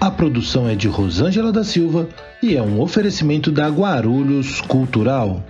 A 0.00 0.10
produção 0.10 0.66
é 0.66 0.74
de 0.74 0.88
Rosângela 0.88 1.52
da 1.52 1.62
Silva 1.62 2.08
e 2.42 2.56
é 2.56 2.62
um 2.62 2.80
oferecimento 2.80 3.52
da 3.52 3.68
Guarulhos 3.68 4.62
Cultural. 4.62 5.44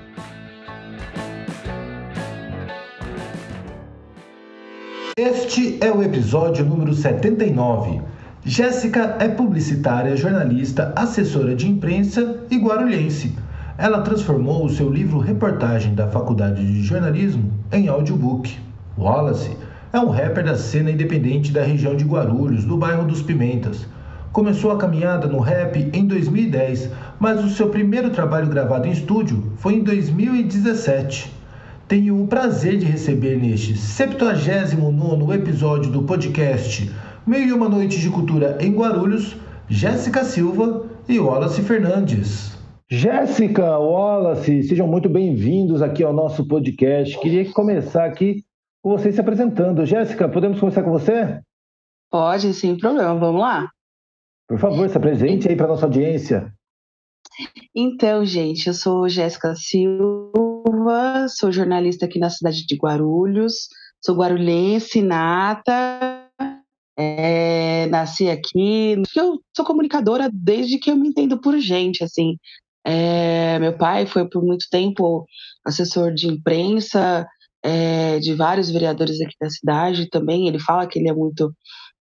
Este 5.17 5.79
é 5.81 5.93
o 5.93 6.03
episódio 6.03 6.65
número 6.65 6.93
79. 6.93 8.03
Jéssica 8.45 9.19
é 9.21 9.29
publicitária, 9.29 10.17
jornalista, 10.17 10.93
assessora 10.97 11.55
de 11.55 11.69
imprensa 11.69 12.41
e 12.51 12.59
guarulhense. 12.59 13.37
Ela 13.79 14.03
transformou 14.03 14.67
o 14.67 14.71
seu 14.71 14.91
livro 14.91 15.21
reportagem 15.21 15.95
da 15.95 16.09
Faculdade 16.09 16.67
de 16.67 16.83
Jornalismo 16.83 17.53
em 17.71 17.87
audiobook. 17.87 18.59
Wallace 18.99 19.57
é 19.93 20.01
um 20.01 20.11
rapper 20.11 20.45
da 20.45 20.57
cena 20.57 20.91
independente 20.91 21.53
da 21.53 21.63
região 21.63 21.95
de 21.95 22.05
Guarulhos, 22.05 22.65
do 22.65 22.77
bairro 22.77 23.07
dos 23.07 23.23
Pimentas. 23.23 23.87
Começou 24.33 24.71
a 24.71 24.79
caminhada 24.79 25.27
no 25.27 25.41
rap 25.41 25.91
em 25.93 26.07
2010, 26.07 26.89
mas 27.19 27.45
o 27.45 27.49
seu 27.49 27.69
primeiro 27.69 28.11
trabalho 28.11 28.49
gravado 28.49 28.87
em 28.87 28.93
estúdio 28.93 29.53
foi 29.57 29.75
em 29.75 29.83
2017. 29.83 31.33
Tenho 31.89 32.23
o 32.23 32.29
prazer 32.29 32.79
de 32.79 32.87
receber 32.87 33.37
neste 33.37 33.77
79 33.77 35.35
episódio 35.35 35.91
do 35.91 36.05
podcast 36.05 36.89
Meio 37.27 37.49
e 37.49 37.53
uma 37.53 37.69
Noite 37.69 37.99
de 37.99 38.09
Cultura 38.09 38.57
em 38.61 38.73
Guarulhos, 38.73 39.37
Jéssica 39.69 40.23
Silva 40.23 40.87
e 41.09 41.19
Wallace 41.19 41.63
Fernandes. 41.63 42.57
Jéssica, 42.89 43.79
Wallace, 43.79 44.63
sejam 44.63 44.87
muito 44.87 45.09
bem-vindos 45.09 45.83
aqui 45.83 46.05
ao 46.05 46.13
nosso 46.13 46.47
podcast. 46.47 47.19
Queria 47.19 47.51
começar 47.53 48.05
aqui 48.05 48.45
com 48.81 48.91
você 48.91 49.11
se 49.11 49.21
apresentando. 49.21 49.85
Jéssica, 49.85 50.29
podemos 50.29 50.61
começar 50.61 50.85
com 50.85 50.93
você? 50.93 51.41
Pode, 52.13 52.55
sem 52.55 52.79
problema. 52.79 53.17
Vamos 53.17 53.41
lá. 53.41 53.69
Por 54.51 54.59
favor, 54.59 54.89
se 54.89 54.97
apresente 54.97 55.49
aí 55.49 55.55
para 55.55 55.69
nossa 55.69 55.87
audiência. 55.87 56.53
Então, 57.73 58.25
gente, 58.25 58.67
eu 58.67 58.75
sou 58.75 59.09
Jéssica 59.09 59.55
Silva, 59.55 61.29
sou 61.29 61.53
jornalista 61.53 62.07
aqui 62.07 62.19
na 62.19 62.29
cidade 62.29 62.67
de 62.67 62.75
Guarulhos, 62.75 63.69
sou 64.05 64.17
guarulhense, 64.17 65.03
nata, 65.03 66.29
é, 66.99 67.87
nasci 67.87 68.29
aqui. 68.29 69.01
Eu 69.15 69.41
sou 69.57 69.65
comunicadora 69.65 70.29
desde 70.33 70.79
que 70.79 70.91
eu 70.91 70.97
me 70.97 71.11
entendo 71.11 71.41
por 71.41 71.57
gente, 71.61 72.03
assim. 72.03 72.37
É, 72.85 73.57
meu 73.61 73.79
pai 73.79 74.05
foi 74.05 74.29
por 74.29 74.43
muito 74.43 74.67
tempo 74.69 75.25
assessor 75.65 76.13
de 76.13 76.27
imprensa 76.27 77.25
é, 77.63 78.19
de 78.19 78.35
vários 78.35 78.69
vereadores 78.69 79.21
aqui 79.21 79.37
da 79.41 79.49
cidade 79.49 80.11
também. 80.11 80.49
Ele 80.49 80.59
fala 80.59 80.89
que 80.89 80.99
ele 80.99 81.09
é 81.09 81.15
muito 81.15 81.55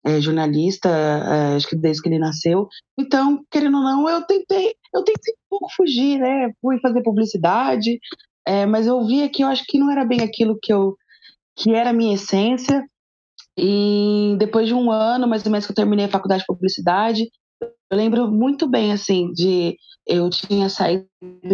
é, 0.05 0.21
jornalista, 0.21 0.89
é, 0.89 1.55
acho 1.55 1.67
que 1.67 1.75
desde 1.75 2.01
que 2.01 2.09
ele 2.09 2.19
nasceu. 2.19 2.67
Então, 2.97 3.43
querendo 3.51 3.77
ou 3.77 3.83
não, 3.83 4.09
eu 4.09 4.21
tentei, 4.23 4.73
eu 4.93 5.03
tentei 5.03 5.33
um 5.33 5.49
pouco 5.49 5.73
fugir, 5.75 6.19
né? 6.19 6.51
Fui 6.61 6.79
fazer 6.79 7.03
publicidade, 7.03 7.99
é, 8.47 8.65
mas 8.65 8.87
eu 8.87 9.05
via 9.05 9.29
que 9.29 9.43
eu 9.43 9.47
acho 9.47 9.63
que 9.65 9.77
não 9.77 9.91
era 9.91 10.05
bem 10.05 10.21
aquilo 10.21 10.57
que 10.61 10.73
eu 10.73 10.95
que 11.57 11.71
era 11.73 11.89
a 11.89 11.93
minha 11.93 12.15
essência. 12.15 12.85
E 13.57 14.35
depois 14.39 14.67
de 14.67 14.73
um 14.73 14.89
ano, 14.89 15.27
mais 15.27 15.45
ou 15.45 15.51
menos, 15.51 15.65
que 15.65 15.71
eu 15.71 15.75
terminei 15.75 16.05
a 16.05 16.09
faculdade 16.09 16.41
de 16.41 16.47
publicidade, 16.47 17.29
eu 17.61 17.97
lembro 17.97 18.31
muito 18.31 18.67
bem, 18.67 18.93
assim, 18.93 19.33
de 19.33 19.75
eu 20.07 20.29
tinha 20.29 20.69
saído 20.69 21.07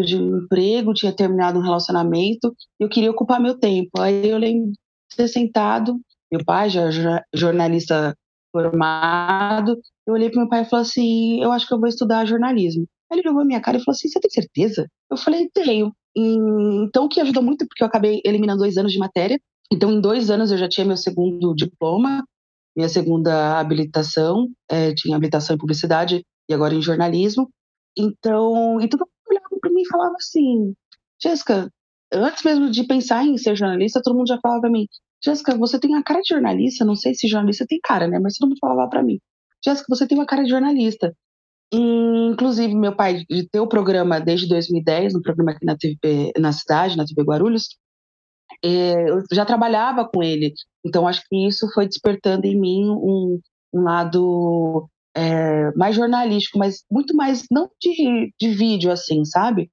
de 0.06 0.16
um 0.16 0.44
emprego, 0.44 0.94
tinha 0.94 1.12
terminado 1.12 1.58
um 1.58 1.64
relacionamento, 1.64 2.56
eu 2.80 2.88
queria 2.88 3.10
ocupar 3.10 3.42
meu 3.42 3.58
tempo. 3.58 3.90
Aí 4.00 4.30
eu 4.30 4.38
lembro 4.38 4.72
de 4.72 5.18
ter 5.18 5.28
sentado, 5.28 6.00
meu 6.32 6.44
pai 6.46 6.70
já 6.70 6.90
jornalista 7.34 8.16
formado. 8.56 9.78
Eu 10.08 10.14
olhei 10.14 10.30
para 10.30 10.42
meu 10.42 10.50
pai 10.50 10.62
e 10.62 10.66
falei 10.66 10.84
assim: 10.84 11.44
Eu 11.44 11.52
acho 11.52 11.68
que 11.68 11.74
eu 11.74 11.80
vou 11.80 11.90
estudar 11.90 12.26
jornalismo. 12.26 12.88
Ele 13.12 13.28
olhou 13.28 13.42
a 13.42 13.46
minha 13.46 13.62
cara 13.62 13.78
e 13.78 13.84
falou 13.84 13.94
assim: 13.96 14.08
Você 14.08 14.20
tem 14.20 14.32
certeza? 14.32 14.88
Eu 15.12 15.18
falei: 15.18 15.50
Tenho. 15.54 15.92
E, 16.16 16.36
então, 16.84 17.06
o 17.06 17.10
que 17.10 17.20
ajudou 17.20 17.44
muito, 17.44 17.68
porque 17.68 17.84
eu 17.84 17.88
acabei 17.88 18.22
eliminando 18.24 18.60
dois 18.60 18.78
anos 18.78 18.94
de 18.94 19.00
matéria. 19.00 19.40
Então, 19.72 19.92
em 19.92 20.00
dois 20.00 20.30
anos, 20.30 20.52
eu 20.52 20.58
já 20.58 20.70
tinha 20.70 20.86
meu 20.86 20.96
segundo 20.96 21.54
diploma, 21.54 22.24
minha 22.76 22.88
segunda 22.88 23.60
habilitação, 23.60 24.48
é, 24.70 24.94
tinha 24.94 25.16
habilitação 25.16 25.56
em 25.56 25.60
publicidade 25.60 26.24
e 26.50 26.54
agora 26.54 26.74
em 26.74 26.82
jornalismo. 26.82 27.50
Então, 27.98 28.80
então 28.80 29.00
olhava 29.30 29.48
para 29.60 29.72
mim 29.72 29.82
e 29.82 29.88
falava 29.88 30.16
assim: 30.18 30.74
Jéssica, 31.22 31.70
antes 32.14 32.44
mesmo 32.44 32.70
de 32.72 32.84
pensar 32.86 33.26
em 33.26 33.38
ser 33.38 33.56
jornalista, 33.56 34.02
todo 34.02 34.16
mundo 34.16 34.28
já 34.28 34.40
falava 34.40 34.62
para 34.62 34.70
mim: 34.70 34.88
Jéssica, 35.26 35.58
você 35.58 35.80
tem 35.80 35.96
a 35.96 36.04
cara 36.04 36.22
de 36.22 36.30
jornalista, 36.30 36.86
não 36.86 36.96
sei 36.96 37.16
se 37.16 37.28
jornalista 37.28 37.66
tem 37.68 37.80
cara, 37.84 38.08
né? 38.08 38.20
Mas 38.20 38.36
todo 38.36 38.50
mundo 38.50 38.60
falava 38.60 38.88
para 38.90 39.02
mim, 39.02 39.20
Jéssica, 39.64 39.88
você 39.90 40.08
tem 40.08 40.18
uma 40.18 40.26
cara 40.26 40.44
de 40.44 40.50
jornalista. 40.50 41.16
Inclusive, 41.74 42.76
meu 42.76 42.96
pai, 42.96 43.26
de 43.28 43.50
ter 43.50 43.60
o 43.60 43.68
programa 43.68 44.20
desde 44.22 44.48
2010, 44.48 45.14
no 45.14 45.22
programa 45.22 45.52
aqui 45.52 45.66
na 45.66 45.76
TV, 45.76 46.32
na 46.38 46.52
cidade, 46.52 46.96
na 46.96 47.06
TV 47.06 47.24
Guarulhos, 47.24 47.70
é, 48.64 49.10
eu 49.10 49.24
já 49.32 49.46
trabalhava 49.46 50.08
com 50.08 50.22
ele. 50.22 50.54
Então, 50.86 51.08
acho 51.08 51.24
que 51.28 51.48
isso 51.48 51.68
foi 51.74 51.88
despertando 51.88 52.46
em 52.46 52.60
mim 52.60 52.88
um, 52.88 53.40
um 53.74 53.82
lado 53.82 54.88
é, 55.16 55.72
mais 55.76 55.96
jornalístico, 55.96 56.60
mas 56.60 56.84
muito 56.90 57.16
mais, 57.16 57.46
não 57.52 57.70
de, 57.82 58.32
de 58.40 58.50
vídeo, 58.50 58.92
assim, 58.92 59.26
sabe? 59.26 59.72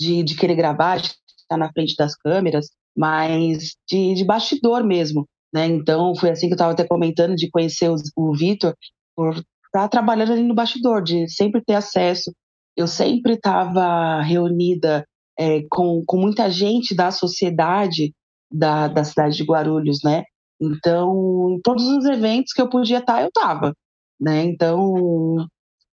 De, 0.00 0.22
de 0.22 0.36
querer 0.36 0.54
gravar, 0.54 0.98
de 0.98 1.08
estar 1.36 1.56
na 1.56 1.72
frente 1.72 1.96
das 1.96 2.14
câmeras, 2.14 2.70
mas 2.96 3.76
de, 3.88 4.14
de 4.14 4.24
bastidor 4.24 4.84
mesmo, 4.84 5.26
né? 5.52 5.66
Então 5.66 6.14
foi 6.14 6.30
assim 6.30 6.46
que 6.46 6.52
eu 6.52 6.56
estava 6.56 6.72
até 6.72 6.86
comentando 6.86 7.34
de 7.34 7.50
conhecer 7.50 7.90
o, 7.90 7.96
o 8.16 8.34
Vitor 8.34 8.74
por 9.16 9.34
estar 9.34 9.44
tá 9.72 9.88
trabalhando 9.88 10.32
ali 10.32 10.42
no 10.42 10.54
bastidor, 10.54 11.02
de 11.02 11.28
sempre 11.28 11.62
ter 11.64 11.74
acesso. 11.74 12.32
Eu 12.76 12.86
sempre 12.86 13.34
estava 13.34 14.20
reunida 14.22 15.06
é, 15.38 15.62
com, 15.70 16.02
com 16.06 16.16
muita 16.16 16.50
gente 16.50 16.94
da 16.94 17.10
sociedade 17.10 18.12
da, 18.50 18.88
da 18.88 19.04
cidade 19.04 19.36
de 19.36 19.44
Guarulhos, 19.44 19.98
né? 20.04 20.24
Então, 20.60 21.56
em 21.56 21.60
todos 21.60 21.84
os 21.84 22.04
eventos 22.04 22.52
que 22.52 22.60
eu 22.60 22.68
podia 22.68 22.98
estar, 22.98 23.14
tá, 23.14 23.22
eu 23.22 23.28
estava, 23.28 23.74
né? 24.20 24.44
Então, 24.44 25.46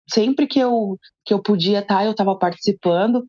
sempre 0.09 0.47
que 0.47 0.59
eu, 0.59 0.97
que 1.25 1.33
eu 1.33 1.41
podia 1.41 1.79
estar, 1.79 1.97
tá, 1.97 2.05
eu 2.05 2.11
estava 2.11 2.37
participando. 2.37 3.25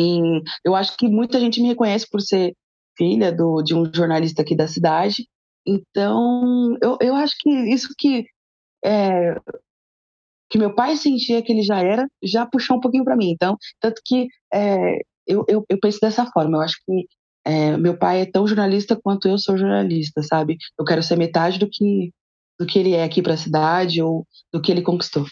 E 0.00 0.20
eu 0.64 0.74
acho 0.74 0.96
que 0.96 1.08
muita 1.08 1.38
gente 1.40 1.60
me 1.60 1.68
reconhece 1.68 2.06
por 2.08 2.20
ser 2.20 2.54
filha 2.98 3.32
do, 3.32 3.62
de 3.62 3.74
um 3.74 3.90
jornalista 3.94 4.42
aqui 4.42 4.54
da 4.54 4.68
cidade. 4.68 5.26
Então, 5.66 6.76
eu, 6.82 6.98
eu 7.00 7.14
acho 7.14 7.34
que 7.38 7.50
isso 7.50 7.94
que 7.96 8.26
é, 8.84 9.34
que 10.50 10.58
meu 10.58 10.74
pai 10.74 10.96
sentia 10.96 11.42
que 11.42 11.52
ele 11.52 11.62
já 11.62 11.80
era, 11.80 12.06
já 12.22 12.46
puxou 12.46 12.76
um 12.76 12.80
pouquinho 12.80 13.04
para 13.04 13.16
mim. 13.16 13.30
Então, 13.30 13.56
tanto 13.80 14.00
que 14.04 14.26
é, 14.52 14.96
eu, 15.26 15.44
eu, 15.48 15.64
eu, 15.68 15.78
penso 15.80 15.98
dessa 16.00 16.26
forma. 16.26 16.58
Eu 16.58 16.62
acho 16.62 16.76
que 16.86 17.06
é, 17.46 17.76
meu 17.76 17.96
pai 17.96 18.22
é 18.22 18.30
tão 18.30 18.46
jornalista 18.46 18.98
quanto 19.00 19.28
eu 19.28 19.38
sou 19.38 19.56
jornalista, 19.56 20.22
sabe? 20.22 20.56
Eu 20.78 20.84
quero 20.84 21.02
ser 21.02 21.16
metade 21.16 21.58
do 21.58 21.68
que 21.70 22.10
do 22.58 22.66
que 22.66 22.78
ele 22.78 22.92
é 22.92 23.04
aqui 23.04 23.22
para 23.22 23.34
a 23.34 23.36
cidade 23.36 24.02
ou 24.02 24.26
do 24.52 24.60
que 24.60 24.72
ele 24.72 24.82
conquistou. 24.82 25.24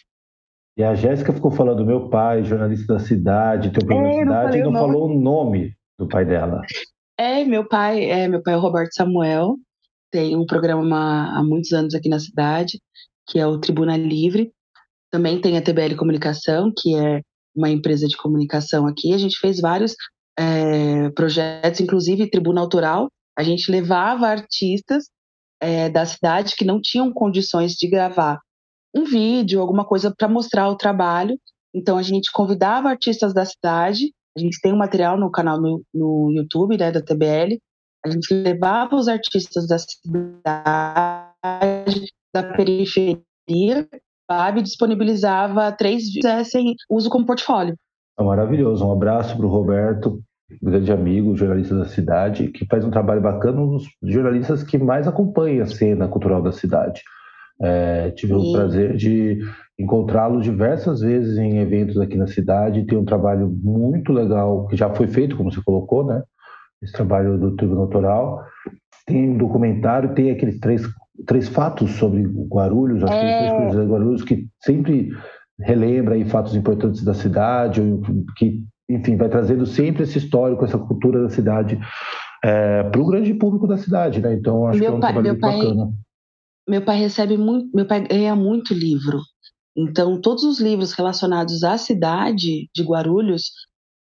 E 0.79 0.85
a 0.85 0.95
Jéssica 0.95 1.33
ficou 1.33 1.51
falando 1.51 1.85
meu 1.85 2.09
pai, 2.09 2.45
jornalista 2.45 2.95
da 2.95 3.01
cidade, 3.01 3.73
teu 3.73 3.91
é, 3.91 4.03
da 4.03 4.13
cidade, 4.13 4.59
e 4.59 4.63
não 4.63 4.73
falou 4.73 5.07
o 5.07 5.21
nome 5.21 5.75
do 5.99 6.07
pai 6.07 6.25
dela. 6.25 6.61
É, 7.19 7.45
meu 7.45 7.67
pai, 7.67 8.05
é, 8.05 8.29
meu 8.29 8.43
pai 8.43 8.55
é 8.55 8.57
o 8.57 8.61
Roberto 8.61 8.93
Samuel, 8.93 9.57
tem 10.11 10.37
um 10.37 10.45
programa 10.45 11.31
há 11.35 11.43
muitos 11.43 11.73
anos 11.73 11.95
aqui 11.95 12.09
na 12.09 12.21
cidade, 12.21 12.81
que 13.27 13.39
é 13.39 13.47
o 13.47 13.59
Tribuna 13.59 13.97
Livre. 13.97 14.53
Também 15.11 15.41
tem 15.41 15.57
a 15.57 15.63
TBL 15.63 15.97
Comunicação, 15.97 16.73
que 16.77 16.95
é 16.95 17.23
uma 17.55 17.71
empresa 17.71 18.07
de 18.07 18.17
comunicação 18.17 18.87
aqui. 18.87 19.15
A 19.15 19.19
gente 19.19 19.39
fez 19.39 19.61
vários 19.61 19.95
é, 20.39 21.09
projetos, 21.11 21.81
inclusive 21.81 22.31
Tribuna 22.31 22.61
Autoral. 22.61 23.11
A 23.37 23.43
gente 23.43 23.71
levava 23.71 24.29
artistas 24.29 25.09
é, 25.61 25.89
da 25.89 26.05
cidade 26.05 26.55
que 26.55 26.65
não 26.65 26.81
tinham 26.81 27.13
condições 27.13 27.73
de 27.73 27.89
gravar 27.89 28.39
um 28.95 29.05
vídeo, 29.05 29.61
alguma 29.61 29.85
coisa 29.85 30.15
para 30.17 30.29
mostrar 30.29 30.69
o 30.69 30.77
trabalho. 30.77 31.39
Então 31.75 31.99
a 31.99 32.03
gente 32.03 32.31
convidava 32.31 32.89
artistas 32.89 33.35
da 33.35 33.45
cidade 33.45 34.13
a 34.37 34.41
gente 34.41 34.61
tem 34.61 34.73
um 34.73 34.77
material 34.79 35.19
no 35.19 35.31
canal 35.31 35.61
no, 35.61 35.83
no 35.95 36.31
YouTube, 36.33 36.77
né, 36.77 36.93
da 36.93 37.01
TBL. 37.01 37.59
A 38.05 38.11
gente 38.11 38.33
levava 38.33 38.95
os 38.95 39.09
artistas 39.09 39.67
da 39.67 39.79
cidade, 39.79 40.53
da 42.35 42.43
periferia, 42.55 43.89
Lab 44.31 44.61
disponibilizava 44.61 45.73
três 45.73 46.05
sem 46.45 46.75
uso 46.91 47.09
como 47.09 47.25
portfólio. 47.25 47.77
É 48.19 48.23
maravilhoso. 48.23 48.85
Um 48.87 48.93
abraço 48.93 49.37
para 49.37 49.47
o 49.47 49.49
Roberto, 49.49 50.21
grande 50.63 50.93
amigo, 50.93 51.37
jornalista 51.37 51.77
da 51.77 51.87
cidade, 51.87 52.49
que 52.49 52.67
faz 52.67 52.85
um 52.85 52.91
trabalho 52.91 53.21
bacana, 53.21 53.61
um 53.61 53.77
dos 53.77 53.89
jornalistas 54.03 54.63
que 54.63 54.79
mais 54.79 55.07
acompanha 55.07 55.63
a 55.63 55.67
cena 55.67 56.09
cultural 56.09 56.43
da 56.43 56.53
cidade. 56.53 57.03
É, 57.61 58.11
tive 58.11 58.35
Sim. 58.35 58.41
o 58.41 58.53
prazer 58.53 58.97
de 58.97 59.39
encontrá-lo 59.79 60.41
diversas 60.41 61.01
vezes 61.01 61.39
em 61.39 61.59
eventos 61.59 61.99
aqui 61.99 62.17
na 62.17 62.27
cidade. 62.27 62.87
Tem 62.87 62.99
um 62.99 63.05
trabalho 63.05 63.49
muito 63.49 64.13
legal 64.13 64.67
que 64.67 64.77
já 64.77 64.91
foi 64.91 65.07
feito, 65.07 65.37
como 65.37 65.53
você 65.53 65.61
colocou, 65.65 66.05
né? 66.05 66.23
Esse 66.83 66.93
trabalho 66.93 67.39
do 67.39 67.57
Tribunal 67.57 67.85
Autoral. 67.85 68.45
Tem 69.07 69.31
um 69.31 69.39
documentário, 69.39 70.15
tem 70.15 70.31
aqueles 70.31 70.59
três, 70.61 70.83
três 71.27 71.49
fatos 71.49 71.93
sobre 71.93 72.23
Guarulhos, 72.23 73.03
aqueles 73.03 73.23
é... 73.23 73.57
três 73.57 73.73
de 73.73 73.93
Guarulhos 73.93 74.23
que 74.23 74.47
sempre 74.61 75.11
relembra 75.59 76.15
aí 76.15 76.25
fatos 76.25 76.55
importantes 76.55 77.03
da 77.03 77.15
cidade, 77.15 77.81
que, 78.37 78.63
enfim, 78.91 79.17
vai 79.17 79.29
trazendo 79.29 79.65
sempre 79.65 80.03
esse 80.03 80.19
histórico, 80.19 80.65
essa 80.65 80.79
cultura 80.79 81.23
da 81.23 81.31
cidade 81.31 81.79
é, 82.45 82.83
para 82.83 83.01
o 83.01 83.07
grande 83.07 83.33
público 83.35 83.67
da 83.67 83.79
cidade, 83.79 84.21
né? 84.21 84.35
Então 84.35 84.67
acho 84.67 84.79
meu 84.79 84.91
que 84.91 84.95
é 84.95 84.97
um 84.97 85.01
pai, 85.01 85.13
trabalho 85.13 85.29
muito 85.31 85.41
pai, 85.41 85.59
bacana. 85.59 85.93
Meu 86.69 86.85
pai 86.85 86.99
recebe 86.99 87.37
muito, 87.37 87.71
meu 87.75 87.87
pai 87.87 88.07
ganha 88.07 88.35
muito 88.35 88.75
livro. 88.75 89.21
Então, 89.77 90.21
todos 90.21 90.43
os 90.43 90.59
livros 90.59 90.93
relacionados 90.93 91.63
à 91.63 91.77
cidade 91.77 92.69
de 92.75 92.83
Guarulhos, 92.83 93.51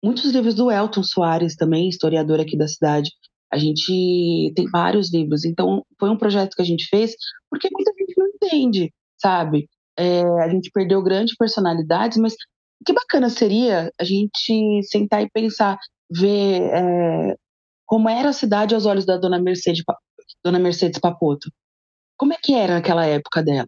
muitos 0.04 0.32
livros 0.32 0.56
do 0.56 0.72
Elton 0.72 1.04
Soares 1.04 1.56
também, 1.56 1.90
historiador 1.90 2.40
aqui 2.40 2.58
da 2.58 2.68
cidade, 2.68 3.12
a 3.52 3.58
gente 3.58 4.54
tem 4.56 4.70
vários 4.70 5.14
livros. 5.14 5.46
Então, 5.46 5.84
foi 6.00 6.10
um 6.10 6.18
projeto 6.18 6.56
que 6.56 6.62
a 6.62 6.66
gente 6.66 6.88
fez 6.88 7.16
porque 7.50 7.70
muita 7.72 7.92
gente 7.98 8.14
não 8.18 8.28
entende, 8.28 8.94
sabe? 9.18 9.68
É, 9.98 10.22
a 10.42 10.50
gente 10.50 10.72
perdeu 10.72 11.02
grandes 11.04 11.36
personalidades, 11.36 12.18
mas 12.18 12.36
que 12.86 12.94
bacana 12.94 13.30
seria 13.30 13.92
a 14.00 14.04
gente 14.04 14.82
sentar 14.84 15.24
e 15.24 15.30
pensar, 15.30 15.78
ver 16.10 16.62
é, 16.62 17.36
como 17.86 18.10
era 18.10 18.30
a 18.30 18.34
cidade 18.34 18.76
aos 18.76 18.86
olhos 18.86 19.06
da 19.06 19.18
dona 19.18 19.40
Mercedes, 19.40 19.84
dona 20.44 20.60
Mercedes 20.60 21.00
Papoto. 21.00 21.50
Como 22.18 22.34
é 22.34 22.38
que 22.42 22.54
era 22.54 22.76
naquela 22.76 23.06
época 23.06 23.44
dela? 23.44 23.68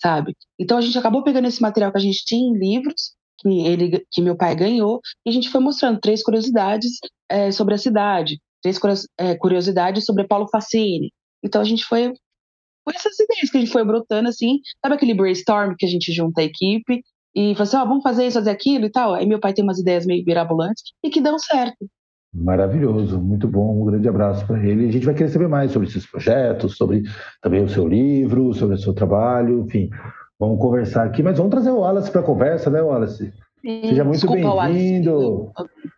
sabe? 0.00 0.36
Então 0.58 0.78
a 0.78 0.80
gente 0.80 0.98
acabou 0.98 1.22
pegando 1.22 1.48
esse 1.48 1.60
material 1.60 1.92
que 1.92 1.98
a 1.98 2.02
gente 2.02 2.24
tinha 2.24 2.48
em 2.48 2.58
livros, 2.58 3.14
que, 3.38 3.48
ele, 3.66 4.06
que 4.10 4.22
meu 4.22 4.36
pai 4.36 4.54
ganhou, 4.54 5.00
e 5.26 5.30
a 5.30 5.32
gente 5.32 5.50
foi 5.50 5.60
mostrando 5.60 6.00
três 6.00 6.22
curiosidades 6.22 6.92
é, 7.28 7.50
sobre 7.50 7.74
a 7.74 7.78
cidade, 7.78 8.40
três 8.62 8.78
é, 9.18 9.36
curiosidades 9.36 10.04
sobre 10.04 10.26
Paulo 10.26 10.48
Facini. 10.50 11.12
Então 11.42 11.60
a 11.60 11.64
gente 11.64 11.84
foi 11.84 12.12
com 12.84 12.92
essas 12.94 13.18
ideias 13.18 13.50
que 13.50 13.58
a 13.58 13.60
gente 13.60 13.72
foi 13.72 13.84
brotando 13.84 14.28
assim, 14.28 14.60
sabe 14.82 14.94
aquele 14.94 15.14
brainstorm 15.14 15.74
que 15.78 15.86
a 15.86 15.88
gente 15.88 16.12
junta 16.12 16.40
a 16.40 16.44
equipe 16.44 17.02
e 17.34 17.52
fala 17.54 17.62
assim, 17.64 17.76
ó, 17.76 17.82
oh, 17.82 17.88
vamos 17.88 18.02
fazer 18.02 18.26
isso, 18.26 18.38
fazer 18.38 18.50
aquilo 18.50 18.86
e 18.86 18.90
tal. 18.90 19.14
Aí 19.14 19.26
meu 19.26 19.38
pai 19.38 19.52
tem 19.52 19.62
umas 19.62 19.78
ideias 19.78 20.06
meio 20.06 20.24
mirabolantes 20.24 20.82
e 21.04 21.10
que 21.10 21.20
dão 21.20 21.38
certo. 21.38 21.86
Maravilhoso, 22.32 23.18
muito 23.18 23.48
bom. 23.48 23.82
Um 23.82 23.86
grande 23.86 24.08
abraço 24.08 24.46
para 24.46 24.58
ele. 24.58 24.88
A 24.88 24.92
gente 24.92 25.06
vai 25.06 25.14
querer 25.14 25.30
saber 25.30 25.48
mais 25.48 25.72
sobre 25.72 25.88
esses 25.88 26.06
projetos, 26.06 26.76
sobre 26.76 27.02
também 27.40 27.62
o 27.64 27.68
seu 27.68 27.86
livro, 27.86 28.52
sobre 28.52 28.74
o 28.74 28.78
seu 28.78 28.92
trabalho, 28.92 29.60
enfim. 29.60 29.88
Vamos 30.38 30.60
conversar 30.60 31.04
aqui, 31.04 31.22
mas 31.22 31.36
vamos 31.36 31.50
trazer 31.50 31.70
o 31.70 31.80
Wallace 31.80 32.10
para 32.10 32.20
a 32.20 32.24
conversa, 32.24 32.70
né, 32.70 32.80
Wallace? 32.80 33.32
Sim, 33.60 33.80
Seja 33.88 34.04
muito 34.04 34.30
bem-vindo. 34.30 35.50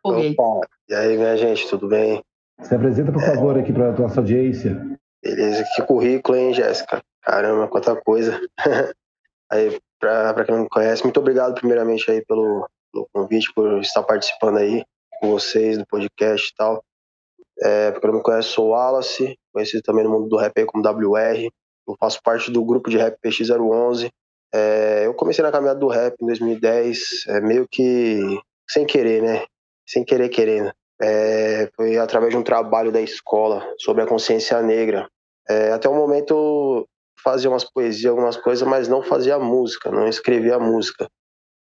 Opa, 0.02 0.66
e 0.88 0.94
aí, 0.94 1.16
minha 1.16 1.36
gente, 1.36 1.68
tudo 1.68 1.88
bem? 1.88 2.22
Se 2.62 2.74
apresenta, 2.74 3.12
por 3.12 3.22
favor, 3.22 3.56
é... 3.56 3.60
aqui 3.60 3.72
para 3.72 3.90
a 3.90 3.92
nossa 3.92 4.20
audiência. 4.20 4.80
Beleza, 5.22 5.64
que 5.74 5.82
currículo, 5.82 6.38
hein, 6.38 6.54
Jéssica? 6.54 7.02
Caramba, 7.22 7.68
quanta 7.68 7.94
coisa. 7.96 8.40
aí, 9.50 9.78
para 9.98 10.44
quem 10.44 10.54
não 10.54 10.62
me 10.62 10.68
conhece, 10.70 11.02
muito 11.02 11.20
obrigado 11.20 11.54
primeiramente 11.54 12.10
aí 12.10 12.24
pelo, 12.24 12.66
pelo 12.92 13.08
convite, 13.12 13.52
por 13.54 13.80
estar 13.80 14.02
participando 14.04 14.56
aí 14.56 14.82
com 15.20 15.30
vocês 15.30 15.76
no 15.76 15.86
podcast 15.86 16.48
e 16.48 16.54
tal. 16.56 16.82
É, 17.62 17.90
pra 17.90 18.00
quem 18.00 18.10
não 18.10 18.16
me 18.18 18.22
conhece, 18.22 18.48
sou 18.48 18.70
Wallace, 18.70 19.36
conhecido 19.52 19.82
também 19.82 20.02
no 20.02 20.10
mundo 20.10 20.28
do 20.28 20.36
rap 20.36 20.64
como 20.64 20.82
WR. 20.82 21.48
Eu 21.86 21.96
faço 22.00 22.20
parte 22.22 22.50
do 22.50 22.64
grupo 22.64 22.88
de 22.88 22.96
rap 22.96 23.18
PX011. 23.22 24.10
É, 24.52 25.06
eu 25.06 25.14
comecei 25.14 25.42
na 25.42 25.52
caminhada 25.52 25.78
do 25.78 25.88
rap 25.88 26.14
em 26.20 26.26
2010, 26.26 27.26
é, 27.28 27.40
meio 27.40 27.68
que 27.70 28.18
sem 28.68 28.86
querer, 28.86 29.22
né? 29.22 29.44
Sem 29.86 30.04
querer 30.04 30.28
querendo. 30.30 30.72
É, 31.00 31.70
foi 31.76 31.96
através 31.98 32.30
de 32.32 32.36
um 32.36 32.42
trabalho 32.42 32.90
da 32.90 33.00
escola 33.00 33.66
sobre 33.78 34.02
a 34.02 34.06
consciência 34.06 34.60
negra. 34.62 35.08
É, 35.48 35.72
até 35.72 35.88
o 35.88 35.94
momento 35.94 36.86
fazia 37.22 37.50
umas 37.50 37.64
poesias, 37.64 38.10
algumas 38.10 38.36
coisas, 38.36 38.66
mas 38.66 38.88
não 38.88 39.02
fazia 39.02 39.38
música, 39.38 39.90
não 39.90 40.08
escrevia 40.08 40.58
música. 40.58 41.08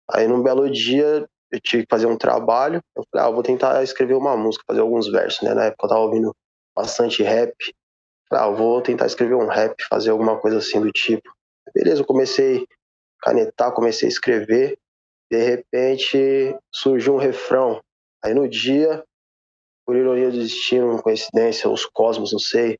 Aí 0.09 0.27
num 0.27 0.41
belo 0.41 0.69
dia 0.69 1.27
eu 1.53 1.61
tive 1.61 1.83
que 1.83 1.89
fazer 1.89 2.07
um 2.07 2.17
trabalho. 2.17 2.81
Eu 2.97 3.03
falei, 3.11 3.27
ah, 3.27 3.29
eu 3.29 3.33
vou 3.33 3.43
tentar 3.43 3.83
escrever 3.83 4.15
uma 4.15 4.35
música, 4.35 4.63
fazer 4.67 4.81
alguns 4.81 5.07
versos, 5.07 5.41
né? 5.43 5.53
Na 5.53 5.65
época 5.65 5.85
eu 5.85 5.89
tava 5.89 6.01
ouvindo 6.01 6.35
bastante 6.75 7.21
rap. 7.21 7.53
Falei, 8.27 8.43
ah, 8.43 8.47
eu 8.49 8.55
vou 8.55 8.81
tentar 8.81 9.05
escrever 9.05 9.35
um 9.35 9.47
rap, 9.47 9.75
fazer 9.87 10.09
alguma 10.09 10.39
coisa 10.39 10.57
assim 10.57 10.81
do 10.81 10.91
tipo. 10.91 11.31
Beleza, 11.73 12.01
eu 12.01 12.05
comecei 12.05 12.63
a 12.63 13.25
canetar, 13.27 13.71
comecei 13.71 14.07
a 14.07 14.11
escrever. 14.11 14.79
De 15.31 15.37
repente 15.37 16.57
surgiu 16.73 17.13
um 17.13 17.19
refrão. 17.19 17.79
Aí 18.23 18.33
no 18.33 18.49
dia, 18.49 19.03
por 19.85 19.95
ironia 19.95 20.31
do 20.31 20.39
destino, 20.39 21.01
coincidência, 21.03 21.69
os 21.69 21.85
cosmos, 21.85 22.31
não 22.31 22.39
sei, 22.39 22.79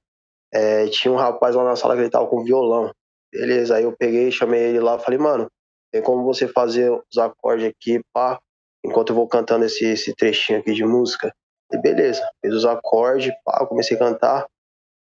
é, 0.52 0.88
tinha 0.88 1.12
um 1.12 1.18
rapaz 1.18 1.56
lá 1.56 1.64
na 1.64 1.76
sala 1.76 1.96
que 1.96 2.02
ele 2.02 2.10
tava 2.10 2.28
com 2.28 2.44
violão. 2.44 2.92
Beleza, 3.32 3.76
aí 3.76 3.84
eu 3.84 3.96
peguei, 3.96 4.32
chamei 4.32 4.62
ele 4.62 4.80
lá, 4.80 4.98
falei, 4.98 5.20
mano, 5.20 5.48
tem 5.92 6.02
como 6.02 6.24
você 6.24 6.48
fazer 6.48 6.92
os 6.92 7.18
acordes 7.18 7.68
aqui, 7.68 8.02
pá, 8.14 8.40
enquanto 8.84 9.10
eu 9.10 9.16
vou 9.16 9.28
cantando 9.28 9.66
esse, 9.66 9.86
esse 9.86 10.14
trechinho 10.16 10.60
aqui 10.60 10.74
de 10.74 10.84
música. 10.84 11.34
E 11.72 11.78
beleza, 11.78 12.28
fiz 12.44 12.54
os 12.54 12.66
acordes, 12.66 13.34
pá, 13.44 13.66
comecei 13.66 13.96
a 13.98 14.00
cantar 14.00 14.48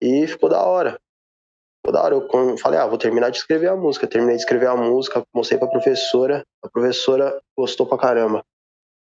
e 0.01 0.27
ficou 0.27 0.49
da 0.49 0.63
hora. 0.63 0.99
Ficou 1.79 1.93
da 1.93 2.03
hora. 2.03 2.15
Eu 2.15 2.57
falei, 2.57 2.79
ah, 2.79 2.85
vou 2.85 2.97
terminar 2.97 3.29
de 3.29 3.37
escrever 3.37 3.69
a 3.69 3.75
música. 3.75 4.07
Terminei 4.07 4.35
de 4.35 4.41
escrever 4.41 4.67
a 4.67 4.75
música, 4.75 5.23
mostrei 5.33 5.57
pra 5.57 5.67
professora, 5.67 6.45
a 6.63 6.69
professora 6.69 7.41
gostou 7.57 7.87
pra 7.87 7.97
caramba. 7.97 8.43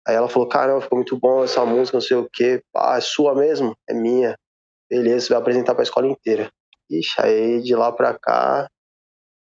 Aí 0.06 0.16
ela 0.16 0.28
falou, 0.28 0.48
caramba, 0.48 0.82
ficou 0.82 0.98
muito 0.98 1.18
bom 1.18 1.44
essa 1.44 1.66
música, 1.66 1.98
não 1.98 2.02
sei 2.02 2.18
o 2.18 2.30
quê. 2.32 2.62
Ah, 2.76 2.98
é 2.98 3.02
sua 3.02 3.34
mesmo? 3.34 3.76
É 3.88 3.94
minha. 3.94 4.38
Beleza, 4.90 5.28
você 5.28 5.34
vai 5.34 5.42
apresentar 5.42 5.74
pra 5.74 5.84
escola 5.84 6.08
inteira. 6.08 6.50
Ixi, 6.90 7.22
aí 7.22 7.62
de 7.62 7.76
lá 7.76 7.92
pra 7.92 8.18
cá, 8.18 8.70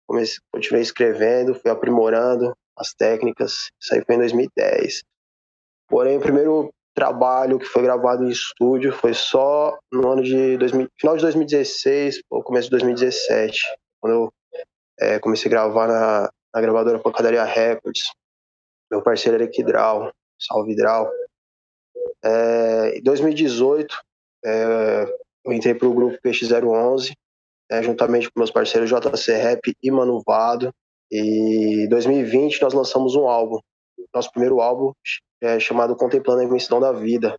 comecei, 0.07 0.39
continuei 0.51 0.81
escrevendo, 0.81 1.53
fui 1.53 1.69
aprimorando, 1.69 2.55
as 2.77 2.93
técnicas. 2.93 3.69
Isso 3.81 3.93
aí 3.93 4.03
foi 4.05 4.15
em 4.15 4.19
2010. 4.19 5.03
Porém, 5.87 6.17
o 6.17 6.21
primeiro 6.21 6.73
trabalho 6.93 7.59
que 7.59 7.65
foi 7.65 7.81
gravado 7.81 8.23
em 8.23 8.29
estúdio 8.29 8.91
foi 8.91 9.13
só 9.13 9.77
no 9.91 10.07
ano 10.11 10.23
de 10.23 10.57
2000, 10.57 10.87
final 10.99 11.15
de 11.15 11.23
2016 11.23 12.21
ou 12.29 12.43
começo 12.43 12.67
de 12.67 12.71
2017, 12.71 13.61
quando 13.99 14.13
eu 14.13 14.33
é, 14.99 15.19
comecei 15.19 15.49
a 15.49 15.51
gravar 15.51 15.87
na, 15.87 16.31
na 16.53 16.61
gravadora 16.61 16.99
Pancadaria 16.99 17.43
Records. 17.43 18.03
Meu 18.91 19.01
parceiro 19.01 19.35
era 19.35 19.45
Equidral, 19.45 20.13
salve 20.39 20.75
Dral. 20.75 21.09
É, 22.23 22.97
em 22.97 23.01
2018, 23.01 23.95
é, 24.45 25.05
eu 25.45 25.51
entrei 25.51 25.73
para 25.73 25.87
o 25.87 25.93
grupo 25.93 26.17
PX011, 26.23 27.13
é, 27.71 27.81
juntamente 27.81 28.29
com 28.29 28.39
meus 28.39 28.51
parceiros 28.51 28.89
JC 28.89 29.33
Rap 29.33 29.75
e 29.81 29.91
Manuvado. 29.91 30.73
E 31.13 31.83
em 31.83 31.87
2020 31.89 32.59
nós 32.63 32.73
lançamos 32.73 33.13
um 33.13 33.27
álbum, 33.27 33.59
nosso 34.11 34.31
primeiro 34.31 34.59
álbum, 34.59 34.91
é, 35.39 35.59
chamado 35.59 35.95
Contemplando 35.95 36.41
a 36.41 36.43
Imensidão 36.43 36.79
da 36.79 36.91
Vida. 36.91 37.37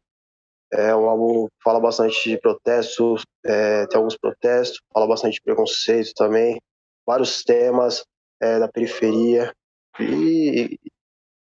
É 0.73 0.95
um 0.95 1.09
álbum 1.09 1.47
que 1.47 1.62
fala 1.64 1.81
bastante 1.81 2.31
de 2.31 2.38
protestos, 2.38 3.25
é, 3.45 3.85
tem 3.88 3.99
alguns 3.99 4.16
protestos, 4.16 4.78
fala 4.93 5.09
bastante 5.09 5.35
de 5.35 5.43
preconceito 5.43 6.12
também, 6.14 6.61
vários 7.04 7.43
temas 7.43 8.04
é, 8.40 8.61
da 8.61 8.69
periferia 8.69 9.52
e, 9.99 10.78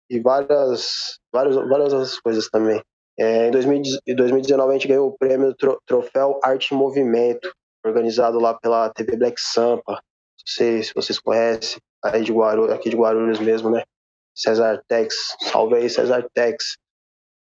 e 0.07 0.19
várias, 0.19 1.17
várias, 1.33 1.55
várias 1.55 1.93
outras 1.93 2.19
coisas 2.19 2.47
também. 2.47 2.79
É, 3.17 3.47
em 3.47 3.51
2019 4.15 4.69
a 4.69 4.73
gente 4.73 4.87
ganhou 4.87 5.07
o 5.07 5.17
prêmio 5.17 5.55
Troféu 5.87 6.39
Arte 6.43 6.75
em 6.75 6.77
Movimento, 6.77 7.51
organizado 7.83 8.39
lá 8.39 8.53
pela 8.53 8.87
TV 8.91 9.17
Black 9.17 9.41
Sampa. 9.41 9.93
Não 9.93 10.45
sei 10.45 10.83
se 10.83 10.93
vocês 10.93 11.17
conhecem 11.19 11.79
aí 12.03 12.23
de 12.23 12.31
Guarulhos, 12.31 12.71
aqui 12.73 12.89
de 12.89 12.95
Guarulhos 12.95 13.39
mesmo, 13.39 13.69
né? 13.69 13.83
Cesar 14.35 14.81
Tex, 14.87 15.35
salve 15.41 15.75
aí 15.75 15.89
Cesar 15.89 16.25
Tex. 16.33 16.77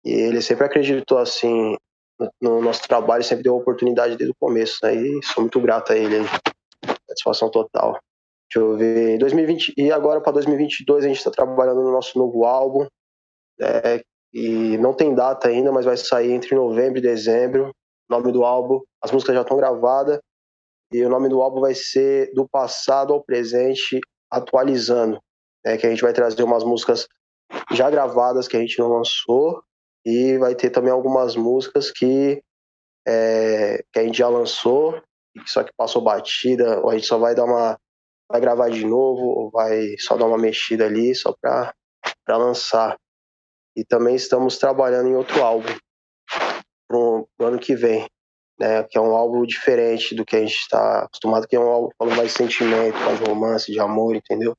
E 0.05 0.11
ele 0.11 0.41
sempre 0.41 0.65
acreditou 0.65 1.17
assim 1.17 1.75
no, 2.19 2.31
no 2.41 2.61
nosso 2.61 2.81
trabalho, 2.87 3.23
sempre 3.23 3.43
deu 3.43 3.55
oportunidade 3.55 4.15
desde 4.15 4.31
o 4.31 4.39
começo, 4.39 4.77
né? 4.83 4.95
E 4.95 5.23
sou 5.23 5.43
muito 5.43 5.59
grato 5.59 5.91
a 5.91 5.97
ele, 5.97 6.17
satisfação 7.09 7.49
total. 7.49 7.99
Deixa 8.49 8.65
eu 8.65 8.77
ver, 8.77 9.17
2020 9.17 9.73
e 9.75 9.91
agora 9.91 10.21
para 10.21 10.31
2022 10.33 11.03
a 11.03 11.07
gente 11.07 11.17
está 11.17 11.29
trabalhando 11.29 11.81
no 11.81 11.91
nosso 11.91 12.17
novo 12.17 12.45
álbum, 12.45 12.87
é, 13.59 14.01
e 14.33 14.77
não 14.77 14.93
tem 14.93 15.13
data 15.13 15.47
ainda, 15.47 15.71
mas 15.71 15.85
vai 15.85 15.97
sair 15.97 16.31
entre 16.31 16.55
novembro 16.55 16.99
e 16.99 17.01
dezembro. 17.01 17.71
O 18.09 18.13
nome 18.13 18.31
do 18.31 18.45
álbum, 18.45 18.81
as 19.01 19.11
músicas 19.11 19.35
já 19.35 19.41
estão 19.41 19.57
gravadas 19.57 20.19
e 20.91 21.03
o 21.03 21.09
nome 21.09 21.27
do 21.27 21.41
álbum 21.41 21.59
vai 21.59 21.75
ser 21.75 22.31
Do 22.33 22.47
Passado 22.47 23.13
ao 23.13 23.21
Presente 23.21 23.99
atualizando. 24.31 25.21
né, 25.65 25.77
que 25.77 25.85
a 25.85 25.89
gente 25.89 26.01
vai 26.01 26.13
trazer 26.13 26.43
umas 26.43 26.63
músicas 26.63 27.07
já 27.71 27.89
gravadas 27.89 28.47
que 28.47 28.57
a 28.57 28.59
gente 28.59 28.79
não 28.79 28.89
lançou 28.89 29.63
e 30.05 30.37
vai 30.37 30.55
ter 30.55 30.69
também 30.69 30.91
algumas 30.91 31.35
músicas 31.35 31.91
que, 31.91 32.41
é, 33.05 33.83
que 33.91 33.99
a 33.99 34.03
gente 34.03 34.17
já 34.17 34.29
lançou, 34.29 35.01
só 35.45 35.63
que 35.63 35.71
passou 35.75 36.01
batida, 36.01 36.79
ou 36.79 36.89
a 36.89 36.95
gente 36.95 37.07
só 37.07 37.17
vai 37.17 37.35
dar 37.35 37.43
uma. 37.43 37.77
vai 38.31 38.39
gravar 38.39 38.69
de 38.69 38.85
novo, 38.85 39.21
ou 39.21 39.51
vai 39.51 39.97
só 39.99 40.15
dar 40.15 40.25
uma 40.25 40.37
mexida 40.37 40.85
ali, 40.85 41.13
só 41.13 41.35
para 41.41 41.73
lançar. 42.37 42.97
E 43.75 43.83
também 43.83 44.15
estamos 44.15 44.57
trabalhando 44.57 45.09
em 45.09 45.15
outro 45.15 45.43
álbum 45.43 45.75
pro, 46.87 47.27
pro 47.37 47.47
ano 47.47 47.59
que 47.59 47.75
vem, 47.75 48.07
né? 48.59 48.83
Que 48.83 48.97
é 48.97 49.01
um 49.01 49.15
álbum 49.15 49.43
diferente 49.45 50.15
do 50.15 50.25
que 50.25 50.35
a 50.35 50.39
gente 50.39 50.55
está 50.55 51.03
acostumado, 51.03 51.47
que 51.47 51.55
é 51.55 51.59
um 51.59 51.69
álbum 51.69 51.89
falando 51.97 52.17
mais 52.17 52.31
de 52.31 52.37
sentimento, 52.37 52.97
mais 52.99 53.19
de 53.19 53.29
romance, 53.29 53.71
de 53.71 53.79
amor, 53.79 54.15
entendeu? 54.15 54.55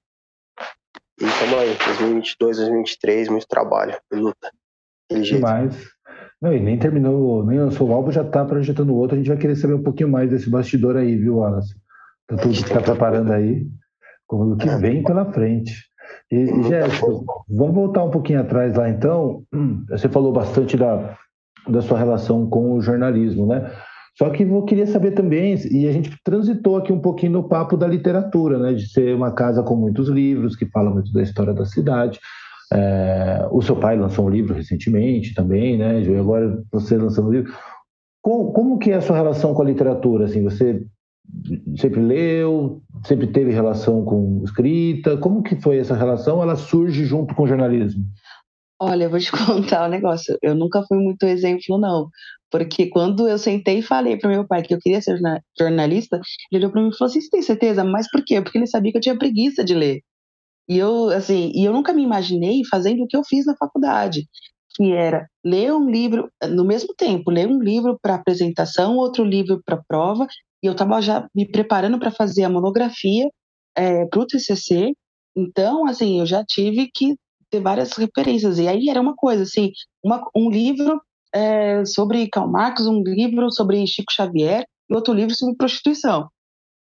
E 1.20 1.24
estamos 1.24 1.58
aí, 1.58 1.74
2022, 1.74 2.56
2023, 2.58 3.28
muito 3.28 3.48
trabalho, 3.48 3.98
luta. 4.12 4.50
Demais. 5.10 5.74
Não, 6.40 6.52
e 6.52 6.60
nem 6.60 6.78
terminou, 6.78 7.44
nem 7.44 7.58
lançou 7.58 7.88
o 7.88 7.92
álbum, 7.92 8.12
já 8.12 8.22
está 8.22 8.44
projetando 8.44 8.94
outro. 8.94 9.16
A 9.16 9.18
gente 9.18 9.28
vai 9.28 9.36
querer 9.36 9.56
saber 9.56 9.74
um 9.74 9.82
pouquinho 9.82 10.08
mais 10.08 10.30
desse 10.30 10.48
bastidor 10.48 10.96
aí, 10.96 11.16
viu, 11.16 11.38
Wallace? 11.38 11.74
Tá 12.28 12.36
tudo 12.36 12.54
que 12.54 12.62
está 12.62 12.80
preparando 12.80 13.32
aí, 13.32 13.66
como 14.26 14.52
o 14.52 14.56
que 14.56 14.68
vem 14.76 15.02
pela 15.02 15.32
frente. 15.32 15.72
E, 16.30 16.36
e 16.36 16.62
Jéssica, 16.64 17.06
vamos 17.48 17.74
voltar 17.74 18.04
um 18.04 18.10
pouquinho 18.10 18.40
atrás 18.40 18.76
lá 18.76 18.88
então. 18.88 19.42
Você 19.88 20.08
falou 20.08 20.32
bastante 20.32 20.76
da, 20.76 21.18
da 21.66 21.82
sua 21.82 21.98
relação 21.98 22.48
com 22.48 22.74
o 22.74 22.80
jornalismo, 22.80 23.46
né? 23.46 23.72
Só 24.18 24.28
que 24.30 24.42
eu 24.42 24.62
queria 24.62 24.87
saber 24.87 25.12
também, 25.12 25.54
e 25.70 25.87
a 25.87 25.92
gente 25.92 26.10
transitou 26.25 26.76
aqui 26.76 26.92
um 26.92 26.98
pouquinho 26.98 27.32
no 27.32 27.48
papo 27.48 27.76
da 27.76 27.87
literatura, 27.87 28.58
né? 28.58 28.72
De 28.75 28.88
ser 28.88 29.14
uma 29.14 29.30
casa 29.30 29.62
com 29.62 29.76
muitos 29.76 30.08
livros, 30.08 30.56
que 30.56 30.66
fala 30.66 30.90
muito 30.90 31.12
da 31.12 31.22
história 31.22 31.54
da 31.54 31.64
cidade. 31.64 32.18
É, 32.72 33.46
o 33.52 33.62
seu 33.62 33.76
pai 33.76 33.96
lançou 33.96 34.26
um 34.26 34.28
livro 34.28 34.54
recentemente 34.54 35.34
também, 35.34 35.78
né? 35.78 36.02
E 36.02 36.16
agora 36.16 36.60
você 36.72 36.96
lançando 36.96 37.28
um 37.28 37.32
livro. 37.32 37.52
Como, 38.20 38.52
como 38.52 38.78
que 38.78 38.90
é 38.90 38.96
a 38.96 39.00
sua 39.00 39.16
relação 39.16 39.54
com 39.54 39.62
a 39.62 39.66
literatura? 39.66 40.25
Assim, 40.25 40.42
você 40.42 40.84
sempre 41.76 42.00
leu, 42.00 42.82
sempre 43.04 43.28
teve 43.28 43.52
relação 43.52 44.04
com 44.04 44.42
escrita? 44.42 45.16
Como 45.16 45.44
que 45.44 45.54
foi 45.54 45.78
essa 45.78 45.94
relação? 45.94 46.42
Ela 46.42 46.56
surge 46.56 47.04
junto 47.04 47.37
com 47.37 47.44
o 47.44 47.46
jornalismo? 47.46 48.04
Olha, 48.80 49.04
eu 49.04 49.11
vou 49.11 49.18
te 49.18 49.30
contar 49.32 49.87
um 49.87 49.90
negócio. 49.90 50.37
Eu 50.42 50.54
nunca 50.54 50.82
fui 50.87 50.99
muito 50.99 51.25
exemplo, 51.25 51.78
não. 51.78 52.08
Porque 52.50 52.88
quando 52.88 53.28
eu 53.28 53.38
sentei 53.38 53.78
e 53.78 53.82
falei 53.82 54.16
para 54.16 54.30
meu 54.30 54.47
pai 54.47 54.62
que 54.62 54.73
eu 54.75 54.78
queria 54.80 55.00
ser 55.02 55.18
jornalista, 55.58 56.20
ele 56.50 56.61
olhou 56.64 56.73
para 56.73 56.82
mim 56.82 56.88
e 56.88 56.97
falou 56.97 57.11
assim: 57.11 57.20
Você 57.20 57.30
tem 57.30 57.42
certeza? 57.42 57.85
Mas 57.85 58.11
por 58.11 58.25
quê? 58.25 58.40
Porque 58.40 58.58
ele 58.58 58.66
sabia 58.66 58.92
que 58.92 58.99
eu 58.99 59.02
tinha 59.02 59.18
preguiça 59.18 59.64
de 59.64 59.75
ler. 59.75 60.00
E 60.68 60.78
eu, 60.78 61.11
assim, 61.11 61.52
e 61.54 61.64
eu 61.64 61.73
nunca 61.73 61.92
me 61.92 62.02
imaginei 62.02 62.62
fazendo 62.70 63.04
o 63.04 63.08
que 63.08 63.16
eu 63.16 63.25
fiz 63.25 63.47
na 63.47 63.56
faculdade, 63.56 64.26
que 64.76 64.92
era 64.92 65.28
ler 65.44 65.73
um 65.75 65.90
livro, 65.90 66.30
no 66.50 66.64
mesmo 66.64 66.94
tempo, 66.97 67.30
ler 67.30 67.49
um 67.49 67.61
livro 67.62 67.99
para 68.02 68.16
apresentação, 68.16 68.97
outro 68.97 69.25
livro 69.25 69.62
para 69.64 69.82
prova, 69.88 70.26
e 70.62 70.66
eu 70.66 70.73
estava 70.73 71.00
já 71.02 71.28
me 71.35 71.47
preparando 71.50 71.99
para 71.99 72.11
fazer 72.11 72.44
a 72.44 72.50
monografia 72.50 73.28
é, 73.76 74.06
para 74.06 74.20
o 74.20 74.26
TCC. 74.26 74.92
Então, 75.37 75.87
assim, 75.87 76.20
eu 76.20 76.26
já 76.26 76.44
tive 76.44 76.90
que 76.94 77.14
ter 77.50 77.60
várias 77.60 77.92
referências. 77.92 78.58
E 78.58 78.68
aí 78.68 78.88
era 78.88 79.00
uma 79.00 79.14
coisa, 79.14 79.42
assim, 79.42 79.70
uma, 80.02 80.22
um 80.34 80.50
livro 80.50 81.00
é, 81.34 81.84
sobre 81.84 82.28
Karl 82.28 82.50
Marx, 82.50 82.86
um 82.86 83.02
livro 83.02 83.50
sobre 83.50 83.86
Chico 83.86 84.12
Xavier 84.12 84.64
e 84.88 84.94
outro 84.94 85.12
livro 85.12 85.34
sobre 85.34 85.56
prostituição. 85.56 86.28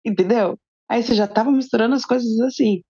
Entendeu? 0.06 0.58
Aí 0.90 1.04
você 1.04 1.16
já 1.16 1.26
estava 1.26 1.52
misturando 1.52 1.96
as 1.96 2.06
coisas 2.06 2.40
assim. 2.42 2.82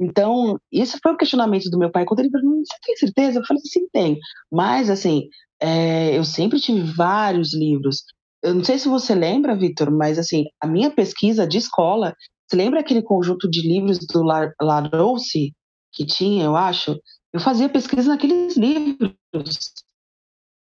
Então, 0.00 0.58
isso 0.72 0.98
foi 1.02 1.12
o 1.12 1.16
questionamento 1.16 1.70
do 1.70 1.78
meu 1.78 1.90
pai. 1.90 2.04
Quando 2.04 2.20
ele 2.20 2.30
perguntou, 2.30 2.58
você 2.58 2.76
tem 2.84 2.96
certeza? 2.96 3.38
Eu 3.38 3.44
falei, 3.44 3.62
sim, 3.64 3.86
tenho. 3.92 4.16
Mas, 4.50 4.90
assim, 4.90 5.28
é, 5.60 6.16
eu 6.16 6.24
sempre 6.24 6.60
tive 6.60 6.80
vários 6.80 7.54
livros. 7.54 8.02
Eu 8.42 8.54
não 8.54 8.64
sei 8.64 8.78
se 8.78 8.88
você 8.88 9.14
lembra, 9.14 9.56
Vitor, 9.56 9.90
mas, 9.90 10.18
assim, 10.18 10.44
a 10.60 10.66
minha 10.66 10.90
pesquisa 10.90 11.46
de 11.46 11.58
escola, 11.58 12.14
você 12.46 12.56
lembra 12.56 12.80
aquele 12.80 13.02
conjunto 13.02 13.48
de 13.48 13.60
livros 13.66 13.98
do 13.98 14.22
Larousse 14.60 15.52
que 15.94 16.04
tinha, 16.04 16.44
eu 16.44 16.56
acho? 16.56 16.98
Eu 17.32 17.40
fazia 17.40 17.68
pesquisa 17.68 18.08
naqueles 18.08 18.56
livros. 18.56 19.14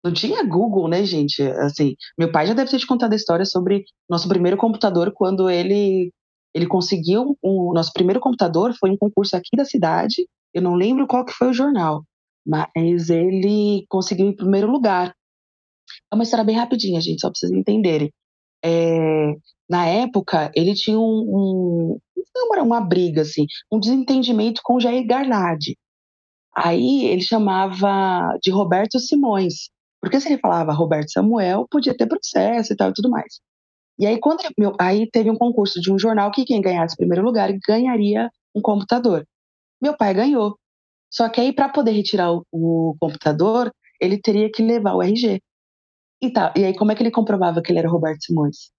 Não 0.03 0.13
tinha 0.13 0.43
Google, 0.43 0.87
né, 0.87 1.05
gente? 1.05 1.41
Assim, 1.41 1.95
meu 2.17 2.31
pai 2.31 2.45
já 2.45 2.53
deve 2.53 2.69
ter 2.69 2.79
te 2.79 2.87
contado 2.87 3.13
a 3.13 3.15
história 3.15 3.45
sobre 3.45 3.85
nosso 4.09 4.27
primeiro 4.27 4.57
computador 4.57 5.11
quando 5.13 5.49
ele 5.49 6.11
ele 6.53 6.67
conseguiu 6.67 7.35
o 7.41 7.73
nosso 7.73 7.91
primeiro 7.93 8.19
computador 8.19 8.75
foi 8.79 8.91
um 8.91 8.97
concurso 8.97 9.35
aqui 9.35 9.57
da 9.57 9.65
cidade. 9.65 10.27
Eu 10.53 10.61
não 10.61 10.75
lembro 10.75 11.07
qual 11.07 11.25
que 11.25 11.33
foi 11.33 11.49
o 11.49 11.53
jornal, 11.53 12.03
mas 12.45 13.09
ele 13.09 13.85
conseguiu 13.89 14.27
em 14.27 14.35
primeiro 14.35 14.69
lugar. 14.69 15.15
É 16.11 16.15
uma 16.15 16.23
história 16.23 16.45
bem 16.45 16.55
rapidinha, 16.55 17.01
gente, 17.01 17.21
só 17.21 17.29
para 17.29 17.39
vocês 17.39 17.51
entenderem. 17.51 18.11
É, 18.63 19.33
na 19.67 19.87
época, 19.87 20.51
ele 20.55 20.75
tinha 20.75 20.99
um, 20.99 21.03
um, 21.03 21.99
uma 22.63 22.81
briga, 22.81 23.21
assim, 23.21 23.45
um 23.71 23.79
desentendimento 23.79 24.61
com 24.63 24.79
Jair 24.79 25.05
Garnade. 25.05 25.77
Aí 26.55 27.05
ele 27.05 27.21
chamava 27.21 28.37
de 28.41 28.51
Roberto 28.51 28.99
Simões, 28.99 29.69
porque 30.01 30.19
se 30.19 30.29
ele 30.29 30.39
falava 30.39 30.73
Roberto 30.73 31.11
Samuel, 31.11 31.67
podia 31.69 31.95
ter 31.95 32.07
processo 32.07 32.73
e 32.73 32.75
tal 32.75 32.89
e 32.89 32.93
tudo 32.93 33.09
mais. 33.09 33.39
E 33.97 34.07
aí, 34.07 34.19
quando 34.19 34.43
meu, 34.57 34.75
aí 34.79 35.09
teve 35.09 35.29
um 35.29 35.37
concurso 35.37 35.79
de 35.79 35.91
um 35.91 35.99
jornal 35.99 36.31
que 36.31 36.45
quem 36.45 36.61
ganhasse 36.61 36.95
primeiro 36.95 37.23
lugar 37.23 37.51
ganharia 37.67 38.29
um 38.55 38.61
computador. 38.61 39.25
Meu 39.81 39.95
pai 39.95 40.13
ganhou. 40.13 40.57
Só 41.11 41.29
que 41.29 41.39
aí, 41.39 41.53
para 41.53 41.69
poder 41.69 41.91
retirar 41.91 42.31
o, 42.33 42.43
o, 42.51 42.95
computador, 42.99 43.71
ele 44.01 44.19
teria 44.19 44.51
que 44.51 44.63
levar 44.63 44.95
o 44.95 45.03
RG. 45.03 45.39
E, 46.21 46.31
tá, 46.31 46.53
e 46.57 46.65
aí, 46.65 46.75
como 46.75 46.91
é 46.91 46.95
que 46.95 47.03
ele 47.03 47.11
comprovava 47.11 47.61
que 47.61 47.71
ele 47.71 47.79
era 47.79 47.89
Roberto 47.89 48.23
Simões? 48.23 48.71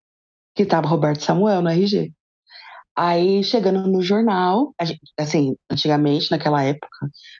Que 0.55 0.65
estava 0.65 0.89
Roberto 0.89 1.23
Samuel 1.23 1.63
no 1.63 1.71
RG. 1.71 2.13
Aí, 2.97 3.43
chegando 3.43 3.89
no 3.89 4.01
jornal, 4.01 4.73
gente, 4.83 5.01
assim, 5.19 5.57
antigamente, 5.71 6.31
naquela 6.31 6.63
época, 6.63 6.89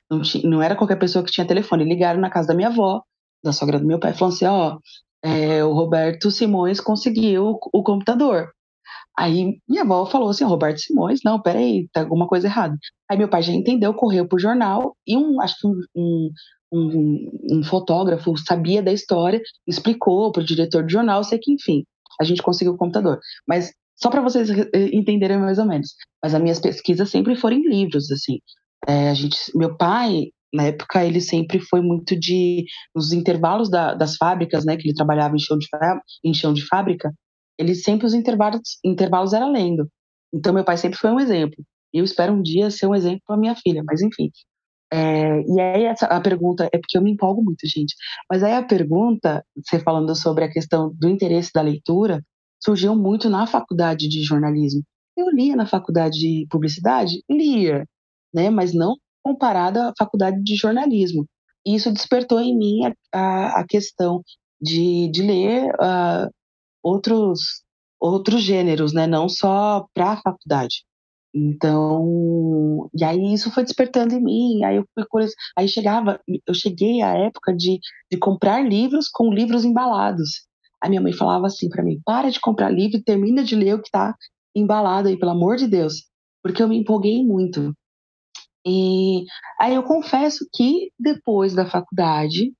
não, 0.09 0.21
tinha, 0.21 0.49
não 0.49 0.61
era 0.61 0.75
qualquer 0.75 0.97
pessoa 0.97 1.23
que 1.23 1.31
tinha 1.31 1.47
telefone. 1.47 1.85
Ligaram 1.85 2.19
na 2.19 2.29
casa 2.29 2.49
da 2.49 2.53
minha 2.53 2.67
avó, 2.67 3.01
da 3.43 3.53
sogra 3.53 3.79
do 3.79 3.85
meu 3.85 3.99
pai, 3.99 4.13
falaram 4.13 4.35
assim: 4.35 4.45
ó, 4.45 4.77
é, 5.23 5.63
o 5.63 5.73
Roberto 5.73 6.29
Simões 6.29 6.81
conseguiu 6.81 7.51
o, 7.51 7.59
o, 7.79 7.83
computador. 7.83 8.51
Aí 9.17 9.59
minha 9.67 9.83
avó 9.83 10.05
falou 10.05 10.29
assim, 10.29 10.43
Roberto 10.43 10.79
Simões, 10.79 11.21
não, 11.23 11.41
peraí, 11.41 11.87
tá 11.93 12.01
alguma 12.01 12.27
coisa 12.27 12.47
errada. 12.47 12.77
Aí 13.09 13.17
meu 13.17 13.29
pai 13.29 13.41
já 13.41 13.53
entendeu, 13.53 13.93
correu 13.93 14.27
pro 14.27 14.39
jornal 14.39 14.95
e 15.07 15.17
um, 15.17 15.41
acho 15.41 15.55
que 15.59 15.67
um, 15.67 15.81
um, 15.95 16.31
um, 16.73 17.57
um 17.59 17.63
fotógrafo 17.63 18.35
sabia 18.37 18.83
da 18.83 18.91
história, 18.91 19.41
explicou 19.65 20.31
pro 20.31 20.43
diretor 20.45 20.83
do 20.83 20.91
jornal, 20.91 21.23
sei 21.23 21.39
que 21.39 21.51
enfim, 21.53 21.85
a 22.19 22.23
gente 22.23 22.43
conseguiu 22.43 22.73
o 22.73 22.77
computador. 22.77 23.19
Mas 23.47 23.71
só 23.95 24.09
para 24.09 24.21
vocês 24.21 24.49
entenderem 24.91 25.37
mais 25.37 25.57
ou 25.57 25.65
menos. 25.65 25.95
Mas 26.21 26.33
as 26.33 26.41
minhas 26.41 26.59
pesquisas 26.59 27.09
sempre 27.09 27.35
foram 27.35 27.57
em 27.57 27.67
livros, 27.67 28.11
assim. 28.11 28.39
É, 28.87 29.09
a 29.09 29.13
gente, 29.13 29.37
meu 29.55 29.75
pai, 29.75 30.27
na 30.53 30.63
época 30.63 31.03
ele 31.03 31.21
sempre 31.21 31.59
foi 31.59 31.81
muito 31.81 32.17
de 32.17 32.65
nos 32.95 33.11
intervalos 33.11 33.69
da, 33.69 33.93
das 33.93 34.15
fábricas, 34.15 34.65
né, 34.65 34.77
que 34.77 34.87
ele 34.87 34.95
trabalhava 34.95 35.35
em 35.35 35.39
chão 35.39 35.57
de, 35.57 35.67
em 36.23 36.33
chão 36.33 36.53
de 36.53 36.65
fábrica, 36.65 37.11
ele 37.57 37.75
sempre 37.75 38.05
os 38.05 38.13
intervalos 38.13 38.61
intervalos 38.83 39.33
era 39.33 39.47
lendo. 39.47 39.87
Então 40.33 40.53
meu 40.53 40.63
pai 40.63 40.77
sempre 40.77 40.97
foi 40.97 41.11
um 41.11 41.19
exemplo. 41.19 41.63
E 41.93 41.99
eu 41.99 42.05
espero 42.05 42.33
um 42.33 42.41
dia 42.41 42.69
ser 42.69 42.87
um 42.87 42.95
exemplo 42.95 43.21
para 43.25 43.37
minha 43.37 43.55
filha, 43.55 43.83
mas 43.85 44.01
enfim. 44.01 44.29
É, 44.93 45.41
e 45.41 45.59
aí 45.59 45.83
essa, 45.85 46.05
a 46.05 46.21
pergunta 46.21 46.69
é 46.71 46.77
porque 46.77 46.97
eu 46.97 47.01
me 47.01 47.11
empolgo 47.11 47.43
muito, 47.43 47.65
gente. 47.67 47.95
Mas 48.29 48.43
aí 48.43 48.53
a 48.53 48.63
pergunta, 48.63 49.43
você 49.55 49.79
falando 49.79 50.15
sobre 50.15 50.43
a 50.43 50.51
questão 50.51 50.93
do 50.93 51.09
interesse 51.09 51.51
da 51.53 51.61
leitura, 51.61 52.21
surgiu 52.65 52.95
muito 52.95 53.29
na 53.29 53.45
faculdade 53.45 54.09
de 54.09 54.23
jornalismo. 54.23 54.81
Eu 55.15 55.29
lia 55.29 55.55
na 55.55 55.67
faculdade 55.67 56.19
de 56.19 56.47
publicidade, 56.49 57.23
lia, 57.29 57.85
né, 58.33 58.49
mas 58.49 58.73
não 58.73 58.95
comparada 59.23 59.89
à 59.89 59.93
faculdade 59.97 60.41
de 60.43 60.55
jornalismo. 60.55 61.25
E 61.65 61.75
isso 61.75 61.91
despertou 61.91 62.39
em 62.39 62.57
mim 62.57 62.85
a, 62.85 62.93
a, 63.13 63.59
a 63.61 63.65
questão 63.67 64.21
de, 64.61 65.09
de 65.09 65.21
ler 65.21 65.69
uh, 65.75 66.29
outros, 66.83 67.39
outros 67.99 68.41
gêneros, 68.41 68.93
né? 68.93 69.07
não 69.07 69.27
só 69.27 69.85
para 69.93 70.11
a 70.11 70.21
faculdade. 70.21 70.83
Então, 71.33 72.89
e 72.97 73.03
aí 73.03 73.33
isso 73.33 73.51
foi 73.51 73.63
despertando 73.63 74.13
em 74.13 74.23
mim, 74.23 74.63
aí 74.63 74.77
eu 74.77 74.85
fui 75.11 75.27
aí 75.57 75.67
chegava, 75.67 76.17
eu 76.47 76.53
cheguei 76.53 77.01
à 77.01 77.13
época 77.17 77.53
de, 77.53 77.77
de 78.09 78.17
comprar 78.17 78.65
livros 78.65 79.09
com 79.09 79.33
livros 79.33 79.65
embalados. 79.65 80.45
A 80.85 80.89
minha 80.89 81.01
mãe 81.01 81.13
falava 81.13 81.47
assim 81.47 81.67
para 81.67 81.83
mim: 81.83 81.99
"Para 82.05 82.29
de 82.29 82.39
comprar 82.39 82.69
livro 82.69 82.97
e 82.97 83.03
termina 83.03 83.43
de 83.43 83.55
ler 83.55 83.73
o 83.73 83.81
que 83.81 83.87
está 83.87 84.15
embalado 84.55 85.07
aí, 85.07 85.17
pelo 85.17 85.31
amor 85.31 85.57
de 85.57 85.67
Deus", 85.67 86.03
porque 86.43 86.61
eu 86.61 86.67
me 86.67 86.77
empolguei 86.77 87.25
muito. 87.25 87.73
E 88.65 89.25
aí 89.59 89.73
eu 89.73 89.81
confesso 89.81 90.47
que 90.53 90.91
depois 90.99 91.55
da 91.55 91.65
faculdade 91.65 92.53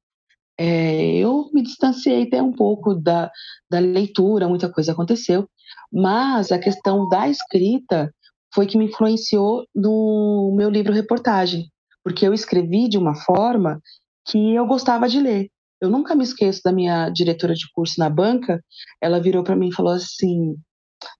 é, 0.58 1.18
eu 1.18 1.50
me 1.54 1.62
distanciei 1.62 2.24
até 2.24 2.42
um 2.42 2.52
pouco 2.52 2.96
da, 2.96 3.30
da 3.70 3.78
leitura, 3.80 4.48
muita 4.48 4.72
coisa 4.72 4.94
aconteceu, 4.94 5.48
mas 5.94 6.52
a 6.52 6.58
questão 6.58 7.08
da 7.08 7.30
escrita 7.30 8.12
foi 8.54 8.66
que 8.66 8.78
me 8.78 8.86
influenciou 8.86 9.66
no 9.76 10.54
meu 10.58 10.70
livro 10.70 10.94
reportagem, 10.94 11.70
porque 12.04 12.28
eu 12.28 12.34
escrevi 12.34 12.90
de 12.90 12.98
uma 12.98 13.14
forma 13.14 13.80
que 14.28 14.56
eu 14.56 14.66
gostava 14.66 15.08
de 15.08 15.20
ler. 15.20 15.50
Eu 15.82 15.90
nunca 15.90 16.16
me 16.16 16.24
esqueço 16.24 16.62
da 16.64 16.72
minha 16.72 17.10
diretora 17.10 17.54
de 17.54 17.70
curso 17.74 17.96
na 18.00 18.10
banca, 18.10 18.62
ela 19.02 19.22
virou 19.22 19.44
para 19.44 19.56
mim 19.56 19.70
e 19.70 19.74
falou 19.76 19.94
assim: 19.94 20.56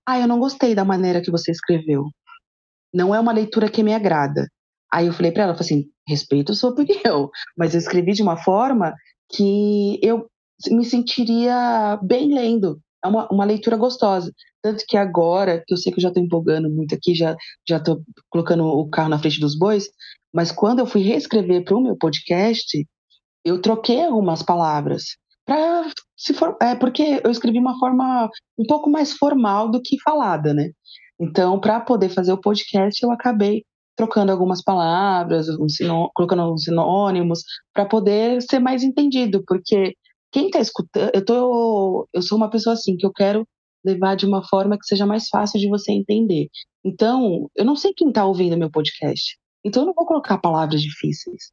"Ah, 0.06 0.18
eu 0.18 0.26
não 0.28 0.38
gostei 0.40 0.74
da 0.74 0.84
maneira 0.84 1.22
que 1.22 1.30
você 1.30 1.50
escreveu. 1.50 2.04
Não 2.94 3.14
é 3.14 3.20
uma 3.20 3.32
leitura 3.32 3.70
que 3.70 3.82
me 3.82 3.94
agrada". 3.94 4.48
Aí 4.92 5.06
eu 5.06 5.12
falei 5.12 5.32
para 5.32 5.44
ela, 5.44 5.54
falei 5.54 5.66
assim: 5.66 5.84
"Respeito 6.08 6.54
sua 6.54 6.70
opinião, 6.70 7.30
mas 7.56 7.74
eu 7.74 7.80
escrevi 7.80 8.12
de 8.12 8.22
uma 8.22 8.36
forma 8.36 8.94
que 9.30 9.98
eu 10.02 10.26
me 10.70 10.84
sentiria 10.84 11.98
bem 12.02 12.32
lendo. 12.34 12.80
É 13.04 13.08
uma, 13.08 13.28
uma 13.30 13.44
leitura 13.44 13.76
gostosa. 13.76 14.32
Tanto 14.62 14.84
que 14.88 14.96
agora, 14.96 15.62
que 15.66 15.74
eu 15.74 15.78
sei 15.78 15.92
que 15.92 15.98
eu 15.98 16.02
já 16.02 16.08
estou 16.08 16.22
empolgando 16.22 16.68
muito 16.70 16.94
aqui, 16.94 17.14
já 17.14 17.36
já 17.68 17.76
estou 17.76 18.02
colocando 18.30 18.64
o 18.64 18.88
carro 18.88 19.10
na 19.10 19.18
frente 19.18 19.38
dos 19.40 19.56
bois, 19.56 19.88
mas 20.34 20.50
quando 20.50 20.80
eu 20.80 20.86
fui 20.86 21.02
reescrever 21.02 21.64
para 21.64 21.76
o 21.76 21.82
meu 21.82 21.96
podcast, 21.96 22.86
eu 23.46 23.62
troquei 23.62 24.04
algumas 24.04 24.42
palavras 24.42 25.16
para 25.46 25.88
se 26.16 26.34
for, 26.34 26.56
é 26.60 26.74
porque 26.74 27.20
eu 27.24 27.30
escrevi 27.30 27.58
uma 27.60 27.78
forma 27.78 28.28
um 28.58 28.66
pouco 28.66 28.90
mais 28.90 29.12
formal 29.12 29.70
do 29.70 29.80
que 29.80 29.96
falada, 30.02 30.52
né? 30.52 30.70
Então, 31.20 31.60
para 31.60 31.80
poder 31.80 32.08
fazer 32.08 32.32
o 32.32 32.40
podcast, 32.40 33.00
eu 33.02 33.12
acabei 33.12 33.62
trocando 33.96 34.32
algumas 34.32 34.62
palavras, 34.62 35.48
um 35.60 35.68
sinô, 35.68 36.10
colocando 36.14 36.42
alguns 36.42 36.64
sinônimos, 36.64 37.40
para 37.72 37.86
poder 37.86 38.42
ser 38.42 38.58
mais 38.58 38.82
entendido, 38.82 39.42
porque 39.46 39.94
quem 40.32 40.46
está 40.46 40.58
escutando, 40.58 41.10
eu 41.14 41.24
tô, 41.24 42.08
eu 42.12 42.22
sou 42.22 42.36
uma 42.36 42.50
pessoa 42.50 42.74
assim 42.74 42.96
que 42.96 43.06
eu 43.06 43.12
quero 43.12 43.46
levar 43.84 44.16
de 44.16 44.26
uma 44.26 44.46
forma 44.48 44.76
que 44.76 44.84
seja 44.84 45.06
mais 45.06 45.28
fácil 45.28 45.60
de 45.60 45.68
você 45.68 45.92
entender. 45.92 46.48
Então, 46.84 47.48
eu 47.54 47.64
não 47.64 47.76
sei 47.76 47.92
quem 47.96 48.08
está 48.08 48.26
ouvindo 48.26 48.58
meu 48.58 48.70
podcast. 48.70 49.38
Então, 49.64 49.84
eu 49.84 49.86
não 49.86 49.94
vou 49.94 50.04
colocar 50.04 50.38
palavras 50.38 50.82
difíceis. 50.82 51.52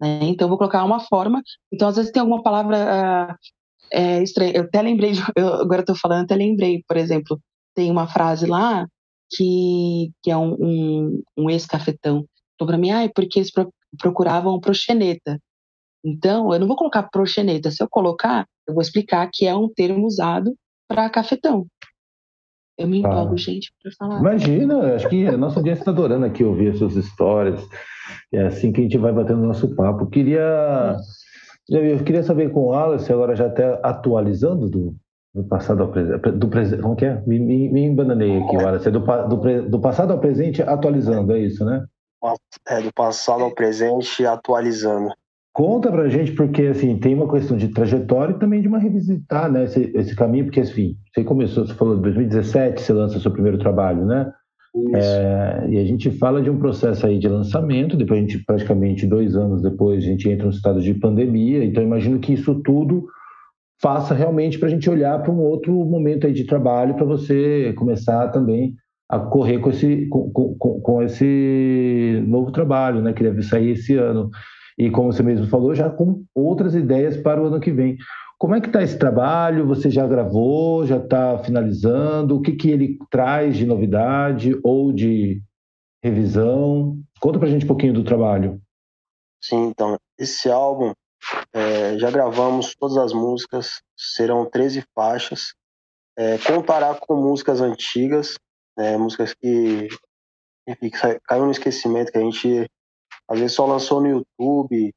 Né? 0.00 0.20
Então, 0.22 0.48
vou 0.48 0.58
colocar 0.58 0.84
uma 0.84 1.00
forma. 1.00 1.42
Então, 1.72 1.88
às 1.88 1.96
vezes 1.96 2.12
tem 2.12 2.20
alguma 2.20 2.42
palavra 2.42 2.76
uh, 3.32 3.34
é, 3.92 4.22
estranha. 4.22 4.52
Eu 4.54 4.62
até 4.64 4.82
lembrei, 4.82 5.12
eu, 5.36 5.54
agora 5.54 5.80
estou 5.80 5.96
falando, 5.96 6.24
até 6.24 6.34
lembrei, 6.34 6.82
por 6.86 6.96
exemplo, 6.96 7.40
tem 7.74 7.90
uma 7.90 8.06
frase 8.06 8.46
lá 8.46 8.86
que, 9.30 10.10
que 10.22 10.30
é 10.30 10.36
um, 10.36 10.56
um, 10.58 11.22
um 11.36 11.50
ex-cafetão. 11.50 12.26
Falou 12.58 12.72
para 12.72 12.78
mim, 12.78 12.90
ah, 12.90 13.04
é 13.04 13.08
porque 13.08 13.38
eles 13.38 13.50
pro, 13.50 13.72
procuravam 13.98 14.60
proxeneta. 14.60 15.38
Então, 16.04 16.52
eu 16.52 16.60
não 16.60 16.68
vou 16.68 16.76
colocar 16.76 17.02
proxeneta. 17.04 17.70
Se 17.70 17.82
eu 17.82 17.88
colocar, 17.88 18.46
eu 18.66 18.74
vou 18.74 18.82
explicar 18.82 19.28
que 19.32 19.46
é 19.46 19.54
um 19.54 19.68
termo 19.68 20.06
usado 20.06 20.54
para 20.88 21.10
cafetão. 21.10 21.66
Eu 22.78 22.86
me 22.88 22.98
empolgo, 22.98 23.34
ah. 23.34 23.38
gente, 23.38 23.72
para 23.82 23.92
falar. 23.92 24.20
Imagina, 24.20 24.94
acho 24.94 25.08
que 25.08 25.26
a 25.26 25.36
nossa 25.36 25.58
audiência 25.58 25.80
está 25.80 25.90
adorando 25.90 26.26
aqui 26.26 26.44
ouvir 26.44 26.72
as 26.72 26.78
suas 26.78 26.94
histórias. 26.94 27.66
É 28.32 28.42
assim 28.42 28.72
que 28.72 28.80
a 28.80 28.84
gente 28.84 28.98
vai 28.98 29.12
batendo 29.12 29.42
o 29.42 29.46
nosso 29.46 29.74
papo. 29.74 30.06
Queria, 30.06 30.96
eu 31.68 32.04
queria 32.04 32.22
saber 32.22 32.52
com 32.52 32.66
o 32.66 32.74
Alice, 32.74 33.10
agora 33.10 33.34
já 33.34 33.46
até 33.46 33.80
atualizando 33.82 34.68
do, 34.68 34.94
do 35.34 35.44
passado 35.44 35.82
ao 35.82 35.90
presente. 35.90 36.30
Do 36.32 36.48
presente, 36.48 36.82
como 36.82 36.96
que 36.96 37.06
é? 37.06 37.22
Me, 37.26 37.38
me, 37.38 37.70
me 37.70 37.84
embananei 37.84 38.42
aqui, 38.42 38.56
Alice. 38.56 38.86
É 38.86 38.90
do, 38.90 39.00
do, 39.00 39.68
do 39.68 39.80
passado 39.80 40.12
ao 40.12 40.18
presente 40.18 40.62
atualizando, 40.62 41.32
é 41.32 41.38
isso, 41.38 41.64
né? 41.64 41.84
É, 42.68 42.80
do 42.82 42.92
passado 42.92 43.42
ao 43.42 43.54
presente 43.54 44.26
atualizando. 44.26 45.12
Conta 45.56 45.90
pra 45.90 46.06
gente, 46.10 46.32
porque 46.32 46.64
assim, 46.64 46.98
tem 46.98 47.14
uma 47.14 47.32
questão 47.32 47.56
de 47.56 47.68
trajetória 47.68 48.34
e 48.34 48.38
também 48.38 48.60
de 48.60 48.68
uma 48.68 48.78
revisitar 48.78 49.50
né, 49.50 49.64
esse, 49.64 49.90
esse 49.94 50.14
caminho, 50.14 50.44
porque 50.44 50.60
assim, 50.60 50.98
você 51.10 51.24
começou, 51.24 51.66
você 51.66 51.72
falou 51.72 51.96
de 51.96 52.02
2017, 52.02 52.82
você 52.82 52.92
lança 52.92 53.18
seu 53.18 53.30
primeiro 53.30 53.56
trabalho, 53.56 54.04
né? 54.04 54.30
É, 54.94 55.66
e 55.70 55.78
a 55.78 55.84
gente 55.86 56.10
fala 56.10 56.42
de 56.42 56.50
um 56.50 56.58
processo 56.58 57.06
aí 57.06 57.18
de 57.18 57.26
lançamento, 57.26 57.96
depois 57.96 58.18
a 58.18 58.20
gente, 58.20 58.44
praticamente 58.44 59.06
dois 59.06 59.34
anos 59.34 59.62
depois, 59.62 60.04
a 60.04 60.06
gente 60.06 60.28
entra 60.28 60.44
no 60.44 60.52
estado 60.52 60.78
de 60.78 60.92
pandemia, 60.92 61.64
então 61.64 61.82
imagino 61.82 62.18
que 62.18 62.34
isso 62.34 62.56
tudo 62.56 63.06
faça 63.80 64.12
realmente 64.12 64.58
para 64.58 64.68
a 64.68 64.70
gente 64.70 64.90
olhar 64.90 65.22
para 65.22 65.32
um 65.32 65.40
outro 65.40 65.72
momento 65.72 66.26
aí 66.26 66.34
de 66.34 66.44
trabalho, 66.44 66.96
para 66.96 67.06
você 67.06 67.72
começar 67.78 68.28
também 68.28 68.74
a 69.08 69.18
correr 69.18 69.58
com 69.60 69.70
esse, 69.70 70.04
com, 70.08 70.30
com, 70.30 70.80
com 70.80 71.02
esse 71.02 72.22
novo 72.26 72.52
trabalho, 72.52 73.00
né, 73.00 73.14
que 73.14 73.22
deve 73.22 73.42
sair 73.42 73.70
esse 73.70 73.96
ano 73.96 74.28
e 74.78 74.90
como 74.90 75.12
você 75.12 75.22
mesmo 75.22 75.46
falou, 75.46 75.74
já 75.74 75.88
com 75.88 76.24
outras 76.34 76.74
ideias 76.74 77.16
para 77.16 77.42
o 77.42 77.46
ano 77.46 77.60
que 77.60 77.72
vem. 77.72 77.96
Como 78.38 78.54
é 78.54 78.60
que 78.60 78.66
está 78.66 78.82
esse 78.82 78.98
trabalho? 78.98 79.66
Você 79.66 79.90
já 79.90 80.06
gravou? 80.06 80.84
Já 80.84 80.98
está 80.98 81.38
finalizando? 81.38 82.36
O 82.36 82.42
que, 82.42 82.52
que 82.52 82.70
ele 82.70 82.98
traz 83.10 83.56
de 83.56 83.64
novidade 83.64 84.58
ou 84.62 84.92
de 84.92 85.42
revisão? 86.04 86.98
Conta 87.18 87.38
para 87.38 87.48
a 87.48 87.50
gente 87.50 87.64
um 87.64 87.68
pouquinho 87.68 87.94
do 87.94 88.04
trabalho. 88.04 88.60
Sim, 89.42 89.68
então, 89.68 89.96
esse 90.18 90.50
álbum, 90.50 90.92
é, 91.54 91.98
já 91.98 92.10
gravamos 92.10 92.74
todas 92.74 92.98
as 92.98 93.14
músicas, 93.14 93.80
serão 93.96 94.44
13 94.44 94.84
faixas. 94.94 95.54
É, 96.18 96.36
comparar 96.38 96.98
com 97.00 97.14
músicas 97.16 97.60
antigas, 97.62 98.36
é, 98.78 98.96
músicas 98.98 99.32
que, 99.34 99.88
enfim, 100.68 100.90
que 100.90 101.20
caiu 101.26 101.44
no 101.46 101.50
esquecimento, 101.50 102.12
que 102.12 102.18
a 102.18 102.22
gente 102.22 102.66
às 103.28 103.38
vezes 103.38 103.54
só 103.54 103.66
lançou 103.66 104.00
no 104.00 104.08
YouTube 104.08 104.94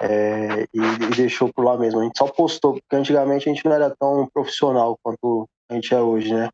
é, 0.00 0.62
e, 0.74 0.78
e, 0.78 1.16
deixou 1.16 1.52
por 1.52 1.64
lá 1.64 1.76
mesmo. 1.76 2.00
A 2.00 2.04
gente 2.04 2.18
só 2.18 2.26
postou, 2.26 2.74
porque 2.74 2.96
antigamente 2.96 3.48
a 3.48 3.52
gente 3.52 3.64
não 3.64 3.72
era 3.72 3.94
tão 3.98 4.28
profissional 4.32 4.98
quanto 5.02 5.48
a 5.70 5.74
gente 5.74 5.94
é 5.94 6.00
hoje, 6.00 6.34
né? 6.34 6.48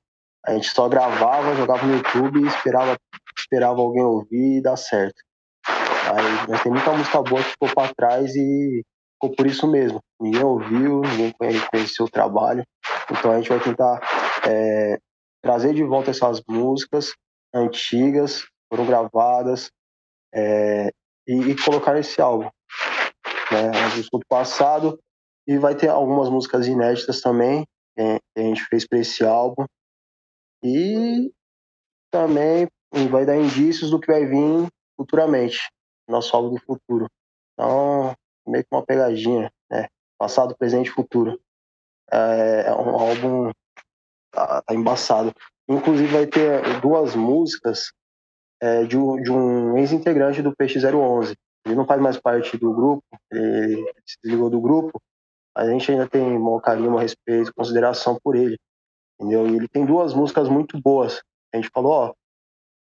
A 0.45 0.53
gente 0.53 0.69
só 0.71 0.89
gravava, 0.89 1.57
jogava 1.57 1.85
no 1.87 1.97
YouTube 1.97 2.41
e 2.41 2.47
esperava, 2.47 2.97
esperava 3.37 3.81
alguém 3.81 4.03
ouvir 4.03 4.59
e 4.59 4.63
dar 4.63 4.77
certo. 4.77 5.21
Aí, 5.69 6.49
mas 6.49 6.63
tem 6.63 6.71
muita 6.71 6.93
música 6.93 7.21
boa 7.23 7.43
que 7.43 7.51
ficou 7.51 7.69
para 7.75 7.93
trás 7.95 8.35
e 8.37 8.85
ficou 9.15 9.35
por 9.35 9.47
isso 9.47 9.67
mesmo. 9.67 10.01
Ninguém 10.21 10.45
ouviu, 10.45 11.01
ninguém 11.01 11.33
conheceu 11.69 12.07
o 12.07 12.11
trabalho. 12.11 12.63
Então 13.11 13.33
a 13.33 13.37
gente 13.39 13.49
vai 13.49 13.59
tentar 13.59 14.01
é, 14.49 14.99
trazer 15.43 15.75
de 15.75 15.83
volta 15.83 16.11
essas 16.13 16.41
músicas 16.49 17.13
antigas, 17.53 18.45
foram 18.69 18.87
gravadas, 18.87 19.71
é, 20.33 20.93
e, 21.27 21.51
e 21.51 21.65
colocar 21.65 21.95
nesse 21.95 22.21
álbum. 22.21 22.49
Né? 23.51 23.71
Do 24.13 24.21
passado 24.29 24.99
e 25.47 25.59
vai 25.59 25.75
ter 25.75 25.89
algumas 25.89 26.29
músicas 26.29 26.67
inéditas 26.67 27.21
também 27.21 27.65
que 27.97 28.21
a 28.37 28.43
gente 28.43 28.65
fez 28.65 28.87
para 28.87 28.99
esse 28.99 29.25
álbum 29.25 29.65
e 30.63 31.33
também 32.11 32.69
vai 33.11 33.25
dar 33.25 33.37
indícios 33.37 33.91
do 33.91 34.01
que 34.01 34.11
vai 34.11 34.27
vir 34.27 34.69
futuramente, 34.97 35.59
nosso 36.09 36.35
álbum 36.35 36.55
do 36.55 36.61
futuro. 36.61 37.07
Então, 37.53 38.15
meio 38.47 38.65
que 38.65 38.75
uma 38.75 38.85
pegadinha, 38.85 39.51
né? 39.71 39.87
Passado, 40.19 40.57
presente 40.57 40.91
futuro. 40.91 41.41
É, 42.11 42.65
é 42.67 42.73
um 42.73 42.99
álbum 42.99 43.51
tá, 44.31 44.63
tá 44.63 44.75
embaçado. 44.75 45.33
Inclusive 45.69 46.13
vai 46.13 46.27
ter 46.27 46.81
duas 46.81 47.15
músicas 47.15 47.93
é, 48.61 48.85
de, 48.85 48.97
um, 48.97 49.21
de 49.23 49.31
um 49.31 49.77
ex-integrante 49.77 50.43
do 50.43 50.55
Peixe 50.55 50.79
011. 50.79 51.35
Ele 51.65 51.75
não 51.75 51.87
faz 51.87 52.01
mais 52.01 52.19
parte 52.19 52.57
do 52.57 52.73
grupo, 52.73 53.03
ele 53.31 53.85
se 54.07 54.17
desligou 54.23 54.49
do 54.49 54.61
grupo, 54.61 55.01
a 55.57 55.67
gente 55.67 55.91
ainda 55.91 56.07
tem 56.09 56.23
um 56.23 56.61
carinho, 56.61 56.93
um 56.93 56.97
respeito, 56.97 57.53
consideração 57.55 58.19
por 58.23 58.37
ele, 58.37 58.59
entendeu? 59.19 59.49
E 59.49 59.57
ele 59.57 59.69
tem 59.69 59.85
duas 59.85 60.15
músicas 60.15 60.49
muito 60.49 60.81
boas. 60.81 61.23
A 61.53 61.57
gente 61.57 61.71
falou, 61.73 61.93
ó, 61.93 62.15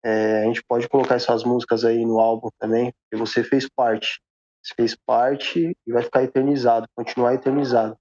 é, 0.03 0.43
a 0.43 0.45
gente 0.45 0.63
pode 0.63 0.87
colocar 0.87 1.15
essas 1.15 1.43
músicas 1.43 1.83
aí 1.83 2.05
no 2.05 2.19
álbum 2.19 2.49
também, 2.59 2.93
porque 2.93 3.23
você 3.23 3.43
fez 3.43 3.67
parte. 3.67 4.21
Você 4.63 4.73
fez 4.75 4.95
parte 4.95 5.75
e 5.87 5.91
vai 5.91 6.03
ficar 6.03 6.23
eternizado, 6.23 6.87
continuar 6.95 7.33
eternizado. 7.33 7.97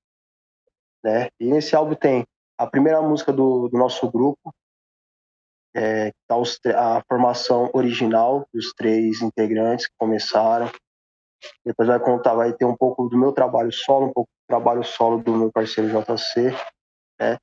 Né? 1.02 1.28
E 1.40 1.50
nesse 1.50 1.74
álbum 1.74 1.94
tem 1.94 2.26
a 2.58 2.66
primeira 2.66 3.00
música 3.00 3.32
do, 3.32 3.68
do 3.68 3.78
nosso 3.78 4.10
grupo, 4.10 4.54
é, 5.74 6.12
tá 6.26 6.36
os, 6.36 6.58
a 6.66 7.02
formação 7.08 7.70
original 7.72 8.46
dos 8.52 8.72
três 8.74 9.22
integrantes 9.22 9.86
que 9.86 9.94
começaram. 9.98 10.70
Depois 11.64 11.88
vai 11.88 11.98
contar, 11.98 12.34
vai 12.34 12.52
ter 12.52 12.64
um 12.64 12.76
pouco 12.76 13.08
do 13.08 13.18
meu 13.18 13.32
trabalho 13.32 13.72
solo, 13.72 14.06
um 14.06 14.12
pouco 14.12 14.28
do 14.28 14.46
trabalho 14.48 14.84
solo 14.84 15.22
do 15.22 15.34
meu 15.34 15.50
parceiro 15.52 15.88
JC, 15.88 16.52
né? 17.20 17.38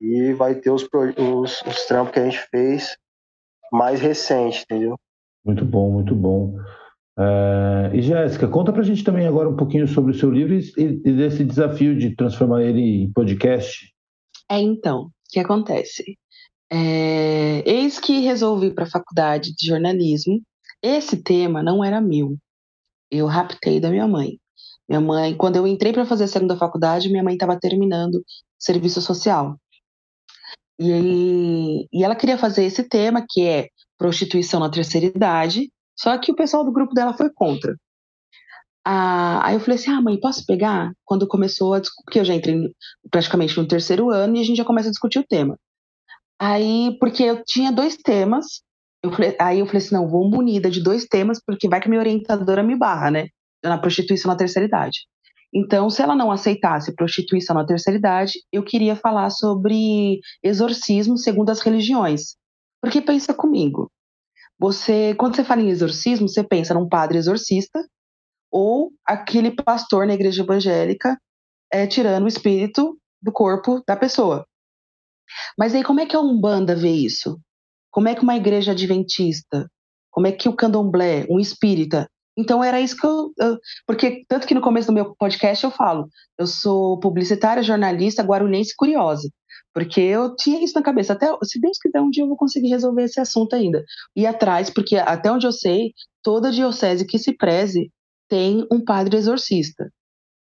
E 0.00 0.32
vai 0.32 0.54
ter 0.54 0.70
os, 0.70 0.82
os, 0.82 1.62
os 1.62 1.86
trampos 1.86 2.14
que 2.14 2.20
a 2.20 2.24
gente 2.24 2.40
fez 2.50 2.96
mais 3.70 4.00
recente, 4.00 4.62
entendeu? 4.62 4.98
Muito 5.44 5.64
bom, 5.64 5.90
muito 5.90 6.14
bom. 6.14 6.56
É, 7.18 7.90
e 7.94 8.02
Jéssica, 8.02 8.48
conta 8.48 8.72
pra 8.72 8.82
gente 8.82 9.04
também 9.04 9.26
agora 9.26 9.48
um 9.48 9.56
pouquinho 9.56 9.86
sobre 9.86 10.12
o 10.12 10.14
seu 10.14 10.30
livro 10.30 10.54
e, 10.54 10.72
e 10.78 11.12
desse 11.12 11.44
desafio 11.44 11.96
de 11.96 12.16
transformar 12.16 12.62
ele 12.62 12.80
em 12.80 13.12
podcast. 13.12 13.92
É, 14.50 14.58
então, 14.58 15.02
o 15.02 15.10
que 15.30 15.38
acontece? 15.38 16.18
É, 16.72 17.68
eis 17.68 17.98
que 17.98 18.20
resolvi 18.20 18.72
para 18.72 18.84
a 18.84 18.90
faculdade 18.90 19.54
de 19.54 19.66
jornalismo. 19.66 20.40
Esse 20.82 21.22
tema 21.22 21.62
não 21.62 21.84
era 21.84 22.00
meu. 22.00 22.36
Eu 23.10 23.26
raptei 23.26 23.80
da 23.80 23.90
minha 23.90 24.06
mãe. 24.06 24.38
Minha 24.88 25.00
mãe, 25.00 25.36
quando 25.36 25.56
eu 25.56 25.66
entrei 25.66 25.92
para 25.92 26.06
fazer 26.06 26.24
a 26.24 26.28
segunda 26.28 26.56
faculdade, 26.56 27.08
minha 27.08 27.22
mãe 27.22 27.34
estava 27.34 27.58
terminando 27.58 28.24
serviço 28.58 29.00
social. 29.00 29.56
E, 30.80 31.86
e 31.92 32.04
ela 32.04 32.16
queria 32.16 32.38
fazer 32.38 32.64
esse 32.64 32.82
tema, 32.84 33.24
que 33.28 33.46
é 33.46 33.68
prostituição 33.98 34.60
na 34.60 34.70
terceira 34.70 35.06
idade, 35.06 35.70
só 35.98 36.16
que 36.16 36.32
o 36.32 36.34
pessoal 36.34 36.64
do 36.64 36.72
grupo 36.72 36.94
dela 36.94 37.12
foi 37.12 37.30
contra. 37.30 37.76
Ah, 38.84 39.46
aí 39.46 39.54
eu 39.54 39.60
falei 39.60 39.76
assim: 39.76 39.90
ah, 39.90 40.00
mãe, 40.00 40.18
posso 40.18 40.44
pegar? 40.46 40.92
Quando 41.04 41.28
começou 41.28 41.74
a 41.74 41.82
porque 42.04 42.18
eu 42.18 42.24
já 42.24 42.34
entrei 42.34 42.56
praticamente 43.10 43.56
no 43.58 43.68
terceiro 43.68 44.10
ano 44.10 44.36
e 44.36 44.40
a 44.40 44.44
gente 44.44 44.56
já 44.56 44.64
começa 44.64 44.88
a 44.88 44.90
discutir 44.90 45.18
o 45.18 45.26
tema. 45.26 45.58
Aí, 46.40 46.96
porque 46.98 47.22
eu 47.22 47.44
tinha 47.44 47.70
dois 47.70 47.96
temas, 47.96 48.62
eu 49.02 49.12
falei, 49.12 49.36
aí 49.38 49.58
eu 49.60 49.66
falei 49.66 49.78
assim: 49.78 49.94
não, 49.94 50.08
vou 50.08 50.28
munida 50.28 50.70
de 50.70 50.82
dois 50.82 51.04
temas, 51.04 51.40
porque 51.44 51.68
vai 51.68 51.80
que 51.80 51.88
minha 51.88 52.00
orientadora 52.00 52.62
me 52.62 52.76
barra, 52.76 53.10
né? 53.10 53.28
Na 53.62 53.78
prostituição 53.78 54.30
na 54.30 54.36
terceira 54.36 54.66
idade. 54.66 55.00
Então, 55.52 55.90
se 55.90 56.00
ela 56.00 56.14
não 56.14 56.30
aceitasse 56.30 56.94
prostituição 56.94 57.54
na 57.54 57.66
terceira 57.66 57.98
idade, 57.98 58.32
eu 58.52 58.62
queria 58.62 58.96
falar 58.96 59.30
sobre 59.30 60.20
exorcismo 60.42 61.18
segundo 61.18 61.50
as 61.50 61.60
religiões. 61.60 62.36
Porque 62.80 63.02
pensa 63.02 63.34
comigo, 63.34 63.90
você, 64.58 65.14
quando 65.16 65.36
você 65.36 65.44
fala 65.44 65.60
em 65.60 65.68
exorcismo, 65.68 66.28
você 66.28 66.44
pensa 66.44 66.72
num 66.72 66.88
padre 66.88 67.18
exorcista 67.18 67.84
ou 68.50 68.92
aquele 69.04 69.50
pastor 69.50 70.06
na 70.06 70.14
igreja 70.14 70.42
evangélica 70.42 71.18
é, 71.72 71.86
tirando 71.86 72.24
o 72.24 72.28
espírito 72.28 72.96
do 73.22 73.32
corpo 73.32 73.82
da 73.86 73.96
pessoa. 73.96 74.46
Mas 75.58 75.74
aí 75.74 75.82
como 75.82 76.00
é 76.00 76.06
que 76.06 76.16
a 76.16 76.20
Umbanda 76.20 76.74
vê 76.74 76.90
isso? 76.90 77.38
Como 77.90 78.08
é 78.08 78.14
que 78.14 78.22
uma 78.22 78.36
igreja 78.36 78.72
adventista, 78.72 79.68
como 80.10 80.26
é 80.26 80.32
que 80.32 80.48
o 80.48 80.54
candomblé, 80.54 81.26
um 81.28 81.38
espírita? 81.38 82.08
Então 82.38 82.62
era 82.62 82.80
isso 82.80 82.96
que 82.96 83.06
eu, 83.06 83.32
eu, 83.38 83.58
Porque, 83.86 84.24
tanto 84.28 84.46
que 84.46 84.54
no 84.54 84.60
começo 84.60 84.86
do 84.86 84.94
meu 84.94 85.14
podcast 85.16 85.64
eu 85.64 85.70
falo, 85.70 86.08
eu 86.38 86.46
sou 86.46 86.98
publicitária, 87.00 87.62
jornalista, 87.62 88.22
guarulhense 88.22 88.74
curiosa. 88.76 89.28
Porque 89.74 90.00
eu 90.00 90.34
tinha 90.34 90.62
isso 90.62 90.74
na 90.74 90.82
cabeça. 90.82 91.12
Até, 91.12 91.26
se 91.44 91.60
Deus 91.60 91.78
quiser, 91.78 92.00
um 92.00 92.10
dia 92.10 92.24
eu 92.24 92.28
vou 92.28 92.36
conseguir 92.36 92.68
resolver 92.68 93.04
esse 93.04 93.20
assunto 93.20 93.54
ainda. 93.54 93.84
Ir 94.16 94.26
atrás, 94.26 94.70
porque 94.70 94.96
até 94.96 95.30
onde 95.30 95.46
eu 95.46 95.52
sei, 95.52 95.92
toda 96.22 96.50
diocese 96.50 97.06
que 97.06 97.18
se 97.18 97.36
preze 97.36 97.90
tem 98.28 98.66
um 98.70 98.82
padre 98.82 99.16
exorcista. 99.16 99.90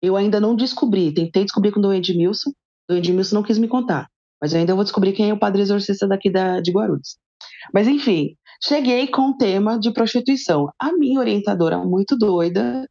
Eu 0.00 0.16
ainda 0.16 0.40
não 0.40 0.54
descobri, 0.54 1.12
tentei 1.12 1.44
descobrir 1.44 1.72
com 1.72 1.80
o 1.80 1.92
Edmilson, 1.92 2.52
o 2.88 2.94
Edmilson 2.94 3.36
não 3.36 3.42
quis 3.42 3.58
me 3.58 3.66
contar, 3.66 4.08
mas 4.40 4.54
ainda 4.54 4.74
vou 4.74 4.84
descobrir 4.84 5.12
quem 5.12 5.30
é 5.30 5.32
o 5.32 5.38
padre 5.38 5.62
exorcista 5.62 6.06
daqui 6.06 6.30
da, 6.30 6.60
de 6.60 6.70
Guarulhos. 6.70 7.16
Mas 7.72 7.88
enfim, 7.88 8.36
cheguei 8.62 9.08
com 9.08 9.30
o 9.30 9.36
tema 9.36 9.78
de 9.78 9.92
prostituição. 9.92 10.68
A 10.78 10.92
minha 10.92 11.20
orientadora, 11.20 11.78
muito 11.78 12.16
doida, 12.16 12.88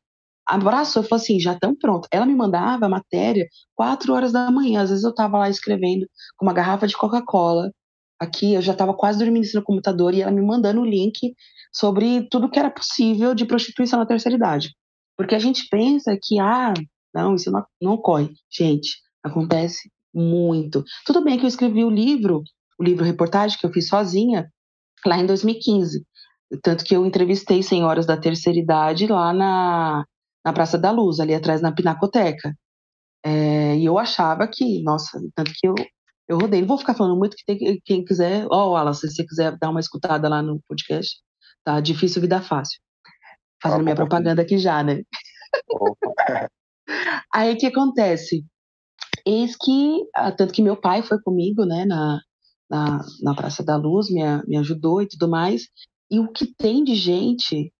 abraçou 0.48 1.04
e 1.04 1.08
falou 1.08 1.22
assim: 1.22 1.40
já 1.40 1.54
estão 1.54 1.76
pronto. 1.76 2.08
Ela 2.12 2.26
me 2.26 2.36
mandava 2.36 2.86
a 2.86 2.90
matéria 2.90 3.48
quatro 3.76 4.14
horas 4.14 4.32
da 4.32 4.50
manhã. 4.52 4.82
Às 4.82 4.90
vezes 4.90 5.04
eu 5.04 5.12
estava 5.12 5.38
lá 5.38 5.50
escrevendo 5.50 6.08
com 6.38 6.46
uma 6.46 6.54
garrafa 6.54 6.88
de 6.88 6.96
Coca-Cola. 6.96 7.72
Aqui 8.20 8.54
eu 8.54 8.62
já 8.62 8.74
estava 8.74 8.94
quase 8.96 9.20
dormindo 9.20 9.48
no 9.54 9.64
computador 9.64 10.14
e 10.14 10.22
ela 10.22 10.32
me 10.32 10.42
mandando 10.42 10.82
o 10.82 10.86
link 10.86 11.34
sobre 11.72 12.28
tudo 12.30 12.50
que 12.50 12.58
era 12.58 12.72
possível 12.72 13.36
de 13.36 13.46
prostituição 13.46 14.00
na 14.00 14.08
terceira 14.08 14.36
idade. 14.36 14.72
Porque 15.16 15.36
a 15.36 15.40
gente 15.40 15.68
pensa 15.70 16.18
que, 16.22 16.40
ah, 16.40 16.74
não, 17.14 17.36
isso 17.36 17.52
não, 17.52 17.64
não 17.82 17.94
ocorre. 17.94 18.30
Gente, 18.52 18.98
acontece 19.24 19.92
muito. 20.14 20.84
Tudo 21.06 21.24
bem 21.24 21.38
que 21.38 21.46
eu 21.46 21.50
escrevi 21.50 21.84
o 21.84 21.90
livro, 21.90 22.44
o 22.80 22.84
livro 22.84 23.06
reportagem 23.06 23.58
que 23.58 23.66
eu 23.66 23.72
fiz 23.72 23.88
sozinha, 23.88 24.50
lá 25.06 25.18
em 25.18 25.26
2015. 25.26 26.06
Tanto 26.64 26.84
que 26.84 26.96
eu 26.96 27.06
entrevistei 27.06 27.62
senhoras 27.62 28.06
da 28.06 28.18
terceira 28.18 28.58
idade 28.58 29.08
lá 29.08 29.34
na, 29.34 30.06
na 30.46 30.54
Praça 30.54 30.78
da 30.78 30.92
Luz, 30.92 31.20
ali 31.20 31.34
atrás 31.34 31.62
na 31.62 31.74
Pinacoteca. 31.74 32.54
É, 33.24 33.76
e 33.76 33.86
eu 33.86 33.98
achava 33.98 34.48
que, 34.48 34.82
nossa, 34.84 35.20
tanto 35.36 35.52
que 35.54 35.68
eu, 35.68 35.76
eu 36.28 36.38
rodei. 36.38 36.62
Não 36.62 36.68
vou 36.68 36.78
ficar 36.78 36.94
falando 36.94 37.18
muito, 37.18 37.36
que 37.36 37.44
tem, 37.46 37.82
quem 37.84 38.06
quiser, 38.06 38.46
ó, 38.50 38.68
oh, 38.68 38.72
Wallace, 38.72 39.08
se 39.10 39.16
você 39.16 39.26
quiser 39.26 39.58
dar 39.58 39.70
uma 39.70 39.80
escutada 39.80 40.30
lá 40.30 40.42
no 40.42 40.62
podcast, 40.68 41.20
tá 41.64 41.80
difícil, 41.82 42.22
vida 42.22 42.42
fácil. 42.42 42.80
Fazendo 43.62 43.84
minha 43.84 43.96
propaganda 43.96 44.42
aqui 44.42 44.58
já, 44.58 44.84
né? 44.84 45.02
Aí 47.34 47.54
o 47.54 47.58
que 47.58 47.66
acontece? 47.66 48.46
Eis 49.28 49.58
que, 49.58 50.06
ah, 50.16 50.32
tanto 50.32 50.54
que 50.54 50.62
meu 50.62 50.80
pai 50.80 51.04
foi 51.04 51.22
comigo, 51.22 51.66
né, 51.66 51.84
na, 51.84 52.22
na, 52.70 53.06
na 53.22 53.36
Praça 53.36 53.62
da 53.62 53.76
Luz, 53.76 54.10
me, 54.10 54.22
me 54.48 54.58
ajudou 54.58 55.02
e 55.02 55.08
tudo 55.08 55.30
mais. 55.30 55.68
E 56.10 56.18
o 56.18 56.32
que 56.32 56.46
tem 56.56 56.82
de 56.82 56.96
gente, 56.96 57.74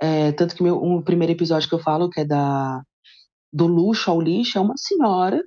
é, 0.00 0.30
tanto 0.30 0.54
que 0.54 0.62
meu, 0.62 0.80
um 0.80 1.02
primeiro 1.02 1.32
episódio 1.32 1.68
que 1.68 1.74
eu 1.74 1.80
falo, 1.80 2.08
que 2.08 2.20
é 2.20 2.24
da 2.24 2.82
do 3.52 3.66
luxo 3.66 4.10
ao 4.10 4.20
lixo, 4.20 4.58
é 4.58 4.60
uma 4.60 4.76
senhora 4.76 5.42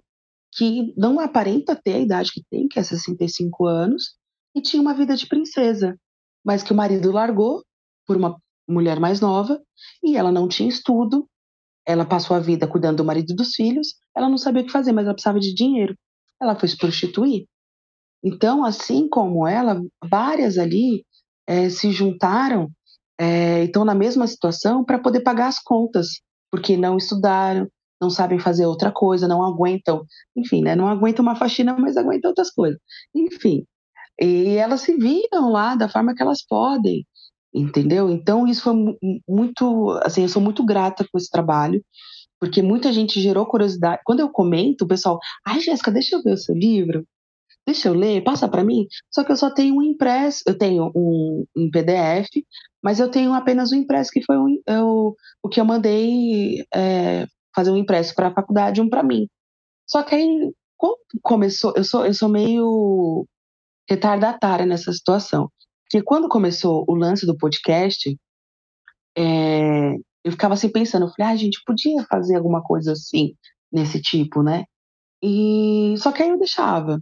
que 0.52 0.93
não 0.97 1.19
aparenta 1.19 1.75
ter 1.75 1.93
a 1.93 1.99
idade 1.99 2.32
que 2.34 2.43
tem, 2.49 2.67
que 2.67 2.80
é 2.80 2.84
65 2.84 3.65
anos, 3.65 4.15
e 4.56 4.62
tinha 4.62 4.82
uma 4.82 4.95
vida 4.95 5.15
de 5.15 5.28
princesa, 5.28 5.95
mas 6.43 6.63
que 6.63 6.73
o 6.73 6.75
marido 6.75 7.12
largou 7.12 7.63
por 8.08 8.17
uma 8.17 8.36
mulher 8.67 8.99
mais 8.99 9.21
nova, 9.21 9.62
e 10.04 10.17
ela 10.17 10.32
não 10.32 10.47
tinha 10.47 10.67
estudo, 10.67 11.30
ela 11.89 12.06
passou 12.06 12.38
a 12.38 12.39
vida 12.39 12.67
cuidando 12.67 12.97
do 12.97 13.04
marido 13.04 13.32
e 13.32 13.36
dos 13.36 13.56
filhos, 13.56 13.95
ela 14.15 14.30
não 14.30 14.38
sabia 14.38 14.62
o 14.62 14.65
que 14.65 14.71
fazer, 14.71 14.91
mas 14.91 15.06
ela 15.06 15.15
precisava 15.15 15.39
de 15.39 15.56
dinheiro. 15.56 15.95
Ela 16.39 16.56
foi 16.56 16.69
se 16.69 16.78
prostituir. 16.78 17.47
Então, 18.23 18.63
assim 18.63 19.10
como 19.10 19.47
ela, 19.47 19.82
várias 20.08 20.60
ali 20.60 21.04
é, 21.47 21.67
se 21.67 21.91
juntaram 21.91 22.69
é, 23.19 23.63
estão 23.63 23.84
na 23.84 23.95
mesma 23.95 24.28
situação 24.28 24.86
para 24.86 24.99
poder 24.99 25.21
pagar 25.21 25.47
as 25.47 25.58
contas, 25.58 26.21
porque 26.52 26.78
não 26.78 26.95
estudaram, 26.95 27.67
não 27.99 28.12
sabem 28.12 28.38
fazer 28.38 28.67
outra 28.67 28.91
coisa, 28.91 29.28
não 29.28 29.43
aguentam, 29.43 30.06
enfim, 30.36 30.62
né, 30.62 30.75
não 30.75 30.88
aguentam 30.88 31.23
uma 31.23 31.36
faxina, 31.36 31.75
mas 31.75 31.97
aguentam 31.97 32.30
outras 32.30 32.52
coisas. 32.52 32.80
Enfim, 33.15 33.65
e 34.21 34.58
elas 34.58 34.82
se 34.82 34.95
viram 34.95 35.49
lá 35.49 35.75
da 35.75 35.89
forma 35.89 36.13
que 36.13 36.21
elas 36.21 36.45
podem 36.45 37.04
entendeu? 37.54 38.10
Então 38.10 38.48
isso 38.48 38.64
foi 38.64 38.74
muito, 39.28 39.92
assim, 40.04 40.24
eu 40.24 40.30
sou 40.30 40.42
muito 40.42 40.66
grata 40.66 41.06
com 41.12 41.18
esse 41.18 41.30
trabalho, 41.30 41.84
porque 42.40 42.62
muita 42.62 42.94
gente 42.94 43.22
gerou 43.22 43.46
curiosidade. 43.46 44.02
Quando 44.06 44.22
eu 44.22 44.30
comento, 44.30 44.86
o 44.86 44.88
pessoal, 44.88 45.20
ai, 45.46 45.60
Jéssica, 45.60 45.92
deixa 45.92 46.16
eu 46.16 46.24
ver 46.24 46.34
o 46.34 46.38
seu 46.38 46.56
livro, 46.56 47.06
deixa 47.66 47.90
eu 47.90 47.94
ler, 47.94 48.24
passa 48.24 48.48
para 48.48 48.64
mim. 48.64 48.88
Só 49.12 49.24
que 49.24 49.32
eu 49.32 49.38
só 49.38 49.52
tenho 49.54 49.76
um 49.76 49.84
impresso, 49.84 50.44
eu 50.48 50.58
tenho 50.58 50.92
um, 50.96 51.46
um 51.56 51.70
PDF, 51.72 52.30
mas 52.84 53.00
eu 53.00 53.10
tenho 53.10 53.34
apenas 53.34 53.72
um 53.72 53.76
impresso 53.76 54.12
que 54.12 54.24
foi 54.24 54.38
um, 54.38 54.62
eu, 54.68 55.16
o 55.44 55.50
que 55.50 55.60
eu 55.60 55.66
mandei 55.66 56.66
é, 56.74 57.26
fazer 57.56 57.72
um 57.72 57.78
impresso 57.78 58.16
para 58.16 58.28
a 58.30 58.34
faculdade, 58.34 58.82
um 58.82 58.90
para 58.90 59.04
mim. 59.04 59.28
Só 59.88 60.04
que 60.04 60.16
aí 60.16 60.52
começou, 61.24 61.74
eu 61.76 61.84
sou 61.84 62.06
eu 62.06 62.14
sou 62.14 62.30
meio 62.30 63.26
retardatária 63.90 64.66
nessa 64.66 64.94
situação 64.94 65.52
que 65.89 66.02
quando 66.02 66.30
começou 66.30 66.86
o 66.88 66.95
lance 66.95 67.25
do 67.25 67.38
podcast, 67.38 68.17
é, 69.17 69.93
eu 70.23 70.32
ficava 70.32 70.54
assim 70.54 70.69
pensando, 70.69 71.06
eu 71.06 71.10
falei, 71.10 71.32
ah, 71.32 71.34
a 71.34 71.38
gente 71.38 71.62
podia 71.65 72.06
fazer 72.10 72.36
alguma 72.36 72.62
coisa 72.62 72.93
assim, 72.93 73.36
nesse 73.71 74.02
tipo, 74.02 74.43
né? 74.43 74.65
E 75.21 75.95
só 75.97 76.12
que 76.12 76.23
aí 76.23 76.30
eu 76.30 76.39
deixava. 76.39 76.99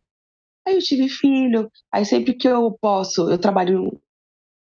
Aí 0.66 0.76
eu 0.76 0.82
tive 0.82 1.10
filho, 1.10 1.70
aí 1.92 2.06
sempre 2.06 2.34
que 2.34 2.48
eu 2.48 2.78
posso, 2.82 3.30
eu 3.30 3.38
trabalho 3.38 4.00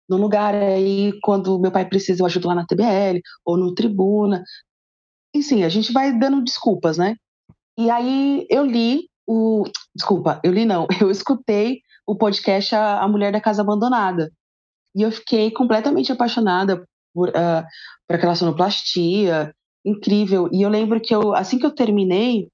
no 0.08 0.16
lugar 0.16 0.54
aí, 0.54 1.12
quando 1.22 1.60
meu 1.60 1.70
pai 1.70 1.88
precisa, 1.88 2.22
eu 2.22 2.26
ajudo 2.26 2.48
lá 2.48 2.54
na 2.54 2.66
TBL 2.66 3.20
ou 3.44 3.56
no 3.56 3.74
Tribuna. 3.74 4.42
E 5.34 5.42
sim, 5.42 5.62
a 5.62 5.68
gente 5.68 5.92
vai 5.92 6.18
dando 6.18 6.42
desculpas, 6.42 6.98
né? 6.98 7.14
E 7.78 7.88
aí 7.88 8.46
eu 8.50 8.64
li 8.64 9.08
o. 9.26 9.64
Desculpa, 9.94 10.40
eu 10.42 10.52
li 10.52 10.64
não, 10.64 10.88
eu 11.00 11.10
escutei 11.10 11.80
o 12.06 12.16
podcast 12.16 12.74
A, 12.74 13.06
Mulher 13.08 13.32
da 13.32 13.40
Casa 13.40 13.62
Abandonada. 13.62 14.30
E 14.94 15.02
eu 15.02 15.12
fiquei 15.12 15.50
completamente 15.50 16.10
apaixonada 16.10 16.84
por, 17.14 17.28
uh, 17.28 17.64
por 18.06 18.16
aquela 18.16 18.34
sonoplastia, 18.34 19.54
incrível. 19.84 20.48
E 20.52 20.62
eu 20.62 20.68
lembro 20.68 21.00
que 21.00 21.14
eu, 21.14 21.34
assim 21.34 21.58
que 21.58 21.66
eu 21.66 21.74
terminei, 21.74 22.48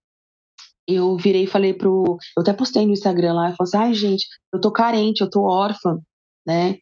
eu 0.87 1.17
virei 1.17 1.45
e 1.45 1.49
falei 1.49 1.75
pro. 1.75 2.19
Eu 2.37 2.43
até 2.43 2.53
postei 2.53 2.87
no 2.87 2.93
Instagram 2.93 3.35
lá, 3.35 3.51
e 3.51 3.57
falei 3.57 3.69
assim: 3.69 3.77
ai, 3.77 3.95
gente, 3.95 4.27
eu 4.53 4.61
tô 4.61 4.71
carente, 4.71 5.21
eu 5.21 5.31
tô 5.31 5.43
órfã, 5.43 5.99
né? 6.47 6.77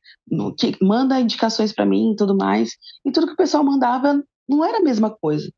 Que, 0.58 0.76
manda 0.82 1.20
indicações 1.20 1.72
para 1.72 1.86
mim 1.86 2.12
e 2.12 2.16
tudo 2.16 2.36
mais. 2.36 2.72
E 3.04 3.10
tudo 3.10 3.26
que 3.26 3.32
o 3.32 3.36
pessoal 3.36 3.64
mandava 3.64 4.22
não 4.48 4.64
era 4.64 4.78
a 4.78 4.82
mesma 4.82 5.10
coisa. 5.10 5.50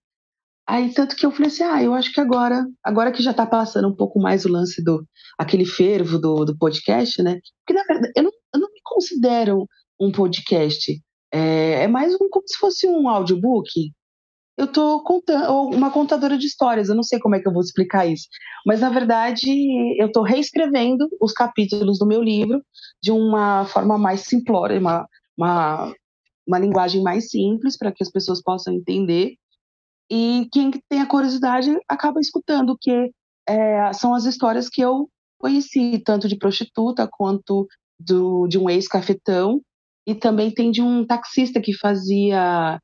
Aí, 0.68 0.92
tanto 0.92 1.14
que 1.14 1.24
eu 1.24 1.30
falei 1.30 1.46
assim, 1.46 1.62
ah, 1.62 1.82
eu 1.82 1.94
acho 1.94 2.12
que 2.12 2.20
agora, 2.20 2.66
agora 2.82 3.12
que 3.12 3.22
já 3.22 3.32
tá 3.32 3.46
passando 3.46 3.86
um 3.88 3.94
pouco 3.94 4.18
mais 4.18 4.44
o 4.44 4.48
lance 4.48 4.82
do, 4.82 5.06
aquele 5.38 5.64
fervo 5.64 6.18
do, 6.18 6.44
do 6.44 6.58
podcast, 6.58 7.22
né? 7.22 7.38
Porque, 7.64 7.78
na 7.78 7.84
verdade, 7.84 8.12
eu 8.16 8.24
não, 8.24 8.32
eu 8.54 8.60
não 8.60 8.72
me 8.72 8.80
considero 8.82 9.66
um 10.00 10.10
podcast. 10.10 11.00
É, 11.32 11.84
é 11.84 11.88
mais 11.88 12.14
um, 12.14 12.28
como 12.28 12.48
se 12.48 12.58
fosse 12.58 12.88
um 12.88 13.08
audiobook. 13.08 13.92
Eu 14.58 14.66
tô 14.66 15.04
contando, 15.04 15.52
ou 15.52 15.72
uma 15.72 15.90
contadora 15.90 16.36
de 16.36 16.46
histórias, 16.46 16.88
eu 16.88 16.96
não 16.96 17.02
sei 17.02 17.20
como 17.20 17.36
é 17.36 17.40
que 17.40 17.46
eu 17.46 17.52
vou 17.52 17.62
explicar 17.62 18.06
isso. 18.06 18.26
Mas, 18.66 18.80
na 18.80 18.90
verdade, 18.90 19.48
eu 20.00 20.10
tô 20.10 20.22
reescrevendo 20.22 21.06
os 21.20 21.32
capítulos 21.32 21.98
do 21.98 22.06
meu 22.06 22.22
livro 22.22 22.60
de 23.00 23.12
uma 23.12 23.66
forma 23.66 23.96
mais 23.96 24.22
simplória, 24.22 24.80
uma, 24.80 25.06
uma, 25.38 25.92
uma 26.44 26.58
linguagem 26.58 27.02
mais 27.02 27.30
simples, 27.30 27.76
para 27.78 27.92
que 27.92 28.02
as 28.02 28.10
pessoas 28.10 28.42
possam 28.42 28.74
entender 28.74 29.36
e 30.10 30.48
quem 30.52 30.70
tem 30.88 31.00
a 31.00 31.06
curiosidade 31.06 31.76
acaba 31.88 32.20
escutando, 32.20 32.76
que 32.80 33.10
é, 33.48 33.92
são 33.92 34.14
as 34.14 34.24
histórias 34.24 34.68
que 34.68 34.80
eu 34.80 35.08
conheci, 35.38 36.00
tanto 36.04 36.28
de 36.28 36.36
prostituta 36.36 37.08
quanto 37.10 37.66
do, 37.98 38.46
de 38.46 38.58
um 38.58 38.70
ex-cafetão, 38.70 39.60
e 40.06 40.14
também 40.14 40.50
tem 40.50 40.70
de 40.70 40.80
um 40.80 41.04
taxista 41.04 41.60
que 41.60 41.76
fazia 41.76 42.80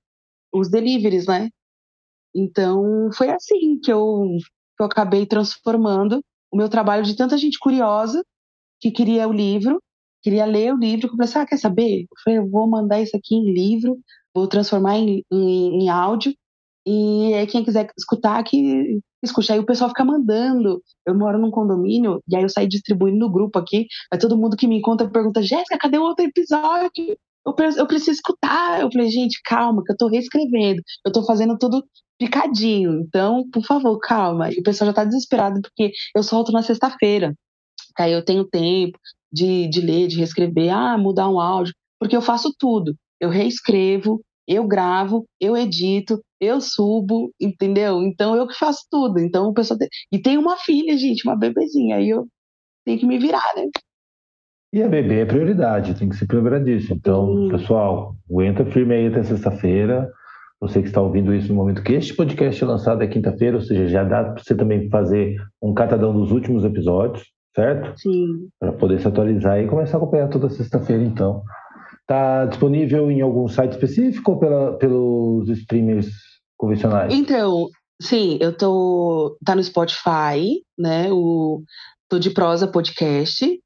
os 0.53 0.71
deliveries, 0.71 1.27
né? 1.27 1.49
Então, 2.35 3.11
foi 3.17 3.31
assim 3.31 3.79
que 3.79 3.93
eu, 3.93 4.27
que 4.77 4.83
eu 4.83 4.87
acabei 4.87 5.27
transformando 5.27 6.23
o 6.51 6.57
meu 6.57 6.69
trabalho 6.69 7.05
de 7.05 7.17
tanta 7.17 7.39
gente 7.39 7.59
curiosa 7.59 8.23
que 8.81 8.91
queria 8.91 9.29
o 9.29 9.33
livro, 9.33 9.81
queria 10.23 10.45
ler 10.45 10.75
o 10.75 10.79
livro, 10.79 11.09
que 11.09 11.15
eu 11.15 11.27
falei, 11.27 11.45
ah, 11.45 11.47
quer 11.47 11.57
saber? 11.57 12.03
Eu 12.03 12.19
falei, 12.25 12.39
eu 12.41 12.51
vou 12.51 12.69
mandar 12.69 13.01
isso 13.01 13.17
aqui 13.17 13.35
em 13.35 13.53
livro, 13.53 13.99
vou 14.35 14.49
transformar 14.49 14.97
em, 14.99 15.25
em, 15.31 15.85
em 15.85 15.89
áudio, 15.89 16.35
e 16.87 17.47
quem 17.51 17.65
quiser 17.65 17.89
escutar, 17.97 18.43
que 18.43 18.99
escute. 19.23 19.53
Aí 19.53 19.59
o 19.59 19.67
pessoal 19.67 19.91
fica 19.91 20.05
mandando. 20.05 20.83
Eu 21.07 21.17
moro 21.17 21.39
num 21.39 21.51
condomínio, 21.51 22.21
e 22.29 22.37
aí 22.37 22.43
eu 22.43 22.49
saí 22.49 22.67
distribuindo 22.67 23.19
no 23.19 23.31
grupo 23.31 23.59
aqui, 23.59 23.87
aí 24.13 24.19
todo 24.19 24.37
mundo 24.37 24.57
que 24.57 24.67
me 24.67 24.79
encontra 24.79 25.09
pergunta, 25.09 25.43
Jéssica, 25.43 25.79
cadê 25.79 25.99
o 25.99 26.03
outro 26.03 26.25
episódio? 26.25 27.17
Eu, 27.47 27.55
eu 27.77 27.87
preciso 27.87 28.13
escutar. 28.13 28.81
Eu 28.81 28.91
falei, 28.91 29.11
gente, 29.11 29.41
calma, 29.45 29.83
que 29.85 29.93
eu 29.93 29.97
tô 29.97 30.09
reescrevendo. 30.09 30.83
Eu 31.05 31.13
tô 31.13 31.25
fazendo 31.25 31.57
tudo 31.59 31.85
picadinho. 32.19 33.01
Então, 33.01 33.49
por 33.51 33.65
favor, 33.65 33.99
calma. 33.99 34.51
E 34.51 34.61
o 34.61 34.63
pessoal 34.63 34.87
já 34.91 34.95
tá 34.95 35.05
desesperado, 35.05 35.61
porque 35.61 35.93
eu 36.17 36.23
solto 36.23 36.53
na 36.53 36.63
sexta-feira. 36.63 37.35
Aí 37.99 38.13
eu 38.13 38.25
tenho 38.25 38.45
tempo 38.45 38.99
de, 39.33 39.69
de 39.69 39.81
ler, 39.81 40.09
de 40.09 40.17
reescrever, 40.17 40.73
ah, 40.73 40.97
mudar 40.97 41.29
um 41.29 41.41
áudio, 41.41 41.75
porque 41.99 42.17
eu 42.17 42.23
faço 42.23 42.55
tudo. 42.59 42.95
Eu 43.21 43.29
reescrevo, 43.29 44.21
eu 44.47 44.67
gravo, 44.67 45.27
eu 45.41 45.57
edito, 45.57 46.21
eu 46.43 46.61
subo, 46.61 47.33
entendeu? 47.41 48.03
Então 48.03 48.35
eu 48.35 48.49
que 48.49 48.59
faço 48.59 48.85
tudo. 48.91 49.21
Então 49.21 49.49
o 49.49 49.55
pessoal 49.55 49.79
tem... 49.79 49.89
e 50.11 50.19
tem 50.19 50.37
uma 50.37 50.57
filha, 50.57 50.99
gente, 50.99 51.25
uma 51.25 51.37
bebezinha, 51.37 51.97
aí 51.97 52.11
eu 52.11 52.27
tenho 52.85 52.99
que 52.99 53.07
me 53.07 53.17
virar, 53.17 53.55
né? 53.57 53.69
E 54.75 54.83
a 54.83 54.89
bebê 54.89 55.21
é 55.21 55.25
prioridade, 55.25 55.95
tem 55.95 56.09
que 56.09 56.17
se 56.17 56.27
lembrar 56.31 56.59
disso. 56.59 56.93
Então, 56.93 57.27
Sim. 57.27 57.49
pessoal, 57.51 58.17
aguenta 58.29 58.65
firme 58.65 58.95
aí 58.95 59.07
até 59.07 59.23
sexta-feira. 59.23 60.11
Você 60.61 60.81
que 60.81 60.89
está 60.89 61.01
ouvindo 61.01 61.35
isso 61.35 61.49
no 61.49 61.55
momento 61.55 61.83
que 61.83 61.93
este 61.93 62.15
podcast 62.15 62.63
é 62.63 62.67
lançado 62.67 63.03
é 63.03 63.07
quinta-feira, 63.07 63.57
ou 63.57 63.63
seja, 63.63 63.87
já 63.87 64.03
dá 64.03 64.25
para 64.25 64.43
você 64.43 64.55
também 64.55 64.89
fazer 64.89 65.37
um 65.61 65.75
catadão 65.75 66.13
dos 66.13 66.33
últimos 66.33 66.65
episódios, 66.65 67.25
certo? 67.55 68.01
Sim. 68.01 68.49
Para 68.59 68.73
poder 68.73 68.99
se 69.01 69.07
atualizar 69.07 69.61
e 69.61 69.69
começar 69.69 69.97
a 69.97 70.01
acompanhar 70.01 70.29
toda 70.29 70.49
sexta-feira, 70.49 71.03
então. 71.03 71.43
Está 72.01 72.47
disponível 72.47 73.11
em 73.11 73.21
algum 73.21 73.47
site 73.47 73.73
específico 73.73 74.33
ou 74.33 74.39
pela, 74.39 74.73
pelos 74.79 75.49
streamers 75.49 76.32
convencionais? 76.63 77.13
Então, 77.13 77.69
sim, 78.01 78.39
eu 78.41 78.57
tô 78.57 79.37
tá 79.45 79.57
no 79.57 79.65
Spotify, 79.65 80.63
né? 80.79 81.13
O 81.13 81.63
tô 82.09 82.19
de 82.19 82.31
prosa 82.31 82.69
podcast. 82.69 83.61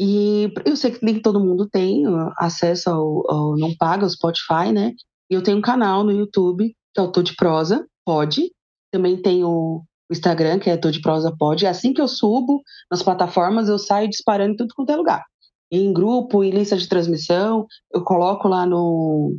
E 0.00 0.52
eu 0.64 0.76
sei 0.76 0.92
que 0.92 1.04
nem 1.04 1.20
todo 1.20 1.44
mundo 1.44 1.68
tem 1.68 2.04
acesso 2.38 2.88
ao, 2.88 3.30
ao 3.30 3.56
não 3.56 3.74
paga 3.76 4.06
o 4.06 4.10
Spotify, 4.10 4.72
né? 4.72 4.92
E 5.30 5.34
eu 5.34 5.42
tenho 5.42 5.58
um 5.58 5.62
canal 5.62 6.02
no 6.02 6.12
YouTube 6.12 6.72
que 6.94 7.00
é 7.00 7.02
o 7.02 7.12
Tô 7.12 7.22
de 7.22 7.34
Prosa, 7.36 7.86
pode. 8.06 8.50
Também 8.90 9.20
tenho 9.20 9.48
o 9.48 9.84
Instagram, 10.10 10.58
que 10.58 10.70
é 10.70 10.76
Tô 10.76 10.90
de 10.90 11.02
Prosa 11.02 11.34
Pode. 11.36 11.66
Assim 11.66 11.92
que 11.92 12.00
eu 12.00 12.08
subo 12.08 12.62
nas 12.90 13.02
plataformas, 13.02 13.68
eu 13.68 13.78
saio 13.78 14.08
disparando 14.08 14.54
em 14.54 14.56
tudo 14.56 14.72
quanto 14.74 14.90
é 14.90 14.96
lugar 14.96 15.22
em 15.70 15.92
grupo, 15.92 16.42
em 16.42 16.50
lista 16.50 16.76
de 16.76 16.88
transmissão, 16.88 17.66
eu 17.92 18.02
coloco 18.02 18.48
lá 18.48 18.64
no, 18.64 19.38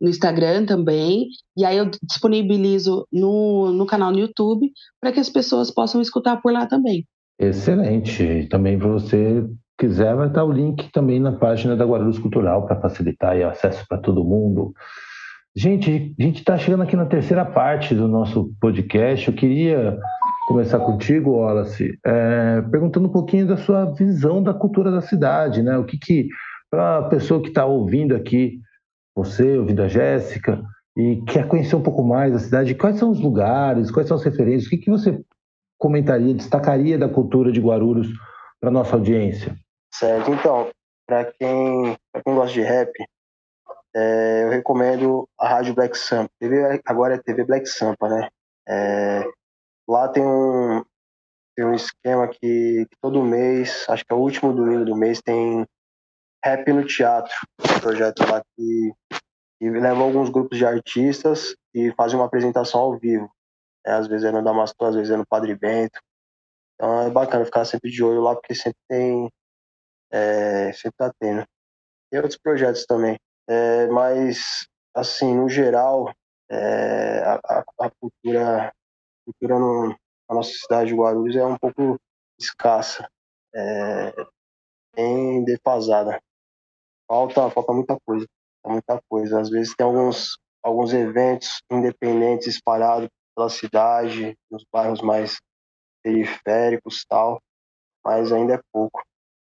no 0.00 0.08
Instagram 0.08 0.66
também, 0.66 1.28
e 1.56 1.64
aí 1.64 1.76
eu 1.76 1.90
disponibilizo 2.02 3.06
no, 3.12 3.72
no 3.72 3.86
canal 3.86 4.10
no 4.10 4.18
YouTube 4.18 4.70
para 5.00 5.12
que 5.12 5.20
as 5.20 5.28
pessoas 5.28 5.70
possam 5.70 6.00
escutar 6.00 6.40
por 6.40 6.52
lá 6.52 6.66
também. 6.66 7.06
Excelente. 7.38 8.46
Também 8.50 8.76
você 8.76 9.44
quiser, 9.78 10.14
vai 10.14 10.28
estar 10.28 10.44
o 10.44 10.52
link 10.52 10.90
também 10.92 11.18
na 11.18 11.32
página 11.32 11.76
da 11.76 11.84
Guarulhos 11.84 12.18
Cultural 12.18 12.66
para 12.66 12.80
facilitar 12.80 13.36
o 13.36 13.48
acesso 13.48 13.84
para 13.88 13.98
todo 13.98 14.24
mundo. 14.24 14.72
Gente, 15.56 16.14
a 16.18 16.22
gente 16.22 16.38
está 16.38 16.58
chegando 16.58 16.82
aqui 16.82 16.96
na 16.96 17.06
terceira 17.06 17.44
parte 17.44 17.94
do 17.94 18.08
nosso 18.08 18.52
podcast. 18.60 19.28
Eu 19.28 19.34
queria 19.34 19.98
começar 20.48 20.78
contigo, 20.80 21.32
Wallace, 21.32 21.96
é, 22.04 22.62
perguntando 22.70 23.08
um 23.08 23.12
pouquinho 23.12 23.46
da 23.46 23.56
sua 23.56 23.84
visão 23.86 24.42
da 24.42 24.52
cultura 24.52 24.90
da 24.90 25.00
cidade, 25.00 25.62
né? 25.62 25.78
O 25.78 25.84
que 25.84 25.98
que, 25.98 26.28
para 26.70 26.98
a 26.98 27.02
pessoa 27.04 27.40
que 27.40 27.48
está 27.48 27.64
ouvindo 27.64 28.14
aqui, 28.14 28.58
você, 29.14 29.58
ouvindo 29.58 29.82
a 29.82 29.88
Jéssica, 29.88 30.62
e 30.96 31.22
quer 31.22 31.46
conhecer 31.48 31.76
um 31.76 31.82
pouco 31.82 32.02
mais 32.02 32.32
da 32.32 32.38
cidade, 32.38 32.74
quais 32.74 32.98
são 32.98 33.10
os 33.10 33.20
lugares, 33.20 33.90
quais 33.90 34.08
são 34.08 34.16
as 34.16 34.24
referências, 34.24 34.66
o 34.66 34.70
que 34.70 34.78
que 34.78 34.90
você 34.90 35.20
comentaria, 35.78 36.34
destacaria 36.34 36.98
da 36.98 37.08
cultura 37.08 37.50
de 37.50 37.60
Guarulhos 37.60 38.08
para 38.60 38.70
nossa 38.70 38.96
audiência? 38.96 39.56
Certo, 39.92 40.32
então, 40.32 40.70
para 41.06 41.24
quem, 41.24 41.96
quem 42.24 42.34
gosta 42.34 42.52
de 42.52 42.62
rap, 42.62 42.92
é, 43.94 44.44
eu 44.44 44.50
recomendo 44.50 45.28
a 45.38 45.48
Rádio 45.48 45.74
Black 45.74 45.96
Sampa. 45.96 46.30
TV, 46.40 46.80
agora 46.84 47.14
é 47.14 47.18
TV 47.18 47.44
Black 47.44 47.68
Sampa, 47.68 48.08
né? 48.08 48.28
É, 48.66 49.24
Lá 49.88 50.08
tem 50.08 50.24
um, 50.24 50.82
tem 51.54 51.64
um 51.64 51.74
esquema 51.74 52.26
que, 52.26 52.86
que, 52.90 52.96
todo 53.02 53.22
mês, 53.22 53.84
acho 53.88 54.04
que 54.04 54.12
é 54.12 54.16
o 54.16 54.20
último 54.20 54.52
domingo 54.52 54.84
do 54.84 54.96
mês, 54.96 55.20
tem 55.20 55.66
Rap 56.44 56.70
no 56.72 56.86
Teatro, 56.86 57.34
um 57.58 57.80
projeto 57.80 58.20
lá 58.30 58.42
que, 58.54 58.92
que 59.58 59.70
leva 59.70 60.02
alguns 60.02 60.28
grupos 60.28 60.58
de 60.58 60.66
artistas 60.66 61.56
e 61.72 61.90
fazem 61.92 62.18
uma 62.18 62.26
apresentação 62.26 62.80
ao 62.80 62.98
vivo. 62.98 63.30
É, 63.86 63.92
às 63.92 64.06
vezes 64.06 64.26
é 64.26 64.30
no 64.30 64.44
Damastor, 64.44 64.88
às 64.88 64.94
vezes 64.94 65.10
é 65.10 65.16
no 65.16 65.26
Padre 65.26 65.54
Bento. 65.54 65.98
Então 66.74 67.02
é 67.02 67.10
bacana 67.10 67.44
ficar 67.44 67.64
sempre 67.64 67.90
de 67.90 68.02
olho 68.04 68.20
lá, 68.20 68.34
porque 68.34 68.54
sempre 68.54 68.78
tem. 68.88 69.30
É, 70.12 70.72
sempre 70.72 70.96
tá 70.98 71.12
tendo. 71.18 71.44
E 72.12 72.16
outros 72.16 72.36
projetos 72.36 72.84
também. 72.84 73.16
É, 73.48 73.86
mas, 73.88 74.66
assim, 74.94 75.34
no 75.34 75.48
geral, 75.48 76.12
é, 76.50 77.20
a, 77.20 77.40
a, 77.44 77.64
a 77.80 77.90
cultura 77.90 78.72
cultura 79.24 79.58
no, 79.58 79.88
na 80.28 80.34
nossa 80.36 80.50
cidade 80.52 80.90
de 80.90 80.94
Guarulhos 80.94 81.36
é 81.36 81.44
um 81.44 81.56
pouco 81.56 81.98
escassa, 82.38 83.08
é, 83.54 84.12
bem 84.94 85.44
defasada. 85.44 86.20
Falta, 87.06 87.50
falta 87.50 87.72
muita 87.72 87.96
coisa, 88.06 88.26
muita 88.66 89.00
coisa. 89.08 89.40
Às 89.40 89.50
vezes 89.50 89.74
tem 89.74 89.84
alguns, 89.86 90.38
alguns 90.62 90.92
eventos 90.92 91.62
independentes 91.70 92.46
espalhados 92.46 93.08
pela 93.34 93.48
cidade, 93.48 94.36
nos 94.50 94.64
bairros 94.72 95.02
mais 95.02 95.38
periféricos 96.02 97.04
tal, 97.08 97.40
mas 98.04 98.32
ainda 98.32 98.54
é 98.54 98.60
pouco. 98.72 99.02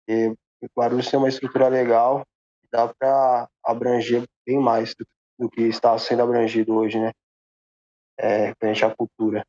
E 0.08 0.34
Guarulhos 0.76 1.10
tem 1.10 1.18
uma 1.18 1.28
estrutura 1.28 1.68
legal, 1.68 2.24
dá 2.72 2.92
para 2.98 3.48
abranger 3.64 4.24
bem 4.46 4.58
mais 4.58 4.94
do, 4.94 5.04
do, 5.38 5.50
que 5.50 5.62
está 5.62 5.96
sendo 5.98 6.22
abrangido 6.22 6.74
hoje, 6.74 6.98
né? 6.98 7.12
É, 8.18 8.54
frente 8.54 8.84
à 8.84 8.94
cultura. 8.94 9.44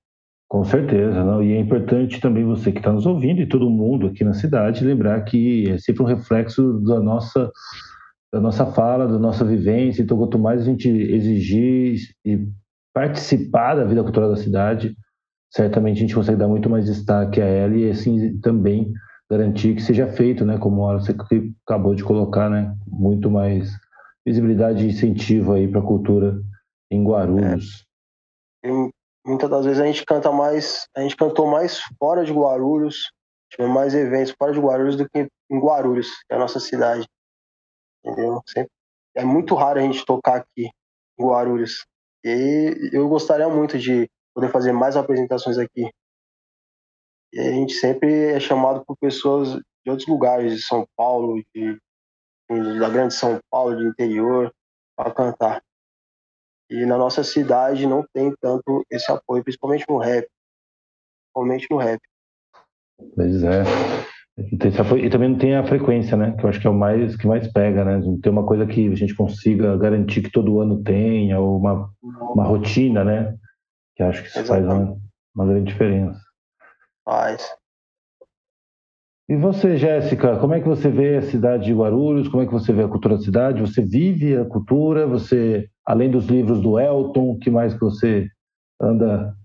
Com 0.50 0.63
certeza, 0.63 1.24
não? 1.26 1.43
e 1.43 1.54
é 1.54 1.60
importante 1.60 2.22
também 2.22 2.46
você 2.46 2.72
que 2.72 2.78
está 2.78 2.91
nos 2.91 3.06
ouvindo 3.06 3.41
e 3.41 3.50
todo 3.50 3.70
mundo 3.70 4.08
aqui 4.08 4.24
na 4.24 4.34
cidade 4.34 4.86
lembrar 4.86 5.22
que 5.24 5.70
é 5.70 5.78
sempre 5.78 6.04
um 6.04 6.06
reflexo 6.06 6.80
da 6.84 7.02
nossa 7.02 7.52
da 8.34 8.40
nossa 8.42 8.66
fala, 8.66 9.08
da 9.08 9.20
nossa 9.20 9.46
vivência. 9.46 10.02
Então, 10.02 10.18
quanto 10.18 10.38
mais 10.38 10.62
a 10.62 10.66
gente 10.66 10.90
exigir 10.90 12.00
e 12.26 12.48
participar 12.94 13.76
da 13.76 13.86
vida 13.86 14.04
cultural 14.04 14.30
da 14.30 14.38
cidade, 14.38 14.96
certamente 15.54 15.98
a 15.98 16.02
gente 16.02 16.16
consegue 16.16 16.38
dar 16.38 16.48
muito 16.48 16.70
mais 16.70 16.86
destaque 16.86 17.42
a 17.42 17.46
ela 17.46 17.76
e 17.76 17.90
assim 17.90 18.40
também 18.40 18.92
garantir 19.30 19.76
que 19.76 19.82
seja 19.82 20.08
feito, 20.08 20.46
né, 20.46 20.58
como 20.58 20.88
você 20.94 21.16
acabou 21.66 21.94
de 21.94 22.04
colocar, 22.04 22.50
né, 22.50 22.74
muito 22.88 23.30
mais 23.30 23.72
visibilidade 24.26 24.86
e 24.86 24.90
incentivo 24.90 25.54
aí 25.54 25.68
para 25.68 25.80
a 25.80 25.86
cultura 25.86 26.42
em 26.92 27.04
Guarulhos. 27.04 27.86
É 28.63 28.70
muitas 29.26 29.50
das 29.50 29.66
vezes 29.66 29.82
a 29.82 29.86
gente 29.86 30.06
canta 30.06 30.32
mais, 30.32 30.88
a 30.96 31.02
gente 31.02 31.16
cantou 31.16 31.48
mais 31.48 31.80
fora 32.00 32.24
de 32.24 32.32
Guarulhos, 32.32 33.12
tivemos 33.52 33.76
mais 33.76 33.94
eventos 33.94 34.34
fora 34.38 34.54
de 34.54 34.60
Guarulhos 34.60 34.96
do 34.96 35.08
que 35.10 35.28
em 35.52 35.60
Guarulhos, 35.60 36.08
que 36.08 36.34
é 36.34 36.36
a 36.36 36.40
nossa 36.40 36.60
cidade. 36.60 37.06
Entendeu? 38.06 38.42
Sempre, 38.48 38.72
é 39.16 39.24
muito 39.24 39.56
raro 39.56 39.80
a 39.80 39.82
gente 39.82 40.06
tocar 40.06 40.38
aqui 40.38 40.70
em 41.20 41.26
Guarulhos. 41.26 41.86
E 42.24 42.90
eu 42.94 43.08
gostaria 43.10 43.50
muito 43.50 43.78
de 43.78 44.10
poder 44.34 44.52
fazer 44.52 44.72
mais 44.72 44.96
apresentações 44.96 45.58
aqui. 45.58 45.90
E 47.34 47.40
a 47.40 47.52
gente 47.52 47.74
sempre 47.74 48.34
é 48.34 48.40
chamado 48.40 48.86
por 48.86 48.96
pessoas 48.98 49.54
de 49.54 49.90
outros 49.90 50.08
lugares, 50.08 50.56
de 50.56 50.62
São 50.62 50.88
Paulo, 50.96 51.42
de, 51.54 51.80
da 52.80 52.90
grande 52.90 53.14
São 53.14 53.40
Paulo, 53.50 53.76
de 53.76 53.86
interior, 53.86 54.54
para 54.96 55.14
cantar. 55.14 55.64
E 56.70 56.86
na 56.86 56.98
nossa 56.98 57.24
cidade 57.24 57.88
não 57.88 58.06
tem 58.14 58.34
tanto 58.42 58.86
esse 58.90 59.10
apoio, 59.12 59.44
principalmente 59.44 59.86
no 59.88 59.98
rap. 59.98 60.28
Principalmente 61.34 61.68
no 61.70 61.78
rap. 61.78 62.02
Pois 63.16 63.44
é. 63.44 63.64
E 64.38 65.10
também 65.10 65.30
não 65.30 65.38
tem 65.38 65.56
a 65.56 65.65
frequência, 65.65 66.15
né? 66.15 66.36
Que 66.38 66.45
eu 66.45 66.50
acho 66.50 66.60
que 66.62 66.67
é 66.67 66.69
o 66.69 66.73
mais 66.73 67.15
que 67.15 67.26
mais 67.26 67.52
pega, 67.52 67.84
né? 67.84 67.97
Não 67.97 68.19
tem 68.19 68.32
uma 68.32 68.45
coisa 68.45 68.67
que 68.67 68.88
a 68.88 68.95
gente 68.95 69.15
consiga 69.15 69.76
garantir 69.78 70.21
que 70.21 70.32
todo 70.32 70.62
ano 70.62 70.84
tenha, 70.84 71.39
ou 71.39 71.58
uma, 71.58 71.89
uma 72.04 72.43
rotina, 72.43 73.04
né? 73.04 73.36
Que 73.95 74.04
acho 74.04 74.21
que 74.21 74.30
isso 74.30 74.39
Exatamente. 74.39 74.67
faz 74.67 74.80
uma, 74.80 74.97
uma 75.36 75.45
grande 75.47 75.71
diferença. 75.71 76.21
Faz. 77.04 77.50
E 79.30 79.36
você, 79.36 79.76
Jéssica, 79.76 80.38
como 80.38 80.54
é 80.54 80.62
que 80.62 80.67
você 80.67 80.88
vê 80.88 81.17
a 81.17 81.21
cidade 81.23 81.65
de 81.65 81.73
Guarulhos? 81.73 82.28
Como 82.28 82.43
é 82.43 82.45
que 82.45 82.54
você 82.54 82.71
vê 82.71 82.84
a 82.84 82.88
cultura 82.88 83.17
da 83.17 83.23
cidade? 83.23 83.60
Você 83.60 83.82
vive 83.82 84.38
a 84.38 84.45
cultura? 84.45 85.08
Você, 85.08 85.67
além 85.86 86.12
dos 86.12 86.28
livros 86.28 86.62
do 86.62 86.80
Elton, 86.80 87.32
o 87.32 87.39
que 87.39 87.50
mais 87.50 87.73
que 87.73 87.80
você 87.80 88.30
anda 88.80 89.36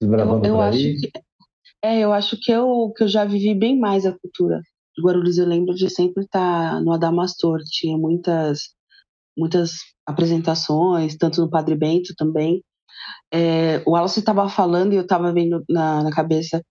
desbravando 0.00 0.46
eu, 0.46 0.50
eu 0.50 0.56
por 0.56 0.62
aí? 0.64 0.92
Acho 0.92 1.00
que, 1.00 1.27
é, 1.82 2.00
eu 2.00 2.12
acho 2.12 2.36
que 2.40 2.50
eu, 2.50 2.92
que 2.96 3.04
eu 3.04 3.08
já 3.08 3.24
vivi 3.24 3.54
bem 3.54 3.78
mais 3.78 4.04
a 4.04 4.16
cultura 4.18 4.60
de 4.96 5.02
Guarulhos. 5.02 5.38
Eu 5.38 5.46
lembro 5.46 5.74
de 5.74 5.88
sempre 5.90 6.24
estar 6.24 6.80
no 6.82 6.92
Adamastor, 6.92 7.60
tinha 7.64 7.96
muitas, 7.96 8.70
muitas 9.36 9.72
apresentações, 10.06 11.16
tanto 11.16 11.40
no 11.40 11.50
Padre 11.50 11.76
Bento 11.76 12.14
também. 12.16 12.62
É, 13.32 13.82
o 13.86 13.92
Wallace 13.92 14.20
estava 14.20 14.48
falando 14.48 14.92
e 14.92 14.96
eu 14.96 15.02
estava 15.02 15.32
vendo 15.32 15.62
na, 15.68 16.02
na 16.02 16.10
cabeça 16.10 16.62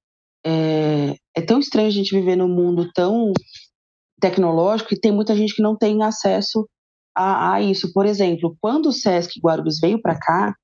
é, 0.45 1.15
é 1.35 1.41
tão 1.41 1.59
estranho 1.59 1.87
a 1.87 1.91
gente 1.91 2.15
viver 2.15 2.35
num 2.35 2.47
mundo 2.47 2.89
tão 2.93 3.33
tecnológico 4.19 4.93
e 4.93 4.99
tem 4.99 5.11
muita 5.11 5.35
gente 5.35 5.53
que 5.53 5.61
não 5.61 5.75
tem 5.75 6.03
acesso 6.03 6.67
a, 7.15 7.53
a 7.53 7.61
isso. 7.61 7.91
Por 7.93 8.05
exemplo, 8.05 8.55
quando 8.61 8.87
o 8.87 8.93
Sesc 8.93 9.39
Guarulhos 9.39 9.79
veio 9.79 10.01
para 10.01 10.17
cá, 10.17 10.55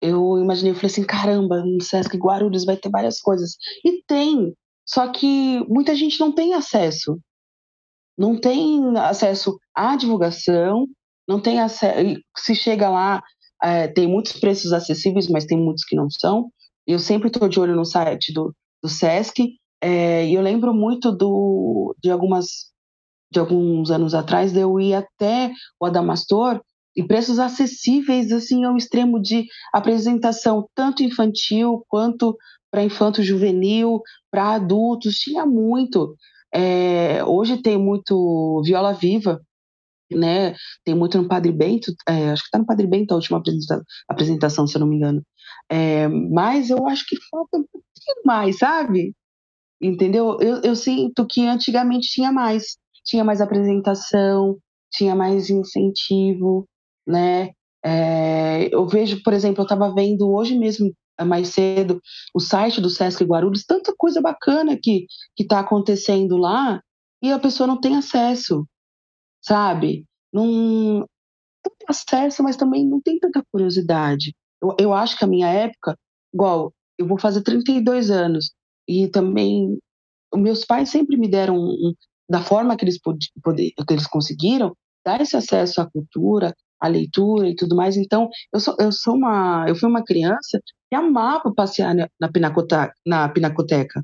eu 0.00 0.38
imaginei, 0.38 0.72
eu 0.72 0.74
falei 0.74 0.90
assim, 0.90 1.04
caramba, 1.04 1.64
no 1.64 1.82
Sesc 1.82 2.16
Guarulhos 2.16 2.64
vai 2.64 2.76
ter 2.76 2.90
várias 2.90 3.20
coisas. 3.20 3.56
E 3.84 4.02
tem, 4.06 4.54
só 4.86 5.08
que 5.10 5.64
muita 5.68 5.94
gente 5.94 6.20
não 6.20 6.32
tem 6.32 6.54
acesso. 6.54 7.18
Não 8.16 8.38
tem 8.38 8.96
acesso 8.98 9.58
à 9.74 9.96
divulgação, 9.96 10.86
não 11.28 11.40
tem 11.40 11.60
acesso. 11.60 12.20
Se 12.36 12.54
chega 12.54 12.88
lá, 12.88 13.22
é, 13.62 13.88
tem 13.88 14.06
muitos 14.06 14.32
preços 14.32 14.72
acessíveis, 14.72 15.28
mas 15.28 15.46
tem 15.46 15.58
muitos 15.58 15.84
que 15.84 15.96
não 15.96 16.08
são. 16.10 16.50
Eu 16.86 16.98
sempre 16.98 17.28
estou 17.28 17.48
de 17.48 17.58
olho 17.58 17.74
no 17.74 17.84
site 17.84 18.32
do, 18.32 18.54
do 18.82 18.88
SESC, 18.88 19.56
é, 19.82 20.26
e 20.26 20.34
eu 20.34 20.42
lembro 20.42 20.72
muito 20.72 21.10
do, 21.10 21.94
de 22.02 22.10
algumas 22.10 22.72
de 23.32 23.40
alguns 23.40 23.90
anos 23.90 24.14
atrás, 24.14 24.56
eu 24.56 24.78
ir 24.78 24.94
até 24.94 25.50
o 25.80 25.86
Adamastor 25.86 26.62
e 26.96 27.02
preços 27.02 27.38
acessíveis 27.38 28.30
assim 28.30 28.64
ao 28.64 28.76
extremo 28.76 29.20
de 29.20 29.46
apresentação 29.72 30.68
tanto 30.74 31.02
infantil 31.02 31.84
quanto 31.88 32.36
para 32.70 32.82
infanto 32.82 33.22
juvenil, 33.22 34.00
para 34.30 34.54
adultos, 34.54 35.16
tinha 35.16 35.46
muito. 35.46 36.16
É, 36.52 37.24
hoje 37.24 37.62
tem 37.62 37.78
muito 37.78 38.62
viola 38.64 38.92
viva, 38.92 39.40
né? 40.10 40.54
Tem 40.84 40.94
muito 40.94 41.16
no 41.18 41.28
Padre 41.28 41.52
Bento, 41.52 41.92
é, 42.08 42.30
acho 42.30 42.42
que 42.42 42.48
está 42.48 42.58
no 42.58 42.66
Padre 42.66 42.86
Bento 42.86 43.12
a 43.12 43.16
última 43.16 43.40
apresentação, 44.08 44.66
se 44.66 44.76
eu 44.76 44.80
não 44.80 44.88
me 44.88 44.96
engano. 44.96 45.22
É, 45.70 46.08
mas 46.08 46.70
eu 46.70 46.86
acho 46.88 47.06
que 47.06 47.16
falta 47.30 47.58
um 47.58 47.64
pouquinho 47.64 48.22
mais, 48.24 48.58
sabe? 48.58 49.14
Entendeu? 49.80 50.38
Eu, 50.40 50.60
eu 50.62 50.76
sinto 50.76 51.26
que 51.26 51.46
antigamente 51.46 52.08
tinha 52.08 52.32
mais, 52.32 52.76
tinha 53.04 53.24
mais 53.24 53.40
apresentação, 53.40 54.58
tinha 54.92 55.14
mais 55.14 55.50
incentivo, 55.50 56.66
né? 57.06 57.52
É, 57.84 58.74
eu 58.74 58.86
vejo, 58.86 59.22
por 59.22 59.32
exemplo, 59.32 59.60
eu 59.60 59.64
estava 59.64 59.92
vendo 59.92 60.30
hoje 60.30 60.58
mesmo, 60.58 60.94
mais 61.26 61.48
cedo, 61.48 62.00
o 62.34 62.40
site 62.40 62.80
do 62.80 62.90
Sesc 62.90 63.22
Guarulhos, 63.24 63.64
tanta 63.64 63.94
coisa 63.96 64.20
bacana 64.20 64.76
que 64.80 65.06
está 65.38 65.60
acontecendo 65.60 66.36
lá 66.36 66.82
e 67.22 67.30
a 67.30 67.38
pessoa 67.38 67.66
não 67.66 67.80
tem 67.80 67.96
acesso, 67.96 68.66
sabe? 69.40 70.04
Não 70.32 71.06
tem 71.62 71.86
acesso, 71.88 72.42
mas 72.42 72.56
também 72.56 72.86
não 72.86 73.00
tem 73.00 73.18
tanta 73.18 73.44
curiosidade. 73.52 74.34
Eu, 74.60 74.76
eu 74.78 74.92
acho 74.92 75.16
que 75.16 75.24
a 75.24 75.28
minha 75.28 75.48
época, 75.48 75.96
igual, 76.32 76.72
eu 76.98 77.06
vou 77.06 77.18
fazer 77.18 77.42
32 77.42 78.10
anos, 78.10 78.52
e 78.88 79.08
também 79.08 79.78
meus 80.34 80.64
pais 80.64 80.90
sempre 80.90 81.16
me 81.16 81.28
deram, 81.28 81.56
um, 81.56 81.94
da 82.28 82.42
forma 82.42 82.76
que 82.76 82.84
eles, 82.84 83.00
pod, 83.00 83.18
que 83.18 83.92
eles 83.92 84.06
conseguiram, 84.06 84.76
dar 85.04 85.20
esse 85.20 85.36
acesso 85.36 85.80
à 85.80 85.90
cultura, 85.90 86.54
à 86.84 86.88
leitura 86.88 87.48
e 87.48 87.56
tudo 87.56 87.76
mais. 87.76 87.96
Então, 87.96 88.28
eu 88.52 88.60
sou, 88.60 88.76
eu 88.80 88.92
sou 88.92 89.14
uma, 89.14 89.64
eu 89.68 89.76
fui 89.76 89.88
uma 89.88 90.04
criança 90.04 90.60
que 90.90 90.96
amava 90.96 91.52
passear 91.54 91.94
na, 91.94 92.08
na, 92.20 92.30
pinacota, 92.30 92.92
na 93.06 93.28
pinacoteca 93.28 94.02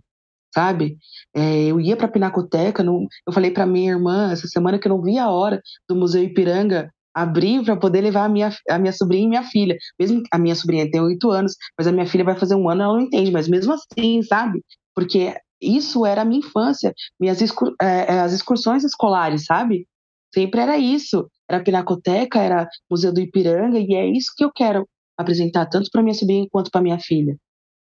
sabe? 0.54 0.96
É, 1.34 1.66
eu 1.66 1.80
ia 1.80 1.96
para 1.96 2.06
a 2.06 2.10
Pinacoteca, 2.10 2.82
não, 2.82 3.06
eu 3.26 3.32
falei 3.32 3.50
para 3.52 3.66
minha 3.66 3.92
irmã 3.92 4.32
essa 4.32 4.48
semana 4.48 4.78
que 4.78 4.88
eu 4.88 4.90
não 4.90 5.02
via 5.02 5.24
a 5.24 5.30
hora 5.30 5.62
do 5.88 5.94
Museu 5.94 6.22
Ipiranga 6.24 6.90
abrir 7.14 7.64
para 7.64 7.76
poder 7.76 8.00
levar 8.00 8.24
a 8.24 8.28
minha, 8.28 8.50
a 8.68 8.78
minha 8.78 8.92
sobrinha 8.92 9.24
e 9.24 9.28
minha 9.28 9.42
filha. 9.42 9.76
Mesmo 9.98 10.22
a 10.32 10.38
minha 10.38 10.54
sobrinha 10.54 10.90
tem 10.90 11.00
oito 11.00 11.30
anos, 11.30 11.54
mas 11.76 11.86
a 11.86 11.92
minha 11.92 12.06
filha 12.06 12.24
vai 12.24 12.36
fazer 12.36 12.54
um 12.54 12.68
ano, 12.68 12.82
ela 12.82 12.94
não 12.94 13.00
entende, 13.00 13.30
mas 13.30 13.48
mesmo 13.48 13.72
assim, 13.72 14.22
sabe? 14.22 14.62
Porque 14.94 15.34
isso 15.60 16.06
era 16.06 16.22
a 16.22 16.24
minha 16.24 16.40
infância, 16.40 16.92
minhas 17.18 17.40
é, 17.42 17.46
é, 17.82 18.20
as 18.20 18.32
excursões 18.32 18.84
escolares, 18.84 19.44
sabe? 19.44 19.86
Sempre 20.32 20.60
era 20.60 20.78
isso. 20.78 21.28
Era 21.48 21.62
Pinacoteca, 21.62 22.40
era 22.40 22.68
Museu 22.90 23.12
do 23.12 23.20
Ipiranga, 23.20 23.78
e 23.78 23.94
é 23.94 24.06
isso 24.06 24.32
que 24.36 24.44
eu 24.44 24.52
quero 24.52 24.86
apresentar, 25.18 25.66
tanto 25.66 25.90
para 25.90 26.02
minha 26.02 26.14
sobrinha 26.14 26.46
quanto 26.50 26.70
para 26.70 26.80
minha 26.80 26.98
filha. 26.98 27.36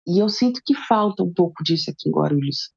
E 0.07 0.19
eu 0.19 0.27
sinto 0.27 0.61
que 0.65 0.73
falta 0.73 1.23
um 1.23 1.33
pouco 1.33 1.63
disso 1.63 1.91
aqui 1.91 2.09
em 2.09 2.11
Guarulhos, 2.11 2.71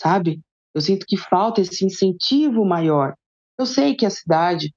sabe? 0.00 0.40
Eu 0.74 0.80
sinto 0.80 1.04
que 1.06 1.16
falta 1.16 1.60
esse 1.60 1.84
incentivo 1.84 2.64
maior. 2.64 3.14
Eu 3.58 3.66
sei 3.66 3.94
que 3.94 4.06
a 4.06 4.10
cidade, 4.10 4.72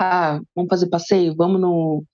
ah, 0.00 0.40
vamos 0.54 0.70
fazer 0.70 0.88
passeio, 0.88 1.34
vamos 1.36 1.60
no, 1.60 2.04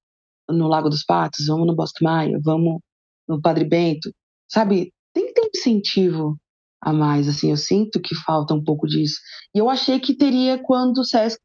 no 0.49 0.67
Lago 0.67 0.89
dos 0.89 1.05
Patos, 1.05 1.47
vamos 1.47 1.67
no 1.67 1.77
Bosque 1.77 2.03
Maia, 2.03 2.39
vamos 2.43 2.81
no 3.29 3.41
Padre 3.41 3.65
Bento, 3.65 4.11
sabe? 4.51 4.93
Tem 5.13 5.27
que 5.27 5.35
ter 5.35 5.43
um 5.43 5.51
incentivo 5.55 6.39
a 6.81 6.93
mais, 6.93 7.29
assim, 7.29 7.51
eu 7.51 7.57
sinto 7.57 8.01
que 8.01 8.15
falta 8.15 8.55
um 8.55 8.63
pouco 8.63 8.87
disso. 8.87 9.21
E 9.55 9.59
eu 9.59 9.69
achei 9.69 9.99
que 10.01 10.17
teria 10.17 10.59
quando 10.59 10.99
o 10.99 11.05
Sesc 11.05 11.41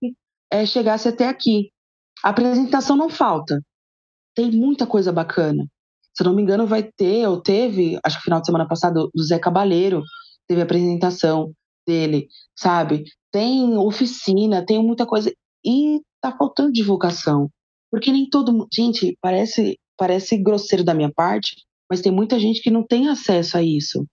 é, 0.54 0.66
chegasse 0.66 1.08
até 1.08 1.28
aqui. 1.28 1.72
A 2.24 2.30
apresentação 2.30 2.96
não 2.96 3.10
falta, 3.10 3.62
tem 4.36 4.52
muita 4.52 4.88
coisa 4.88 5.12
bacana 5.12 5.68
se 6.16 6.24
não 6.24 6.34
me 6.34 6.42
engano, 6.42 6.68
vai 6.68 6.84
ter, 6.84 7.28
ou 7.28 7.42
teve, 7.42 7.98
acho 8.04 8.18
que 8.18 8.24
final 8.24 8.40
de 8.40 8.46
semana 8.46 8.68
passado, 8.68 9.10
do 9.14 9.24
Zé 9.24 9.40
Cabaleiro, 9.40 10.04
teve 10.48 10.62
a 10.62 10.64
apresentação 10.64 11.52
dele, 11.88 12.28
sabe? 12.56 13.04
Tem 13.32 13.76
oficina, 13.78 14.66
tem 14.66 14.82
muita 14.82 15.06
coisa. 15.08 15.34
E 15.66 16.02
tá 16.22 16.32
faltando 16.38 16.72
divulgação. 16.72 17.50
Porque 17.92 18.12
nem 18.12 18.30
todo 18.30 18.54
mundo. 18.54 18.68
Gente, 18.72 19.18
parece, 19.22 19.80
parece 19.98 20.38
grosseiro 20.38 20.84
da 20.84 20.94
minha 20.94 21.12
parte, 21.12 21.56
mas 21.90 22.02
tem 22.02 22.12
muita 22.12 22.40
gente 22.40 22.62
que 22.62 22.70
não 22.70 22.86
tem 22.86 23.10
acesso 23.10 23.58
a 23.58 23.64
isso. 23.64 24.06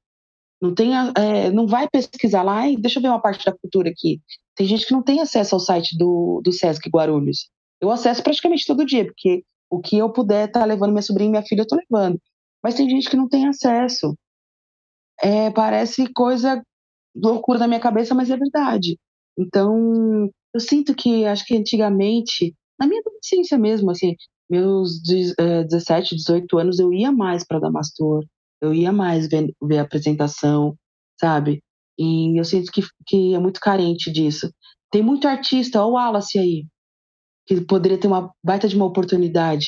Não, 0.61 0.74
tem, 0.74 0.92
é, 0.94 1.50
não 1.50 1.66
vai 1.66 1.88
pesquisar 1.88 2.42
lá, 2.42 2.68
e 2.68 2.76
deixa 2.76 2.98
eu 2.98 3.03
ver 3.03 3.09
uma 3.09 3.20
parte 3.20 3.44
da 3.44 3.53
cultura 3.53 3.90
aqui. 3.90 4.20
Tem 4.61 4.66
gente 4.66 4.85
que 4.85 4.92
não 4.92 5.03
tem 5.03 5.23
acesso 5.23 5.55
ao 5.55 5.59
site 5.59 5.96
do, 5.96 6.42
do 6.44 6.53
Sesc 6.53 6.87
Guarulhos. 6.90 7.49
Eu 7.81 7.90
acesso 7.90 8.23
praticamente 8.23 8.66
todo 8.66 8.85
dia, 8.85 9.07
porque 9.07 9.42
o 9.70 9.81
que 9.81 9.96
eu 9.96 10.12
puder 10.12 10.49
estar 10.49 10.61
tá 10.61 10.66
levando 10.66 10.90
minha 10.90 11.01
sobrinha 11.01 11.29
e 11.29 11.31
minha 11.31 11.42
filha, 11.42 11.62
eu 11.62 11.66
tô 11.66 11.77
levando. 11.77 12.20
Mas 12.62 12.75
tem 12.75 12.87
gente 12.87 13.09
que 13.09 13.16
não 13.16 13.27
tem 13.27 13.49
acesso. 13.49 14.14
É, 15.23 15.51
parece 15.51 16.12
coisa 16.12 16.62
loucura 17.16 17.59
da 17.59 17.66
minha 17.66 17.81
cabeça, 17.81 18.14
mas 18.14 18.31
é 18.31 18.37
verdade. 18.37 18.99
Então, 19.38 20.29
eu 20.53 20.61
sinto 20.61 20.94
que, 20.94 21.25
acho 21.25 21.46
que 21.46 21.57
antigamente, 21.57 22.55
na 22.79 22.87
minha 22.87 23.01
adolescência 23.01 23.57
mesmo, 23.57 23.90
assim, 23.90 24.14
meus 24.51 25.01
17, 25.01 26.16
18 26.16 26.59
é, 26.59 26.62
anos, 26.62 26.79
eu 26.79 26.92
ia 26.92 27.11
mais 27.11 27.46
para 27.46 27.61
Damastor, 27.61 28.27
eu 28.61 28.75
ia 28.75 28.92
mais 28.92 29.27
ver, 29.27 29.55
ver 29.62 29.79
a 29.79 29.83
apresentação, 29.85 30.77
sabe? 31.18 31.62
E 32.01 32.41
eu 32.41 32.45
sinto 32.45 32.73
que, 32.73 32.81
que 33.07 33.35
é 33.35 33.39
muito 33.39 33.61
carente 33.61 34.11
disso. 34.11 34.51
Tem 34.91 35.03
muito 35.03 35.29
artista, 35.29 35.85
olha 35.85 35.87
o 35.87 35.93
Wallace 35.93 36.39
aí, 36.39 36.67
que 37.47 37.61
poderia 37.61 37.99
ter 37.99 38.07
uma 38.07 38.33
baita 38.43 38.67
de 38.67 38.75
uma 38.75 38.87
oportunidade 38.87 39.67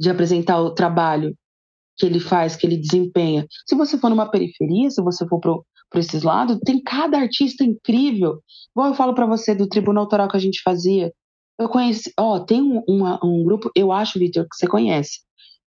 de 0.00 0.08
apresentar 0.08 0.58
o 0.58 0.74
trabalho 0.74 1.36
que 1.98 2.06
ele 2.06 2.18
faz, 2.18 2.56
que 2.56 2.66
ele 2.66 2.78
desempenha. 2.78 3.46
Se 3.66 3.76
você 3.76 3.98
for 3.98 4.08
numa 4.08 4.30
periferia, 4.30 4.90
se 4.90 5.02
você 5.02 5.28
for 5.28 5.38
para 5.38 6.00
esses 6.00 6.22
lados, 6.22 6.58
tem 6.64 6.82
cada 6.82 7.18
artista 7.18 7.62
incrível. 7.62 8.42
Igual 8.70 8.88
eu 8.88 8.94
falo 8.94 9.14
para 9.14 9.26
você 9.26 9.54
do 9.54 9.68
Tribunal 9.68 10.04
Autoral 10.04 10.28
que 10.28 10.38
a 10.38 10.40
gente 10.40 10.62
fazia. 10.62 11.12
Eu 11.58 11.68
conheci, 11.68 12.10
ó, 12.18 12.40
tem 12.40 12.62
um, 12.62 12.82
uma, 12.88 13.20
um 13.22 13.44
grupo, 13.44 13.70
eu 13.76 13.92
acho, 13.92 14.18
Vitor, 14.18 14.44
que 14.44 14.56
você 14.56 14.66
conhece. 14.66 15.20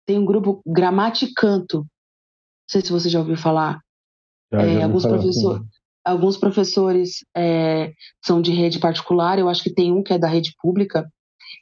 Tem 0.05 0.19
um 0.19 0.25
grupo 0.25 0.61
Gramaticanto. 0.67 1.79
Não 1.79 1.87
sei 2.69 2.81
se 2.83 2.91
você 2.91 3.09
já 3.09 3.21
ouviu 3.21 3.37
falar. 3.37 3.81
Já, 4.53 4.63
é, 4.63 4.75
já 4.75 4.85
alguns 4.85 5.07
professores. 5.07 5.61
Assim 5.61 5.81
alguns 6.05 6.37
professores 6.37 7.25
é, 7.37 7.93
são 8.25 8.41
de 8.41 8.53
rede 8.53 8.79
particular, 8.79 9.39
eu 9.39 9.49
acho 9.49 9.63
que 9.63 9.73
tem 9.73 9.93
um 9.93 10.03
que 10.03 10.13
é 10.13 10.19
da 10.19 10.29
rede 10.29 10.55
pública. 10.61 11.11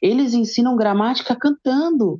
Eles 0.01 0.33
ensinam 0.33 0.75
gramática 0.75 1.35
cantando. 1.35 2.19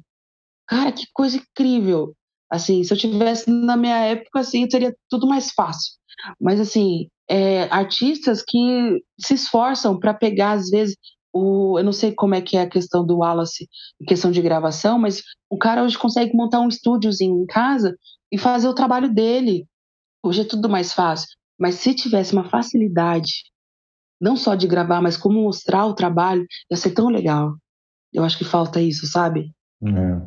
Cara, 0.68 0.92
que 0.92 1.06
coisa 1.14 1.38
incrível. 1.38 2.14
Assim, 2.50 2.84
se 2.84 2.94
eu 2.94 2.98
tivesse 2.98 3.50
na 3.50 3.78
minha 3.78 3.98
época, 3.98 4.40
assim, 4.40 4.70
seria 4.70 4.96
tudo 5.10 5.28
mais 5.28 5.52
fácil. 5.52 5.94
Mas, 6.40 6.60
assim, 6.60 7.08
é, 7.30 7.64
artistas 7.66 8.44
que 8.46 9.02
se 9.20 9.36
esforçam 9.36 9.98
para 9.98 10.14
pegar, 10.14 10.54
às 10.54 10.70
vezes, 10.70 10.96
o, 11.32 11.78
eu 11.78 11.84
não 11.84 11.92
sei 11.92 12.12
como 12.12 12.36
é 12.36 12.42
que 12.42 12.58
é 12.58 12.62
a 12.62 12.70
questão 12.70 13.06
do 13.06 13.20
Wallace, 13.20 13.68
questão 14.08 14.32
de 14.32 14.42
gravação, 14.42 14.98
mas 14.98 15.22
o 15.50 15.58
cara 15.58 15.84
hoje 15.84 15.98
consegue 15.98 16.36
montar 16.36 16.60
um 16.60 16.68
estúdiozinho 16.68 17.42
em 17.42 17.46
casa 17.46 17.96
e 18.32 18.38
fazer 18.38 18.68
o 18.68 18.74
trabalho 18.74 19.14
dele. 19.14 19.66
Hoje 20.24 20.42
é 20.42 20.46
tudo 20.46 20.70
mais 20.70 20.94
fácil. 20.94 21.28
Mas 21.60 21.76
se 21.76 21.94
tivesse 21.94 22.34
uma 22.34 22.50
facilidade, 22.50 23.32
não 24.20 24.36
só 24.36 24.56
de 24.56 24.68
gravar, 24.68 25.02
mas 25.02 25.18
como 25.18 25.42
mostrar 25.42 25.86
o 25.86 25.94
trabalho, 25.94 26.46
ia 26.70 26.78
ser 26.78 26.92
tão 26.92 27.10
legal. 27.10 27.54
Eu 28.14 28.24
acho 28.24 28.38
que 28.38 28.46
falta 28.46 28.82
isso, 28.82 29.06
sabe? 29.08 29.52
É. 29.84 30.22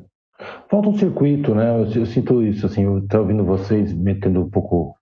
Falta 0.70 0.88
um 0.88 0.98
circuito, 0.98 1.54
né? 1.54 1.70
Eu, 1.70 2.00
eu 2.00 2.06
sinto 2.06 2.42
isso, 2.42 2.66
assim, 2.66 2.84
eu 2.84 2.98
estou 2.98 3.20
ouvindo 3.20 3.44
vocês 3.44 3.92
metendo 3.92 4.40
um 4.40 4.50
pouco. 4.50 4.94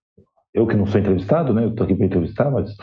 Eu 0.52 0.66
que 0.66 0.74
não 0.74 0.86
sou 0.86 1.00
entrevistado, 1.00 1.54
né? 1.54 1.64
Eu 1.64 1.70
estou 1.70 1.84
aqui 1.84 1.94
para 1.94 2.06
entrevistar, 2.06 2.50
mas 2.50 2.74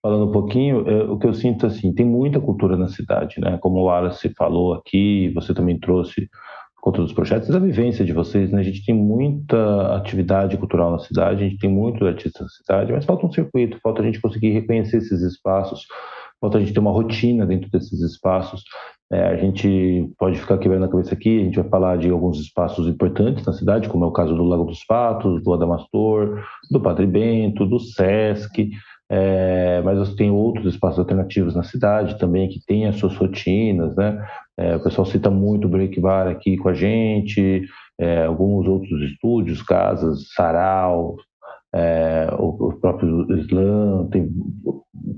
falando 0.00 0.28
um 0.28 0.32
pouquinho, 0.32 0.88
é, 0.88 1.04
o 1.04 1.18
que 1.18 1.26
eu 1.26 1.34
sinto, 1.34 1.66
assim, 1.66 1.92
tem 1.92 2.06
muita 2.06 2.40
cultura 2.40 2.76
na 2.76 2.88
cidade, 2.88 3.40
né? 3.40 3.58
Como 3.58 3.78
o 3.80 3.84
Wallace 3.84 4.32
falou 4.36 4.74
aqui, 4.74 5.30
você 5.34 5.52
também 5.52 5.78
trouxe 5.78 6.28
com 6.80 6.92
todos 6.92 7.10
os 7.10 7.14
projetos, 7.14 7.48
da 7.48 7.58
vivência 7.58 8.04
de 8.04 8.12
vocês, 8.12 8.50
né? 8.50 8.60
A 8.60 8.64
gente 8.64 8.84
tem 8.84 8.94
muita 8.94 9.94
atividade 9.96 10.56
cultural 10.56 10.90
na 10.90 10.98
cidade, 10.98 11.44
a 11.44 11.48
gente 11.48 11.58
tem 11.58 11.70
muitos 11.70 12.06
artistas 12.06 12.42
na 12.42 12.48
cidade, 12.48 12.92
mas 12.92 13.04
falta 13.04 13.26
um 13.26 13.32
circuito, 13.32 13.78
falta 13.82 14.00
a 14.02 14.04
gente 14.04 14.20
conseguir 14.20 14.50
reconhecer 14.50 14.98
esses 14.98 15.20
espaços, 15.20 15.86
falta 16.40 16.56
a 16.56 16.60
gente 16.60 16.72
ter 16.72 16.80
uma 16.80 16.92
rotina 16.92 17.44
dentro 17.46 17.70
desses 17.70 18.00
espaços. 18.00 18.62
É, 19.12 19.26
a 19.26 19.36
gente 19.36 20.08
pode 20.16 20.38
ficar 20.38 20.56
quebrando 20.56 20.84
a 20.84 20.88
cabeça 20.88 21.14
aqui, 21.14 21.40
a 21.40 21.44
gente 21.44 21.58
vai 21.58 21.68
falar 21.68 21.98
de 21.98 22.08
alguns 22.08 22.38
espaços 22.38 22.86
importantes 22.86 23.44
na 23.44 23.52
cidade, 23.52 23.88
como 23.88 24.04
é 24.04 24.08
o 24.08 24.12
caso 24.12 24.34
do 24.34 24.44
Lago 24.44 24.64
dos 24.64 24.84
Patos, 24.84 25.42
do 25.42 25.52
Adamastor, 25.52 26.42
do 26.70 26.80
Padre 26.80 27.06
Bento, 27.06 27.66
do 27.66 27.80
Sesc, 27.80 28.70
é, 29.12 29.82
mas 29.84 29.98
você 29.98 30.14
tem 30.14 30.30
outros 30.30 30.72
espaços 30.72 31.00
alternativos 31.00 31.56
na 31.56 31.64
cidade 31.64 32.16
também 32.16 32.48
que 32.48 32.64
têm 32.64 32.86
as 32.86 32.94
suas 32.94 33.16
rotinas, 33.16 33.96
né? 33.96 34.24
É, 34.60 34.76
o 34.76 34.80
pessoal 34.82 35.06
cita 35.06 35.30
muito 35.30 35.66
o 35.66 35.70
Break 35.70 35.98
Bar 35.98 36.28
aqui 36.28 36.58
com 36.58 36.68
a 36.68 36.74
gente, 36.74 37.62
é, 37.98 38.26
alguns 38.26 38.68
outros 38.68 39.00
estúdios, 39.10 39.62
casas, 39.62 40.26
sarau, 40.34 41.16
é, 41.74 42.28
o, 42.38 42.68
o, 42.68 42.72
próprio 42.78 43.26
slam, 43.38 44.08
tem 44.10 44.28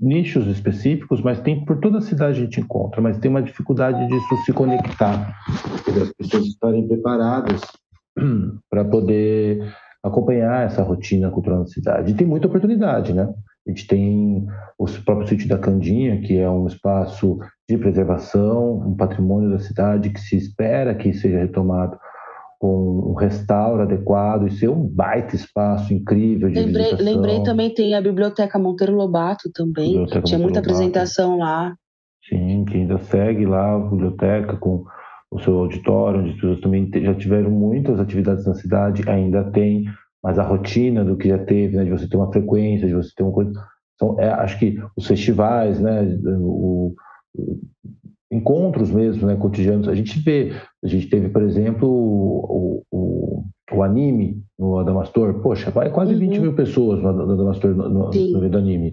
nichos 0.01 0.47
específicos, 0.47 1.21
mas 1.21 1.41
tem 1.41 1.65
por 1.65 1.81
toda 1.81 1.99
a 1.99 2.03
cidade 2.03 2.39
a 2.39 2.45
gente 2.45 2.61
encontra, 2.61 3.01
mas 3.01 3.19
tem 3.19 3.29
uma 3.29 3.43
dificuldade 3.43 4.07
disso 4.07 4.37
se 4.45 4.53
conectar, 4.53 5.37
as 6.01 6.13
pessoas 6.13 6.47
estarem 6.47 6.87
preparadas 6.87 7.63
para 8.71 8.85
poder 8.85 9.75
acompanhar 10.05 10.67
essa 10.67 10.83
rotina 10.83 11.31
cultural 11.31 11.61
na 11.61 11.67
cidade. 11.67 12.13
E 12.13 12.15
tem 12.15 12.27
muita 12.27 12.47
oportunidade, 12.47 13.13
né? 13.13 13.29
A 13.67 13.71
gente 13.71 13.87
tem 13.87 14.47
o 14.77 14.87
próprio 15.05 15.29
sítio 15.29 15.49
da 15.49 15.59
Candinha, 15.59 16.21
que 16.21 16.37
é 16.39 16.51
um 16.51 16.67
espaço 16.67 17.39
de 17.69 17.79
preservação, 17.79 18.89
um 18.89 18.97
patrimônio 18.97 19.51
da 19.51 19.59
cidade 19.59 20.11
que 20.11 20.21
se 20.21 20.37
espera 20.37 20.95
que 20.95 21.13
seja 21.13 21.39
retomado 21.39 21.97
com 22.59 23.11
um 23.11 23.15
restauro 23.15 23.83
adequado 23.83 24.47
e 24.47 24.51
ser 24.53 24.69
um 24.69 24.87
baita 24.87 25.35
espaço 25.35 25.93
incrível 25.93 26.49
de 26.49 26.61
lembrei, 26.61 26.85
visitação. 26.85 27.13
Lembrei 27.13 27.43
também 27.43 27.75
tem 27.75 27.95
a 27.95 28.01
Biblioteca 28.01 28.59
Monteiro 28.59 28.95
Lobato 28.95 29.51
também, 29.53 29.91
biblioteca 29.91 30.23
tinha 30.23 30.39
Monteiro 30.39 30.43
muita 30.43 30.61
Lobato. 30.61 30.71
apresentação 30.71 31.39
lá. 31.39 31.75
Sim, 32.29 32.65
que 32.65 32.77
ainda 32.77 32.99
segue 32.99 33.47
lá 33.47 33.75
a 33.75 33.79
biblioteca 33.79 34.57
com 34.57 34.85
o 35.31 35.41
seu 35.41 35.59
auditório, 35.59 36.21
onde 36.21 36.31
as 36.31 36.35
pessoas 36.37 36.61
também 36.61 36.91
já 36.95 37.15
tiveram 37.15 37.51
muitas 37.51 37.99
atividades 37.99 38.47
na 38.47 38.55
cidade, 38.55 39.03
ainda 39.09 39.43
tem 39.51 39.87
mas 40.23 40.39
a 40.39 40.43
rotina 40.43 41.05
do 41.05 41.17
que 41.17 41.29
já 41.29 41.39
teve, 41.39 41.77
né, 41.77 41.85
de 41.85 41.91
você 41.91 42.09
ter 42.09 42.17
uma 42.17 42.31
frequência, 42.31 42.87
de 42.87 42.95
você 42.95 43.11
ter 43.17 43.23
uma 43.23 43.33
coisa. 43.33 43.53
Então, 43.97 44.19
é, 44.21 44.29
acho 44.29 44.59
que 44.59 44.79
os 44.97 45.07
festivais, 45.07 45.81
né, 45.81 46.03
o, 46.25 46.95
o, 47.35 47.61
encontros 48.31 48.91
mesmo, 48.91 49.27
né, 49.27 49.37
cotidianos, 49.37 49.89
a 49.89 49.95
gente 49.95 50.19
vê. 50.21 50.53
A 50.83 50.87
gente 50.87 51.09
teve, 51.09 51.29
por 51.29 51.43
exemplo, 51.43 51.89
o, 51.89 52.83
o, 52.91 53.45
o 53.73 53.83
anime 53.83 54.43
no 54.59 54.79
Adamastor. 54.79 55.41
Poxa, 55.41 55.71
vai 55.71 55.91
quase 55.91 56.15
uhum. 56.15 56.21
20 56.21 56.41
mil 56.41 56.55
pessoas 56.55 57.03
no, 57.03 57.09
Adamastor 57.09 57.75
no, 57.75 57.89
no, 57.89 58.11
no 58.11 58.49
do 58.49 58.59
anime. 58.59 58.93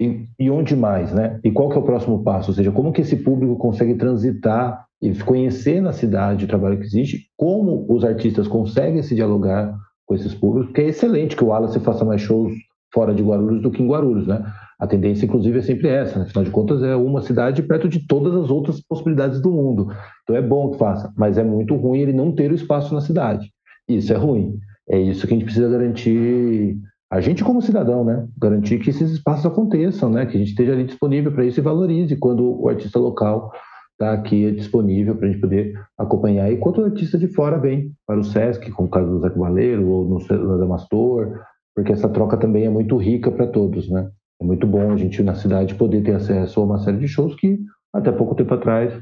E, 0.00 0.28
e, 0.38 0.50
onde 0.50 0.76
mais, 0.76 1.12
né? 1.12 1.40
E 1.42 1.50
qual 1.50 1.68
que 1.68 1.76
é 1.76 1.80
o 1.80 1.84
próximo 1.84 2.22
passo? 2.22 2.50
Ou 2.50 2.54
seja, 2.54 2.70
como 2.70 2.92
que 2.92 3.00
esse 3.00 3.16
público 3.16 3.56
consegue 3.56 3.96
transitar 3.96 4.86
e 5.02 5.12
conhecer 5.14 5.80
na 5.80 5.92
cidade 5.92 6.44
o 6.44 6.48
trabalho 6.48 6.78
que 6.78 6.86
existe? 6.86 7.26
Como 7.36 7.84
os 7.88 8.04
artistas 8.04 8.46
conseguem 8.46 9.02
se 9.02 9.16
dialogar 9.16 9.76
com 10.08 10.14
esses 10.14 10.34
públicos, 10.34 10.72
que 10.72 10.80
é 10.80 10.88
excelente 10.88 11.36
que 11.36 11.44
o 11.44 11.48
Wallace 11.48 11.78
faça 11.80 12.02
mais 12.02 12.22
shows 12.22 12.54
fora 12.92 13.14
de 13.14 13.22
Guarulhos 13.22 13.60
do 13.60 13.70
que 13.70 13.82
em 13.82 13.86
Guarulhos, 13.86 14.26
né? 14.26 14.42
A 14.80 14.86
tendência, 14.86 15.26
inclusive, 15.26 15.58
é 15.58 15.62
sempre 15.62 15.88
essa, 15.88 16.18
né? 16.18 16.24
afinal 16.24 16.44
de 16.44 16.50
contas, 16.50 16.82
é 16.82 16.96
uma 16.96 17.20
cidade 17.20 17.62
perto 17.62 17.88
de 17.88 18.06
todas 18.06 18.34
as 18.34 18.48
outras 18.48 18.80
possibilidades 18.80 19.40
do 19.42 19.50
mundo. 19.50 19.88
Então 20.22 20.34
é 20.34 20.40
bom 20.40 20.70
que 20.70 20.78
faça, 20.78 21.12
mas 21.16 21.36
é 21.36 21.44
muito 21.44 21.74
ruim 21.74 22.00
ele 22.00 22.12
não 22.12 22.32
ter 22.32 22.50
o 22.50 22.54
espaço 22.54 22.94
na 22.94 23.02
cidade. 23.02 23.52
Isso 23.86 24.12
é 24.12 24.16
ruim. 24.16 24.58
É 24.88 24.98
isso 24.98 25.26
que 25.26 25.34
a 25.34 25.36
gente 25.36 25.44
precisa 25.44 25.68
garantir, 25.68 26.78
a 27.10 27.20
gente 27.20 27.44
como 27.44 27.60
cidadão, 27.60 28.02
né? 28.04 28.26
Garantir 28.38 28.78
que 28.78 28.88
esses 28.88 29.10
espaços 29.10 29.44
aconteçam, 29.44 30.08
né? 30.08 30.24
Que 30.24 30.36
a 30.36 30.38
gente 30.38 30.50
esteja 30.50 30.72
ali 30.72 30.84
disponível 30.84 31.32
para 31.32 31.44
isso 31.44 31.60
e 31.60 31.62
valorize 31.62 32.16
quando 32.16 32.62
o 32.62 32.68
artista 32.68 32.98
local 32.98 33.52
está 33.98 34.12
aqui 34.12 34.52
disponível 34.52 35.16
para 35.16 35.26
a 35.26 35.30
gente 35.30 35.40
poder 35.40 35.74
acompanhar. 35.98 36.50
E 36.52 36.56
quanto 36.56 36.84
artista 36.84 37.18
de 37.18 37.26
fora 37.26 37.58
vem 37.58 37.92
para 38.06 38.20
o 38.20 38.24
SESC, 38.24 38.70
como 38.70 38.86
o 38.86 38.90
caso 38.90 39.10
do 39.10 39.20
Zé 39.20 39.30
Cavaleiro 39.30 39.88
ou 39.88 40.08
no 40.08 40.58
Damastor, 40.58 41.40
porque 41.74 41.92
essa 41.92 42.08
troca 42.08 42.36
também 42.36 42.64
é 42.64 42.70
muito 42.70 42.96
rica 42.96 43.30
para 43.30 43.48
todos, 43.48 43.90
né? 43.90 44.08
É 44.40 44.44
muito 44.44 44.66
bom 44.66 44.92
a 44.92 44.96
gente 44.96 45.20
na 45.22 45.34
cidade 45.34 45.74
poder 45.74 46.02
ter 46.02 46.14
acesso 46.14 46.60
a 46.60 46.64
uma 46.64 46.78
série 46.78 46.98
de 46.98 47.08
shows 47.08 47.34
que 47.34 47.58
até 47.92 48.12
pouco 48.12 48.36
tempo 48.36 48.54
atrás 48.54 48.96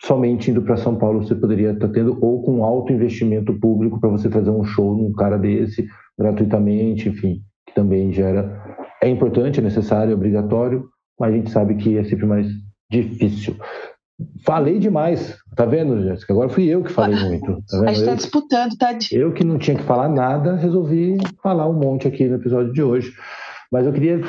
somente 0.00 0.50
indo 0.50 0.60
para 0.60 0.76
São 0.76 0.96
Paulo 0.96 1.22
você 1.22 1.34
poderia 1.34 1.70
estar 1.70 1.86
tá 1.86 1.92
tendo 1.92 2.18
ou 2.20 2.42
com 2.42 2.64
alto 2.64 2.92
investimento 2.92 3.54
público 3.58 4.00
para 4.00 4.10
você 4.10 4.28
fazer 4.28 4.50
um 4.50 4.64
show 4.64 4.96
num 4.96 5.12
cara 5.12 5.38
desse 5.38 5.86
gratuitamente, 6.18 7.08
enfim, 7.08 7.42
que 7.66 7.74
também 7.74 8.12
gera 8.12 8.76
é 9.02 9.08
importante, 9.08 9.60
é 9.60 9.62
necessário, 9.62 10.10
é 10.12 10.14
obrigatório, 10.14 10.88
mas 11.18 11.32
a 11.32 11.36
gente 11.36 11.50
sabe 11.50 11.76
que 11.76 11.96
é 11.96 12.04
sempre 12.04 12.26
mais 12.26 12.46
difícil. 12.90 13.56
Falei 14.44 14.78
demais, 14.78 15.36
tá 15.54 15.66
vendo, 15.66 16.02
Jéssica? 16.02 16.32
Agora 16.32 16.48
fui 16.48 16.64
eu 16.66 16.82
que 16.82 16.92
falei 16.92 17.18
muito. 17.18 17.62
Tá 17.68 17.80
a 17.82 17.92
gente 17.92 18.06
tá 18.06 18.14
disputando, 18.14 18.76
tá? 18.78 18.98
Eu 19.12 19.32
que 19.32 19.44
não 19.44 19.58
tinha 19.58 19.76
que 19.76 19.82
falar 19.82 20.08
nada, 20.08 20.56
resolvi 20.56 21.18
falar 21.42 21.68
um 21.68 21.78
monte 21.78 22.08
aqui 22.08 22.26
no 22.26 22.36
episódio 22.36 22.72
de 22.72 22.82
hoje. 22.82 23.12
Mas 23.70 23.84
eu 23.86 23.92
queria 23.92 24.22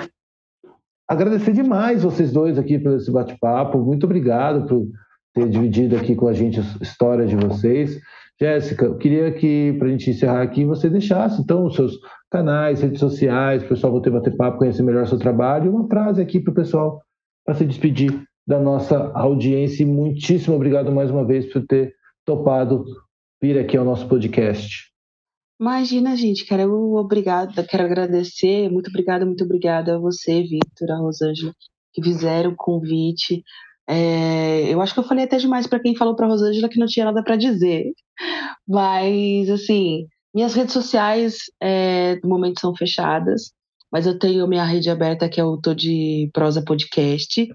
agradecer 1.07 1.53
demais 1.53 2.03
vocês 2.03 2.33
dois 2.33 2.57
aqui 2.57 2.77
por 2.77 2.93
esse 2.93 3.09
bate-papo. 3.09 3.77
Muito 3.79 4.05
obrigado 4.05 4.67
por 4.67 4.87
ter 5.33 5.47
dividido 5.47 5.95
aqui 5.95 6.15
com 6.15 6.27
a 6.27 6.33
gente 6.33 6.59
a 6.59 6.63
história 6.81 7.25
de 7.25 7.35
vocês. 7.35 7.97
Jéssica, 8.39 8.85
eu 8.85 8.97
queria 8.97 9.31
que, 9.31 9.73
para 9.79 9.87
a 9.87 9.91
gente 9.91 10.09
encerrar 10.09 10.41
aqui, 10.41 10.65
você 10.65 10.89
deixasse 10.89 11.41
então 11.41 11.65
os 11.65 11.75
seus 11.75 11.97
canais, 12.29 12.81
redes 12.81 12.99
sociais, 12.99 13.63
o 13.63 13.67
pessoal 13.67 14.01
ter 14.01 14.11
bater 14.11 14.35
papo, 14.35 14.59
conhecer 14.59 14.83
melhor 14.83 15.03
o 15.03 15.07
seu 15.07 15.17
trabalho, 15.17 15.71
uma 15.71 15.87
frase 15.87 16.21
aqui 16.21 16.39
para 16.39 16.51
o 16.51 16.55
pessoal 16.55 17.01
para 17.45 17.55
se 17.55 17.65
despedir 17.65 18.27
da 18.47 18.59
nossa 18.59 19.11
audiência. 19.13 19.83
E 19.83 19.85
muitíssimo 19.85 20.55
obrigado 20.55 20.91
mais 20.91 21.11
uma 21.11 21.25
vez 21.25 21.45
por 21.51 21.65
ter 21.67 21.93
topado 22.25 22.85
vir 23.41 23.59
aqui 23.59 23.75
ao 23.75 23.85
nosso 23.85 24.07
podcast. 24.07 24.87
Imagina, 25.59 26.15
gente, 26.15 26.45
quero 26.45 26.95
obrigada, 26.95 27.63
quero 27.63 27.83
agradecer, 27.83 28.69
muito 28.69 28.89
obrigada, 28.89 29.25
muito 29.25 29.43
obrigada 29.43 29.95
a 29.95 29.99
você, 29.99 30.43
Victor, 30.43 30.91
a 30.91 30.97
Rosângela, 30.97 31.51
que 31.93 32.01
fizeram 32.01 32.51
o 32.51 32.55
convite. 32.55 33.43
É, 33.89 34.71
eu 34.71 34.79
acho 34.81 34.93
que 34.93 34.99
eu 34.99 35.03
falei 35.03 35.25
até 35.25 35.37
demais 35.37 35.65
para 35.65 35.79
quem 35.79 35.95
falou 35.95 36.15
para 36.15 36.27
Rosângela 36.27 36.69
que 36.69 36.79
não 36.79 36.85
tinha 36.85 37.05
nada 37.05 37.23
para 37.23 37.35
dizer, 37.35 37.91
mas 38.67 39.49
assim, 39.49 40.05
minhas 40.33 40.53
redes 40.53 40.73
sociais 40.73 41.37
é, 41.59 42.19
no 42.21 42.29
momento 42.29 42.59
são 42.59 42.75
fechadas, 42.75 43.51
mas 43.91 44.05
eu 44.05 44.19
tenho 44.19 44.47
minha 44.47 44.65
rede 44.65 44.89
aberta 44.91 45.29
que 45.29 45.39
é 45.39 45.43
o 45.43 45.57
Tô 45.57 45.73
de 45.73 46.29
Prosa 46.33 46.63
Podcast 46.63 47.47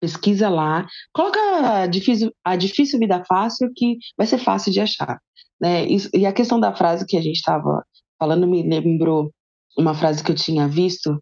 pesquisa 0.00 0.48
lá, 0.48 0.86
coloca 1.12 1.38
a 1.82 1.86
difícil, 1.86 2.32
a 2.44 2.56
difícil 2.56 2.98
vida 2.98 3.22
fácil 3.26 3.70
que 3.74 3.96
vai 4.16 4.26
ser 4.26 4.38
fácil 4.38 4.72
de 4.72 4.80
achar. 4.80 5.18
Né? 5.60 5.86
e 6.14 6.24
a 6.24 6.32
questão 6.32 6.60
da 6.60 6.72
frase 6.72 7.04
que 7.04 7.16
a 7.16 7.20
gente 7.20 7.34
estava 7.34 7.82
falando 8.16 8.46
me 8.46 8.62
lembrou 8.62 9.32
uma 9.76 9.92
frase 9.92 10.22
que 10.22 10.30
eu 10.30 10.36
tinha 10.36 10.68
visto, 10.68 11.20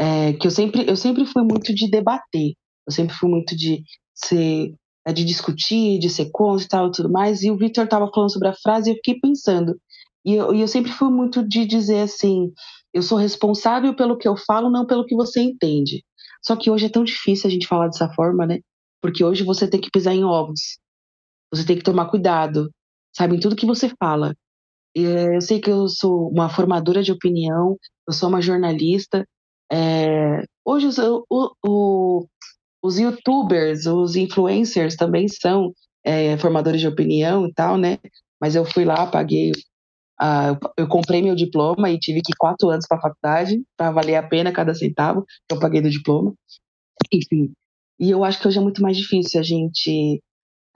é, 0.00 0.32
que 0.32 0.46
eu 0.46 0.50
sempre, 0.50 0.88
eu 0.88 0.96
sempre 0.96 1.26
fui 1.26 1.42
muito 1.42 1.74
de 1.74 1.90
debater, 1.90 2.54
eu 2.86 2.92
sempre 2.92 3.14
fui 3.14 3.28
muito 3.28 3.54
de 3.54 3.82
ser 4.14 4.74
é, 5.06 5.12
de 5.12 5.24
discutir, 5.24 5.98
de 5.98 6.10
ser 6.10 6.30
contra 6.32 6.64
e 6.64 6.68
tal 6.68 6.90
tudo 6.90 7.10
mais, 7.10 7.42
e 7.42 7.50
o 7.50 7.56
Victor 7.56 7.84
estava 7.84 8.10
falando 8.12 8.32
sobre 8.32 8.48
a 8.48 8.54
frase 8.54 8.90
e 8.90 8.92
eu 8.92 8.96
fiquei 8.96 9.20
pensando, 9.20 9.78
e 10.24 10.34
eu, 10.34 10.52
e 10.52 10.60
eu 10.60 10.68
sempre 10.68 10.90
fui 10.90 11.08
muito 11.08 11.46
de 11.46 11.64
dizer 11.64 12.00
assim, 12.00 12.50
eu 12.92 13.02
sou 13.02 13.16
responsável 13.16 13.94
pelo 13.94 14.18
que 14.18 14.26
eu 14.26 14.36
falo, 14.36 14.68
não 14.68 14.84
pelo 14.84 15.06
que 15.06 15.14
você 15.14 15.40
entende. 15.40 16.02
Só 16.42 16.56
que 16.56 16.70
hoje 16.70 16.86
é 16.86 16.88
tão 16.88 17.04
difícil 17.04 17.48
a 17.48 17.50
gente 17.50 17.66
falar 17.66 17.88
dessa 17.88 18.08
forma, 18.08 18.46
né? 18.46 18.60
Porque 19.00 19.24
hoje 19.24 19.44
você 19.44 19.68
tem 19.68 19.80
que 19.80 19.90
pisar 19.90 20.14
em 20.14 20.24
ovos. 20.24 20.78
Você 21.52 21.64
tem 21.64 21.76
que 21.76 21.84
tomar 21.84 22.10
cuidado, 22.10 22.70
sabe, 23.14 23.36
em 23.36 23.40
tudo 23.40 23.56
que 23.56 23.66
você 23.66 23.90
fala. 23.98 24.34
Eu 24.94 25.40
sei 25.40 25.60
que 25.60 25.70
eu 25.70 25.88
sou 25.88 26.28
uma 26.30 26.48
formadora 26.48 27.02
de 27.02 27.12
opinião, 27.12 27.76
eu 28.06 28.12
sou 28.12 28.28
uma 28.28 28.40
jornalista. 28.40 29.26
É... 29.70 30.44
Hoje 30.64 30.86
os, 30.86 30.98
o, 30.98 31.24
o, 31.64 32.26
os 32.82 32.98
youtubers, 32.98 33.86
os 33.86 34.16
influencers 34.16 34.96
também 34.96 35.28
são 35.28 35.72
é, 36.04 36.38
formadores 36.38 36.80
de 36.80 36.88
opinião 36.88 37.46
e 37.46 37.52
tal, 37.52 37.76
né? 37.76 37.98
Mas 38.40 38.54
eu 38.54 38.64
fui 38.64 38.84
lá, 38.84 39.06
paguei 39.06 39.52
Ah, 40.18 40.58
eu, 40.76 40.88
comprei 40.88 41.20
meu 41.20 41.34
diploma 41.34 41.90
e 41.90 41.98
tive 41.98 42.22
que 42.22 42.32
ir 42.32 42.36
quatro 42.38 42.70
anos 42.70 42.86
para 42.88 42.98
a 42.98 43.00
faculdade 43.02 43.62
para 43.76 43.90
valer 43.90 44.16
a 44.16 44.26
pena 44.26 44.52
cada 44.52 44.74
centavo 44.74 45.24
que 45.48 45.54
eu 45.54 45.60
paguei 45.60 45.82
do 45.82 45.90
diploma. 45.90 46.34
Enfim, 47.12 47.52
e 48.00 48.10
eu 48.10 48.24
acho 48.24 48.40
que 48.40 48.48
hoje 48.48 48.58
é 48.58 48.62
muito 48.62 48.82
mais 48.82 48.96
difícil 48.96 49.40
a 49.40 49.42
gente 49.42 50.20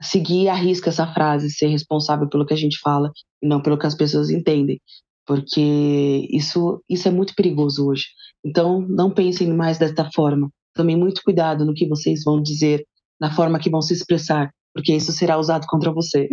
seguir 0.01 0.49
a 0.49 0.55
risca 0.55 0.89
essa 0.89 1.11
frase, 1.13 1.51
ser 1.51 1.67
responsável 1.67 2.27
pelo 2.27 2.45
que 2.45 2.53
a 2.53 2.57
gente 2.57 2.79
fala 2.79 3.11
e 3.41 3.47
não 3.47 3.61
pelo 3.61 3.77
que 3.77 3.85
as 3.85 3.95
pessoas 3.95 4.29
entendem, 4.29 4.79
porque 5.25 6.27
isso, 6.31 6.83
isso 6.89 7.07
é 7.07 7.11
muito 7.11 7.35
perigoso 7.35 7.87
hoje. 7.87 8.05
Então, 8.43 8.81
não 8.81 9.11
pensem 9.11 9.53
mais 9.53 9.77
desta 9.77 10.09
forma. 10.11 10.49
Tomem 10.73 10.97
muito 10.97 11.21
cuidado 11.23 11.65
no 11.65 11.73
que 11.73 11.87
vocês 11.87 12.23
vão 12.23 12.41
dizer, 12.41 12.83
na 13.19 13.31
forma 13.31 13.59
que 13.59 13.69
vão 13.69 13.81
se 13.81 13.93
expressar, 13.93 14.49
porque 14.73 14.95
isso 14.95 15.11
será 15.11 15.37
usado 15.37 15.67
contra 15.67 15.91
você. 15.91 16.27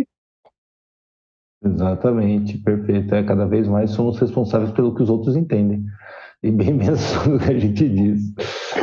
Exatamente, 1.63 2.57
perfeito. 2.57 3.13
É, 3.13 3.23
cada 3.23 3.45
vez 3.45 3.67
mais 3.67 3.91
somos 3.91 4.17
responsáveis 4.17 4.71
pelo 4.71 4.95
que 4.95 5.03
os 5.03 5.09
outros 5.09 5.35
entendem 5.35 5.85
e 6.41 6.51
bem 6.51 6.73
menos 6.73 7.01
do 7.23 7.39
que 7.39 7.51
a 7.51 7.59
gente 7.59 7.89
diz. 7.89 8.21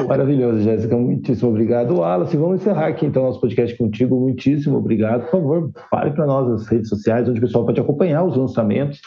Maravilhoso, 0.06 0.60
Jéssica. 0.60 0.96
Muitíssimo 0.96 1.50
obrigado. 1.50 1.96
Wallace, 1.96 2.36
vamos 2.36 2.60
encerrar 2.60 2.88
aqui 2.88 3.06
então 3.06 3.22
nosso 3.22 3.40
podcast 3.40 3.76
contigo. 3.76 4.20
Muitíssimo 4.20 4.76
obrigado. 4.76 5.22
Por 5.22 5.30
favor, 5.30 5.72
fale 5.90 6.10
para 6.12 6.26
nós 6.26 6.50
as 6.50 6.66
redes 6.68 6.88
sociais, 6.88 7.28
onde 7.28 7.38
o 7.38 7.42
pessoal 7.42 7.64
pode 7.64 7.80
acompanhar 7.80 8.24
os 8.24 8.36
lançamentos, 8.36 9.00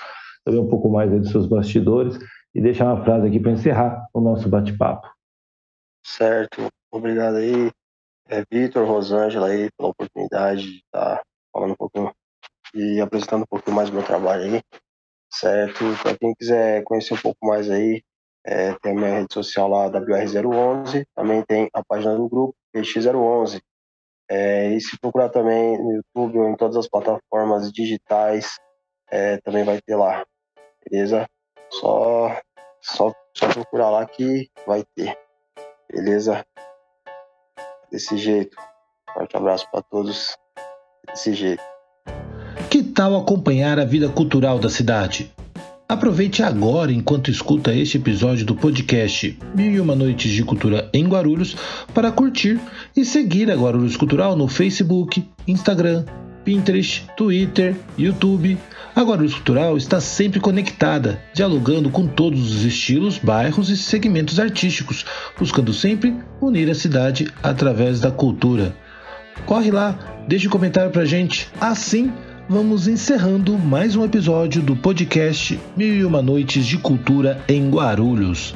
saber 0.43 0.59
um 0.59 0.67
pouco 0.67 0.89
mais 0.89 1.11
dos 1.11 1.30
seus 1.30 1.47
bastidores 1.47 2.17
e 2.55 2.61
deixar 2.61 2.86
uma 2.93 3.03
frase 3.03 3.28
aqui 3.28 3.39
para 3.39 3.51
encerrar 3.51 4.07
o 4.13 4.20
nosso 4.20 4.49
bate-papo. 4.49 5.07
Certo. 6.03 6.67
Obrigado 6.91 7.36
aí, 7.36 7.70
é, 8.28 8.43
Vitor, 8.51 8.88
Rosângela 8.88 9.47
aí, 9.47 9.70
pela 9.78 9.89
oportunidade 9.89 10.63
de 10.63 10.78
estar 10.78 11.22
falando 11.53 11.74
um 11.74 11.76
pouquinho 11.76 12.11
e 12.74 12.99
apresentando 13.01 13.43
um 13.43 13.47
pouquinho 13.47 13.76
mais 13.76 13.89
do 13.89 13.95
meu 13.95 14.05
trabalho 14.05 14.43
aí. 14.43 14.61
Certo? 15.32 15.84
Para 16.01 16.17
quem 16.17 16.34
quiser 16.34 16.84
conhecer 16.84 17.13
um 17.13 17.22
pouco 17.22 17.45
mais 17.45 17.70
aí, 17.70 18.01
é, 18.45 18.74
tem 18.80 18.93
a 18.93 18.95
minha 18.95 19.20
rede 19.20 19.34
social 19.34 19.67
lá, 19.67 19.89
WR011. 19.89 21.05
Também 21.15 21.43
tem 21.43 21.70
a 21.74 21.84
página 21.84 22.15
do 22.15 22.28
grupo, 22.28 22.55
PX011. 22.76 23.61
É, 24.30 24.70
e 24.70 24.82
se 24.82 24.97
procurar 24.99 25.30
também 25.30 25.78
no 25.78 25.93
YouTube 25.93 26.39
ou 26.39 26.49
em 26.49 26.55
todas 26.55 26.78
as 26.78 26.88
plataformas 26.88 27.72
digitais, 27.72 28.59
é, 29.11 29.38
também 29.38 29.63
vai 29.63 29.82
ter 29.82 29.95
lá. 29.95 30.26
Beleza? 30.88 31.28
Só, 31.70 32.39
só, 32.82 33.13
só 33.36 33.47
procurar 33.53 33.89
lá 33.89 34.05
que 34.05 34.49
vai 34.65 34.84
ter. 34.95 35.17
Beleza? 35.91 36.45
Desse 37.91 38.17
jeito. 38.17 38.55
Forte 39.13 39.36
abraço 39.36 39.70
para 39.72 39.82
todos. 39.82 40.38
Desse 41.07 41.34
jeito. 41.34 41.68
Que 42.70 42.84
tal 42.84 43.17
acompanhar 43.17 43.80
a 43.80 43.84
vida 43.84 44.07
cultural 44.09 44.59
da 44.59 44.70
cidade? 44.70 45.32
Aproveite 45.88 46.43
agora, 46.43 46.91
enquanto 46.91 47.32
escuta 47.32 47.74
este 47.74 47.97
episódio 47.97 48.45
do 48.45 48.53
podcast 48.53 49.39
Mil 49.55 49.72
e 49.72 49.80
Uma 49.80 49.95
Noites 49.95 50.32
de 50.32 50.43
Cultura 50.43 50.88
em 50.93 51.07
Guarulhos, 51.07 51.57
para 51.95 52.11
curtir 52.11 52.59
e 52.95 53.03
seguir 53.03 53.49
a 53.49 53.55
Guarulhos 53.55 53.97
Cultural 53.97 54.36
no 54.36 54.47
Facebook, 54.47 55.28
Instagram, 55.47 56.05
Pinterest, 56.45 57.07
Twitter, 57.17 57.76
YouTube. 57.97 58.55
A 58.95 59.01
Guarulhos 59.01 59.34
Cultural 59.34 59.76
está 59.76 59.99
sempre 59.99 60.39
conectada, 60.39 61.20
dialogando 61.34 61.89
com 61.89 62.05
todos 62.05 62.53
os 62.53 62.63
estilos, 62.63 63.17
bairros 63.17 63.72
e 63.72 63.78
segmentos 63.78 64.39
artísticos, 64.39 65.07
buscando 65.39 65.74
sempre 65.74 66.15
unir 66.39 66.70
a 66.70 66.76
cidade 66.76 67.34
através 67.41 67.99
da 67.99 68.11
cultura. 68.11 68.76
Corre 69.47 69.72
lá, 69.72 69.97
deixe 70.28 70.47
um 70.47 70.51
comentário 70.51 70.91
pra 70.91 71.05
gente. 71.05 71.49
Assim, 71.59 72.11
vamos 72.50 72.88
encerrando 72.88 73.56
mais 73.60 73.95
um 73.95 74.04
episódio 74.04 74.60
do 74.64 74.76
podcast 74.76 75.60
Mil 75.78 75.93
e 75.93 76.04
Uma 76.04 76.20
Noites 76.20 76.66
de 76.66 76.80
Cultura 76.80 77.39
em 77.47 77.70
Guarulhos. 77.70 78.56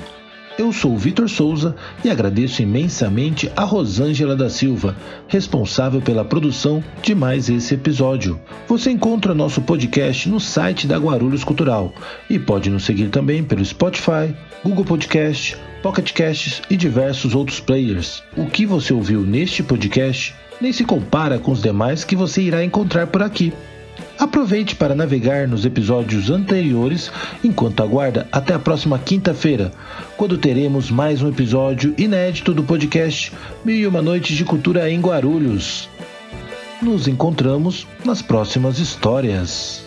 Eu 0.58 0.74
sou 0.74 0.98
Vitor 0.98 1.30
Souza 1.30 1.76
e 2.04 2.10
agradeço 2.10 2.64
imensamente 2.64 3.52
a 3.56 3.64
Rosângela 3.64 4.36
da 4.36 4.50
Silva, 4.50 4.98
responsável 5.28 6.02
pela 6.02 6.26
produção 6.26 6.84
de 7.04 7.14
mais 7.14 7.50
esse 7.50 7.76
episódio. 7.76 8.42
Você 8.68 8.90
encontra 8.90 9.36
nosso 9.36 9.62
podcast 9.62 10.28
no 10.28 10.40
site 10.40 10.88
da 10.88 10.98
Guarulhos 10.98 11.44
Cultural 11.44 11.94
e 12.28 12.40
pode 12.40 12.72
nos 12.72 12.86
seguir 12.86 13.10
também 13.10 13.44
pelo 13.44 13.64
Spotify, 13.64 14.36
Google 14.64 14.86
Podcast, 14.86 15.56
Pocket 15.84 16.12
Casts 16.14 16.64
e 16.68 16.76
diversos 16.76 17.36
outros 17.36 17.60
players. 17.60 18.24
O 18.36 18.48
que 18.48 18.66
você 18.66 18.92
ouviu 18.92 19.22
neste 19.22 19.62
podcast 19.62 20.34
nem 20.60 20.74
se 20.74 20.84
compara 20.84 21.38
com 21.38 21.52
os 21.52 21.62
demais 21.62 22.04
que 22.04 22.16
você 22.16 22.42
irá 22.42 22.64
encontrar 22.64 23.06
por 23.06 23.22
aqui. 23.22 23.54
Aproveite 24.18 24.76
para 24.76 24.94
navegar 24.94 25.48
nos 25.48 25.66
episódios 25.66 26.30
anteriores 26.30 27.12
enquanto 27.44 27.82
aguarda 27.82 28.28
até 28.32 28.54
a 28.54 28.60
próxima 28.60 29.00
quinta-feira, 29.00 29.72
quando 30.16 30.38
teremos 30.38 30.92
mais 30.92 31.22
um 31.22 31.30
episódio 31.30 31.96
inédito 31.98 32.54
do 32.54 32.64
podcast 32.64 33.34
Mil 33.66 33.76
e 33.76 33.88
Uma 33.88 34.02
Noites 34.02 34.38
de 34.38 34.46
Cultura 34.46 34.90
em 34.90 35.02
Guarulhos. 35.02 35.90
Nos 36.82 37.08
encontramos 37.08 37.88
nas 38.06 38.22
próximas 38.22 38.78
histórias. 38.78 39.84